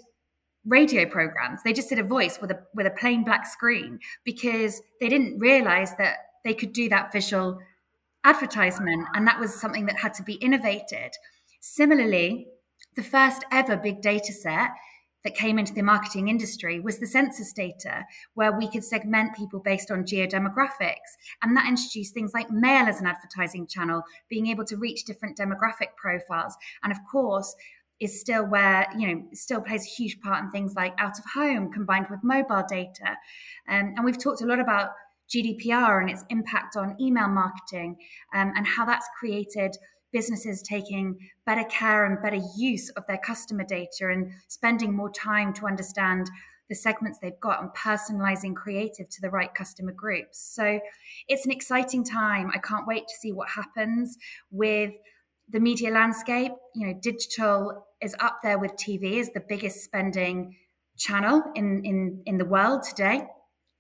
radio 0.66 1.06
programs. 1.06 1.64
They 1.64 1.74
just 1.74 1.90
did 1.90 2.00
a 2.00 2.04
voice 2.04 2.40
with 2.42 2.52
a 2.52 2.60
with 2.76 2.86
a 2.86 2.92
plain 2.92 3.24
black 3.24 3.46
screen 3.46 4.00
because 4.24 4.82
they 5.00 5.10
didn't 5.10 5.40
realize 5.40 5.96
that 5.98 6.18
they 6.44 6.54
could 6.54 6.74
do 6.74 6.90
that 6.90 7.12
visual 7.12 7.60
advertisement 8.24 9.08
and 9.14 9.26
that 9.28 9.40
was 9.40 9.54
something 9.54 9.86
that 9.86 9.98
had 9.98 10.14
to 10.16 10.24
be 10.24 10.34
innovated. 10.36 11.12
Similarly, 11.62 12.48
the 12.96 13.04
first 13.04 13.44
ever 13.52 13.78
big 13.78 14.02
data 14.02 14.34
set 14.34 14.72
that 15.24 15.36
came 15.36 15.60
into 15.60 15.74
the 15.74 15.82
marketing 15.82 16.28
industry 16.28 16.80
was 16.80 17.00
the 17.00 17.08
census 17.08 17.52
data, 17.52 18.06
where 18.34 18.52
we 18.52 18.70
could 18.70 18.84
segment 18.84 19.36
people 19.36 19.60
based 19.60 19.92
on 19.92 20.04
geodemographics. 20.04 21.18
And 21.42 21.56
that 21.58 21.68
introduced 21.68 22.14
things 22.14 22.32
like 22.34 22.50
mail 22.50 22.86
as 22.88 23.02
an 23.02 23.08
advertising 23.08 23.68
channel, 23.68 24.04
being 24.30 24.48
able 24.48 24.66
to 24.66 24.78
reach 24.78 25.06
different 25.06 25.38
demographic 25.38 25.96
profiles. 25.98 26.56
And 26.84 26.92
of 26.92 27.00
course, 27.12 27.56
is 28.00 28.20
still 28.20 28.46
where 28.46 28.88
you 28.98 29.08
know 29.08 29.24
still 29.34 29.62
plays 29.62 29.86
a 29.86 29.90
huge 29.90 30.20
part 30.22 30.44
in 30.44 30.50
things 30.52 30.74
like 30.76 30.94
out 30.98 31.20
of 31.20 31.26
home 31.34 31.72
combined 31.72 32.08
with 32.10 32.20
mobile 32.24 32.64
data 32.70 33.10
um, 33.68 33.94
and 33.96 34.06
we've 34.06 34.18
talked 34.18 34.42
a 34.42 34.46
lot 34.46 34.60
about 34.60 34.92
gdpr 35.34 36.00
and 36.00 36.10
its 36.10 36.24
impact 36.30 36.78
on 36.78 36.96
email 37.02 37.28
marketing 37.28 37.98
um, 38.34 38.54
and 38.56 38.66
how 38.66 38.86
that's 38.86 39.08
created 39.20 39.76
businesses 40.12 40.62
taking 40.62 41.18
better 41.46 41.64
care 41.66 42.06
and 42.06 42.22
better 42.22 42.40
use 42.58 42.90
of 42.90 43.06
their 43.08 43.18
customer 43.18 43.64
data 43.64 44.10
and 44.10 44.32
spending 44.48 44.94
more 44.94 45.12
time 45.12 45.54
to 45.54 45.66
understand 45.68 46.30
the 46.70 46.76
segments 46.76 47.18
they've 47.20 47.40
got 47.40 47.62
and 47.62 47.72
personalizing 47.72 48.56
creative 48.56 49.10
to 49.10 49.22
the 49.22 49.30
right 49.30 49.54
customer 49.56 49.92
groups 49.92 50.40
so 50.40 50.80
it's 51.28 51.46
an 51.46 51.52
exciting 51.52 52.04
time 52.04 52.52
i 52.54 52.60
can't 52.60 52.86
wait 52.86 53.08
to 53.08 53.16
see 53.16 53.32
what 53.32 53.50
happens 53.50 54.18
with 54.52 54.94
the 55.52 55.60
media 55.60 55.92
landscape, 55.92 56.52
you 56.76 56.88
know, 56.88 56.94
digital 57.02 57.88
is 58.02 58.16
up 58.20 58.40
there 58.44 58.60
with 58.60 58.72
TV 58.74 59.20
as 59.20 59.32
the 59.32 59.40
biggest 59.40 59.84
spending 59.84 60.56
channel 60.98 61.44
in 61.56 61.84
in 61.84 62.22
in 62.26 62.38
the 62.38 62.46
world 62.46 62.84
today. 62.84 63.28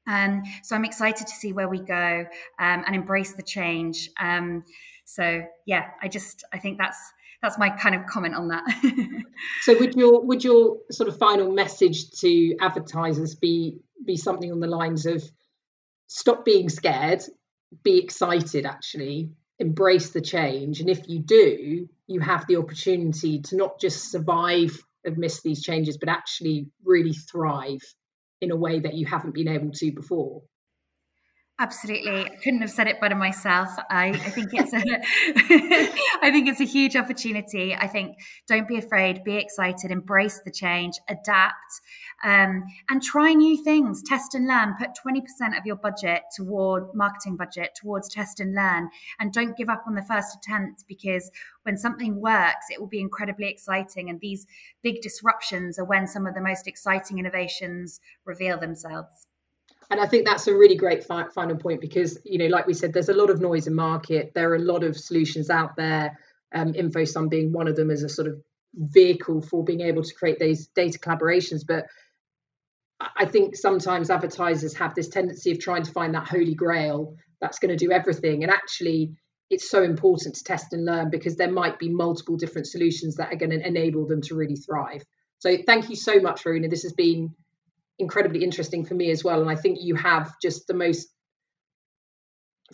Um, 0.07 0.41
so 0.63 0.75
I'm 0.75 0.86
excited 0.86 1.27
to 1.27 1.34
see 1.34 1.53
where 1.53 1.69
we 1.69 1.80
go 1.80 2.25
um, 2.59 2.84
and 2.88 2.95
embrace 2.95 3.34
the 3.34 3.43
change. 3.43 4.09
Um, 4.19 4.63
so 5.10 5.41
yeah, 5.66 5.88
I 5.99 6.07
just 6.07 6.43
I 6.53 6.60
think 6.60 6.78
that's 6.78 6.99
that's 7.41 7.57
my 7.57 7.72
kind 7.72 7.95
of 7.95 8.05
comment 8.05 8.36
on 8.36 8.49
that. 8.49 8.64
so 9.62 9.76
would 9.80 9.95
your 9.95 10.24
would 10.24 10.43
your 10.43 10.78
sort 10.91 11.10
of 11.10 11.18
final 11.18 11.51
message 11.51 12.12
to 12.20 12.55
advertisers 12.62 13.34
be 13.34 13.80
be 14.05 14.18
something 14.18 14.51
on 14.51 14.60
the 14.60 14.68
lines 14.68 15.07
of 15.07 15.24
stop 16.05 16.45
being 16.45 16.70
scared, 16.70 17.24
be 17.84 17.97
excited 17.97 18.68
actually, 18.68 19.32
embrace 19.57 20.12
the 20.12 20.22
change. 20.22 20.80
And 20.80 20.91
if 20.91 21.10
you 21.10 21.18
do, 21.18 21.89
you 22.05 22.20
have 22.20 22.45
the 22.45 22.57
opportunity 22.57 23.41
to 23.41 23.55
not 23.55 23.80
just 23.80 24.12
survive 24.12 24.78
amidst 25.03 25.41
these 25.41 25.64
changes, 25.64 25.97
but 25.97 26.10
actually 26.10 26.68
really 26.84 27.14
thrive 27.14 27.82
in 28.41 28.51
a 28.51 28.55
way 28.55 28.80
that 28.80 28.93
you 28.93 29.07
haven't 29.07 29.34
been 29.34 29.47
able 29.47 29.72
to 29.72 29.91
before. 29.91 30.43
Absolutely, 31.62 32.22
I 32.22 32.30
couldn't 32.41 32.62
have 32.62 32.72
said 32.72 32.88
it 32.88 33.01
better 33.01 33.16
myself. 33.16 33.70
I, 33.89 34.12
I 34.12 34.30
think 34.30 34.47
it's 34.53 34.72
a, 34.72 34.78
I 36.26 36.32
think 36.32 36.47
it's 36.47 36.62
a 36.62 36.66
huge 36.66 36.95
opportunity. 36.95 37.76
I 37.76 37.86
think 37.86 38.16
don't 38.47 38.66
be 38.66 38.78
afraid, 38.78 39.26
be 39.26 39.36
excited, 39.36 39.91
embrace 39.91 40.39
the 40.45 40.51
change, 40.51 40.93
adapt, 41.10 41.82
um, 42.24 42.64
and 42.89 43.03
try 43.03 43.34
new 43.34 43.62
things. 43.62 44.01
Test 44.01 44.36
and 44.36 44.47
learn. 44.47 44.76
Put 44.80 44.91
twenty 44.95 45.20
percent 45.20 45.57
of 45.57 45.66
your 45.66 45.76
budget 45.76 46.24
toward 46.34 46.95
marketing 46.95 47.36
budget 47.36 47.72
towards 47.76 48.07
test 48.07 48.39
and 48.39 48.55
learn, 48.55 48.89
and 49.20 49.34
don't 49.34 49.57
give 49.57 49.68
up 49.68 49.84
on 49.86 49.95
the 49.95 50.03
first 50.03 50.38
attempt 50.38 50.86
because 50.88 51.30
when 51.64 51.76
something 51.76 52.22
works, 52.22 52.68
it 52.72 52.80
will 52.80 52.88
be 52.88 53.01
incredibly 53.01 53.49
exciting. 53.49 54.10
And 54.10 54.22
these 54.22 54.47
big 54.82 55.01
disruptions 55.01 55.78
are 55.78 55.84
when 55.84 56.07
some 56.07 56.26
of 56.26 56.36
the 56.36 56.41
most 56.41 56.68
exciting 56.68 57.20
innovations 57.20 57.99
reveal 58.24 58.57
themselves 58.57 59.28
and 59.90 60.00
I 60.00 60.06
think 60.06 60.26
that's 60.26 60.48
a 60.48 60.54
really 60.54 60.76
great 60.76 61.04
fi- 61.04 61.30
final 61.34 61.58
point 61.58 61.82
because 61.82 62.20
you 62.24 62.38
know, 62.38 62.48
like 62.48 62.68
we 62.68 62.74
said, 62.74 62.94
there's 62.94 63.10
a 63.10 63.14
lot 63.14 63.30
of 63.30 63.42
noise 63.42 63.68
in 63.68 63.74
market. 63.74 64.34
There 64.36 64.52
are 64.52 64.56
a 64.56 64.60
lot 64.60 64.84
of 64.84 64.98
solutions 64.98 65.50
out 65.50 65.76
there. 65.76 66.20
Um, 66.54 66.74
InfoSum 66.74 67.30
being 67.30 67.52
one 67.52 67.68
of 67.68 67.76
them 67.76 67.92
as 67.92 68.04
a 68.04 68.10
sort 68.10 68.28
of 68.28 68.42
vehicle 68.74 69.42
for 69.42 69.64
being 69.64 69.82
able 69.82 70.04
to 70.04 70.14
create 70.16 70.40
these 70.40 70.68
data 70.68 70.98
collaborations. 70.98 71.62
But 71.68 71.86
I 73.00 73.26
think 73.26 73.56
sometimes 73.56 74.10
advertisers 74.10 74.76
have 74.76 74.94
this 74.94 75.10
tendency 75.10 75.52
of 75.52 75.60
trying 75.60 75.84
to 75.84 75.92
find 75.92 76.14
that 76.16 76.28
holy 76.28 76.56
grail 76.56 77.16
that's 77.42 77.60
going 77.60 77.76
to 77.76 77.86
do 77.86 77.92
everything, 77.92 78.44
and 78.44 78.52
actually. 78.52 79.16
It's 79.52 79.68
so 79.68 79.82
important 79.82 80.36
to 80.36 80.44
test 80.44 80.74
and 80.74 80.86
learn 80.86 81.10
because 81.10 81.36
there 81.36 81.52
might 81.52 81.80
be 81.80 81.90
multiple 81.90 82.38
different 82.38 82.68
solutions 82.68 83.16
that 83.16 83.34
are 83.34 83.36
going 83.36 83.50
to 83.50 83.68
enable 83.68 84.06
them 84.06 84.22
to 84.22 84.36
really 84.36 84.56
thrive. 84.56 85.02
So, 85.40 85.58
thank 85.66 85.90
you 85.90 85.96
so 85.96 86.20
much, 86.20 86.46
Rowena. 86.46 86.68
This 86.68 86.84
has 86.84 86.94
been 86.94 87.34
incredibly 88.00 88.43
interesting 88.43 88.86
for 88.86 88.95
me 88.95 89.12
as 89.12 89.24
well. 89.24 89.41
And 89.41 89.50
I 89.50 89.56
think 89.56 89.80
you 89.82 89.95
have 89.95 90.32
just 90.41 90.66
the 90.68 90.74
most 90.74 91.08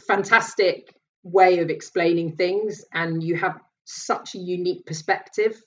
fantastic 0.08 0.94
way 1.24 1.60
of 1.60 1.70
explaining 1.70 2.36
things, 2.36 2.86
and 2.94 3.24
you 3.24 3.36
have 3.36 3.60
such 3.86 4.36
a 4.36 4.40
unique 4.40 4.86
perspective. 4.86 5.60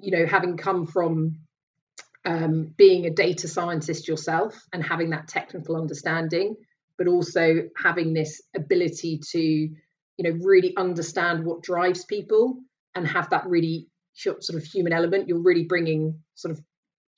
You 0.00 0.18
know, 0.18 0.26
having 0.26 0.56
come 0.56 0.86
from 0.86 1.40
um, 2.24 2.74
being 2.76 3.06
a 3.06 3.10
data 3.10 3.48
scientist 3.48 4.08
yourself 4.08 4.58
and 4.72 4.82
having 4.82 5.10
that 5.10 5.28
technical 5.28 5.76
understanding, 5.76 6.56
but 6.98 7.06
also 7.06 7.68
having 7.76 8.14
this 8.14 8.42
ability 8.54 9.20
to, 9.32 9.40
you 9.40 9.74
know, 10.18 10.38
really 10.42 10.74
understand 10.76 11.44
what 11.44 11.62
drives 11.62 12.04
people 12.04 12.58
and 12.94 13.06
have 13.06 13.30
that 13.30 13.46
really 13.46 13.88
sort 14.14 14.54
of 14.54 14.64
human 14.64 14.92
element. 14.92 15.28
You're 15.28 15.42
really 15.42 15.64
bringing 15.64 16.20
sort 16.34 16.52
of 16.52 16.62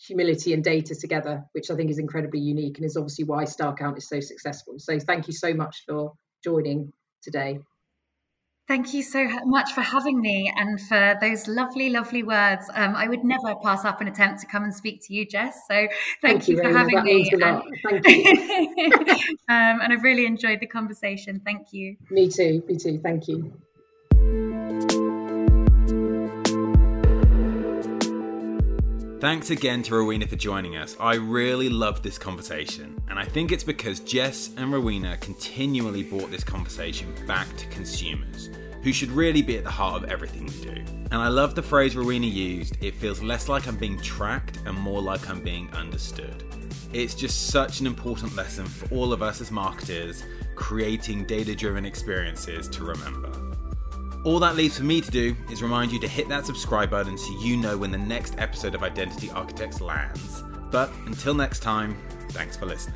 humility 0.00 0.52
and 0.52 0.62
data 0.62 0.94
together, 0.94 1.44
which 1.52 1.70
I 1.70 1.76
think 1.76 1.90
is 1.90 1.98
incredibly 1.98 2.40
unique 2.40 2.78
and 2.78 2.86
is 2.86 2.96
obviously 2.96 3.24
why 3.24 3.44
StarCount 3.44 3.98
is 3.98 4.08
so 4.08 4.20
successful. 4.20 4.74
So 4.78 4.98
thank 4.98 5.26
you 5.26 5.34
so 5.34 5.54
much 5.54 5.82
for 5.86 6.12
joining 6.44 6.92
today. 7.22 7.58
Thank 8.68 8.92
you 8.92 9.02
so 9.02 9.26
much 9.46 9.72
for 9.72 9.80
having 9.80 10.20
me 10.20 10.52
and 10.54 10.78
for 10.78 11.16
those 11.22 11.48
lovely, 11.48 11.88
lovely 11.88 12.22
words. 12.22 12.68
Um, 12.74 12.94
I 12.94 13.08
would 13.08 13.24
never 13.24 13.56
pass 13.62 13.86
up 13.86 14.02
an 14.02 14.08
attempt 14.08 14.40
to 14.42 14.46
come 14.46 14.62
and 14.62 14.74
speak 14.74 15.00
to 15.06 15.14
you, 15.14 15.24
Jess. 15.24 15.62
So 15.66 15.74
thank, 15.74 16.44
thank 16.44 16.48
you, 16.48 16.56
you 16.56 16.62
for 16.62 16.76
having 16.76 17.02
me. 17.02 17.30
And, 17.32 17.62
thank 17.82 18.06
you. 18.06 18.92
um, 19.48 19.80
and 19.80 19.90
I've 19.90 20.02
really 20.02 20.26
enjoyed 20.26 20.60
the 20.60 20.66
conversation. 20.66 21.40
Thank 21.42 21.72
you. 21.72 21.96
Me 22.10 22.28
too. 22.28 22.62
Me 22.68 22.76
too. 22.76 23.00
Thank 23.02 23.28
you. 23.28 23.54
Thanks 29.20 29.50
again 29.50 29.82
to 29.82 29.96
Rowena 29.96 30.28
for 30.28 30.36
joining 30.36 30.76
us. 30.76 30.96
I 31.00 31.16
really 31.16 31.68
loved 31.68 32.04
this 32.04 32.16
conversation, 32.16 33.02
and 33.08 33.18
I 33.18 33.24
think 33.24 33.50
it's 33.50 33.64
because 33.64 33.98
Jess 33.98 34.50
and 34.56 34.72
Rowena 34.72 35.16
continually 35.16 36.04
brought 36.04 36.30
this 36.30 36.44
conversation 36.44 37.12
back 37.26 37.48
to 37.56 37.66
consumers, 37.66 38.48
who 38.84 38.92
should 38.92 39.10
really 39.10 39.42
be 39.42 39.58
at 39.58 39.64
the 39.64 39.72
heart 39.72 40.04
of 40.04 40.08
everything 40.08 40.46
we 40.46 40.60
do. 40.60 40.84
And 41.10 41.14
I 41.14 41.26
love 41.26 41.56
the 41.56 41.62
phrase 41.64 41.96
Rowena 41.96 42.28
used 42.28 42.76
it 42.80 42.94
feels 42.94 43.20
less 43.20 43.48
like 43.48 43.66
I'm 43.66 43.76
being 43.76 43.98
tracked 43.98 44.58
and 44.66 44.78
more 44.78 45.02
like 45.02 45.28
I'm 45.28 45.42
being 45.42 45.68
understood. 45.72 46.44
It's 46.92 47.16
just 47.16 47.48
such 47.48 47.80
an 47.80 47.88
important 47.88 48.36
lesson 48.36 48.66
for 48.66 48.94
all 48.94 49.12
of 49.12 49.20
us 49.20 49.40
as 49.40 49.50
marketers 49.50 50.22
creating 50.54 51.24
data 51.24 51.56
driven 51.56 51.84
experiences 51.84 52.68
to 52.68 52.84
remember. 52.84 53.47
All 54.24 54.40
that 54.40 54.56
leaves 54.56 54.78
for 54.78 54.84
me 54.84 55.00
to 55.00 55.10
do 55.10 55.36
is 55.50 55.62
remind 55.62 55.92
you 55.92 56.00
to 56.00 56.08
hit 56.08 56.28
that 56.28 56.44
subscribe 56.44 56.90
button 56.90 57.16
so 57.16 57.30
you 57.40 57.56
know 57.56 57.78
when 57.78 57.90
the 57.90 57.98
next 57.98 58.34
episode 58.38 58.74
of 58.74 58.82
Identity 58.82 59.30
Architects 59.30 59.80
lands. 59.80 60.42
But 60.70 60.92
until 61.06 61.34
next 61.34 61.60
time, 61.60 61.96
thanks 62.30 62.56
for 62.56 62.66
listening. 62.66 62.94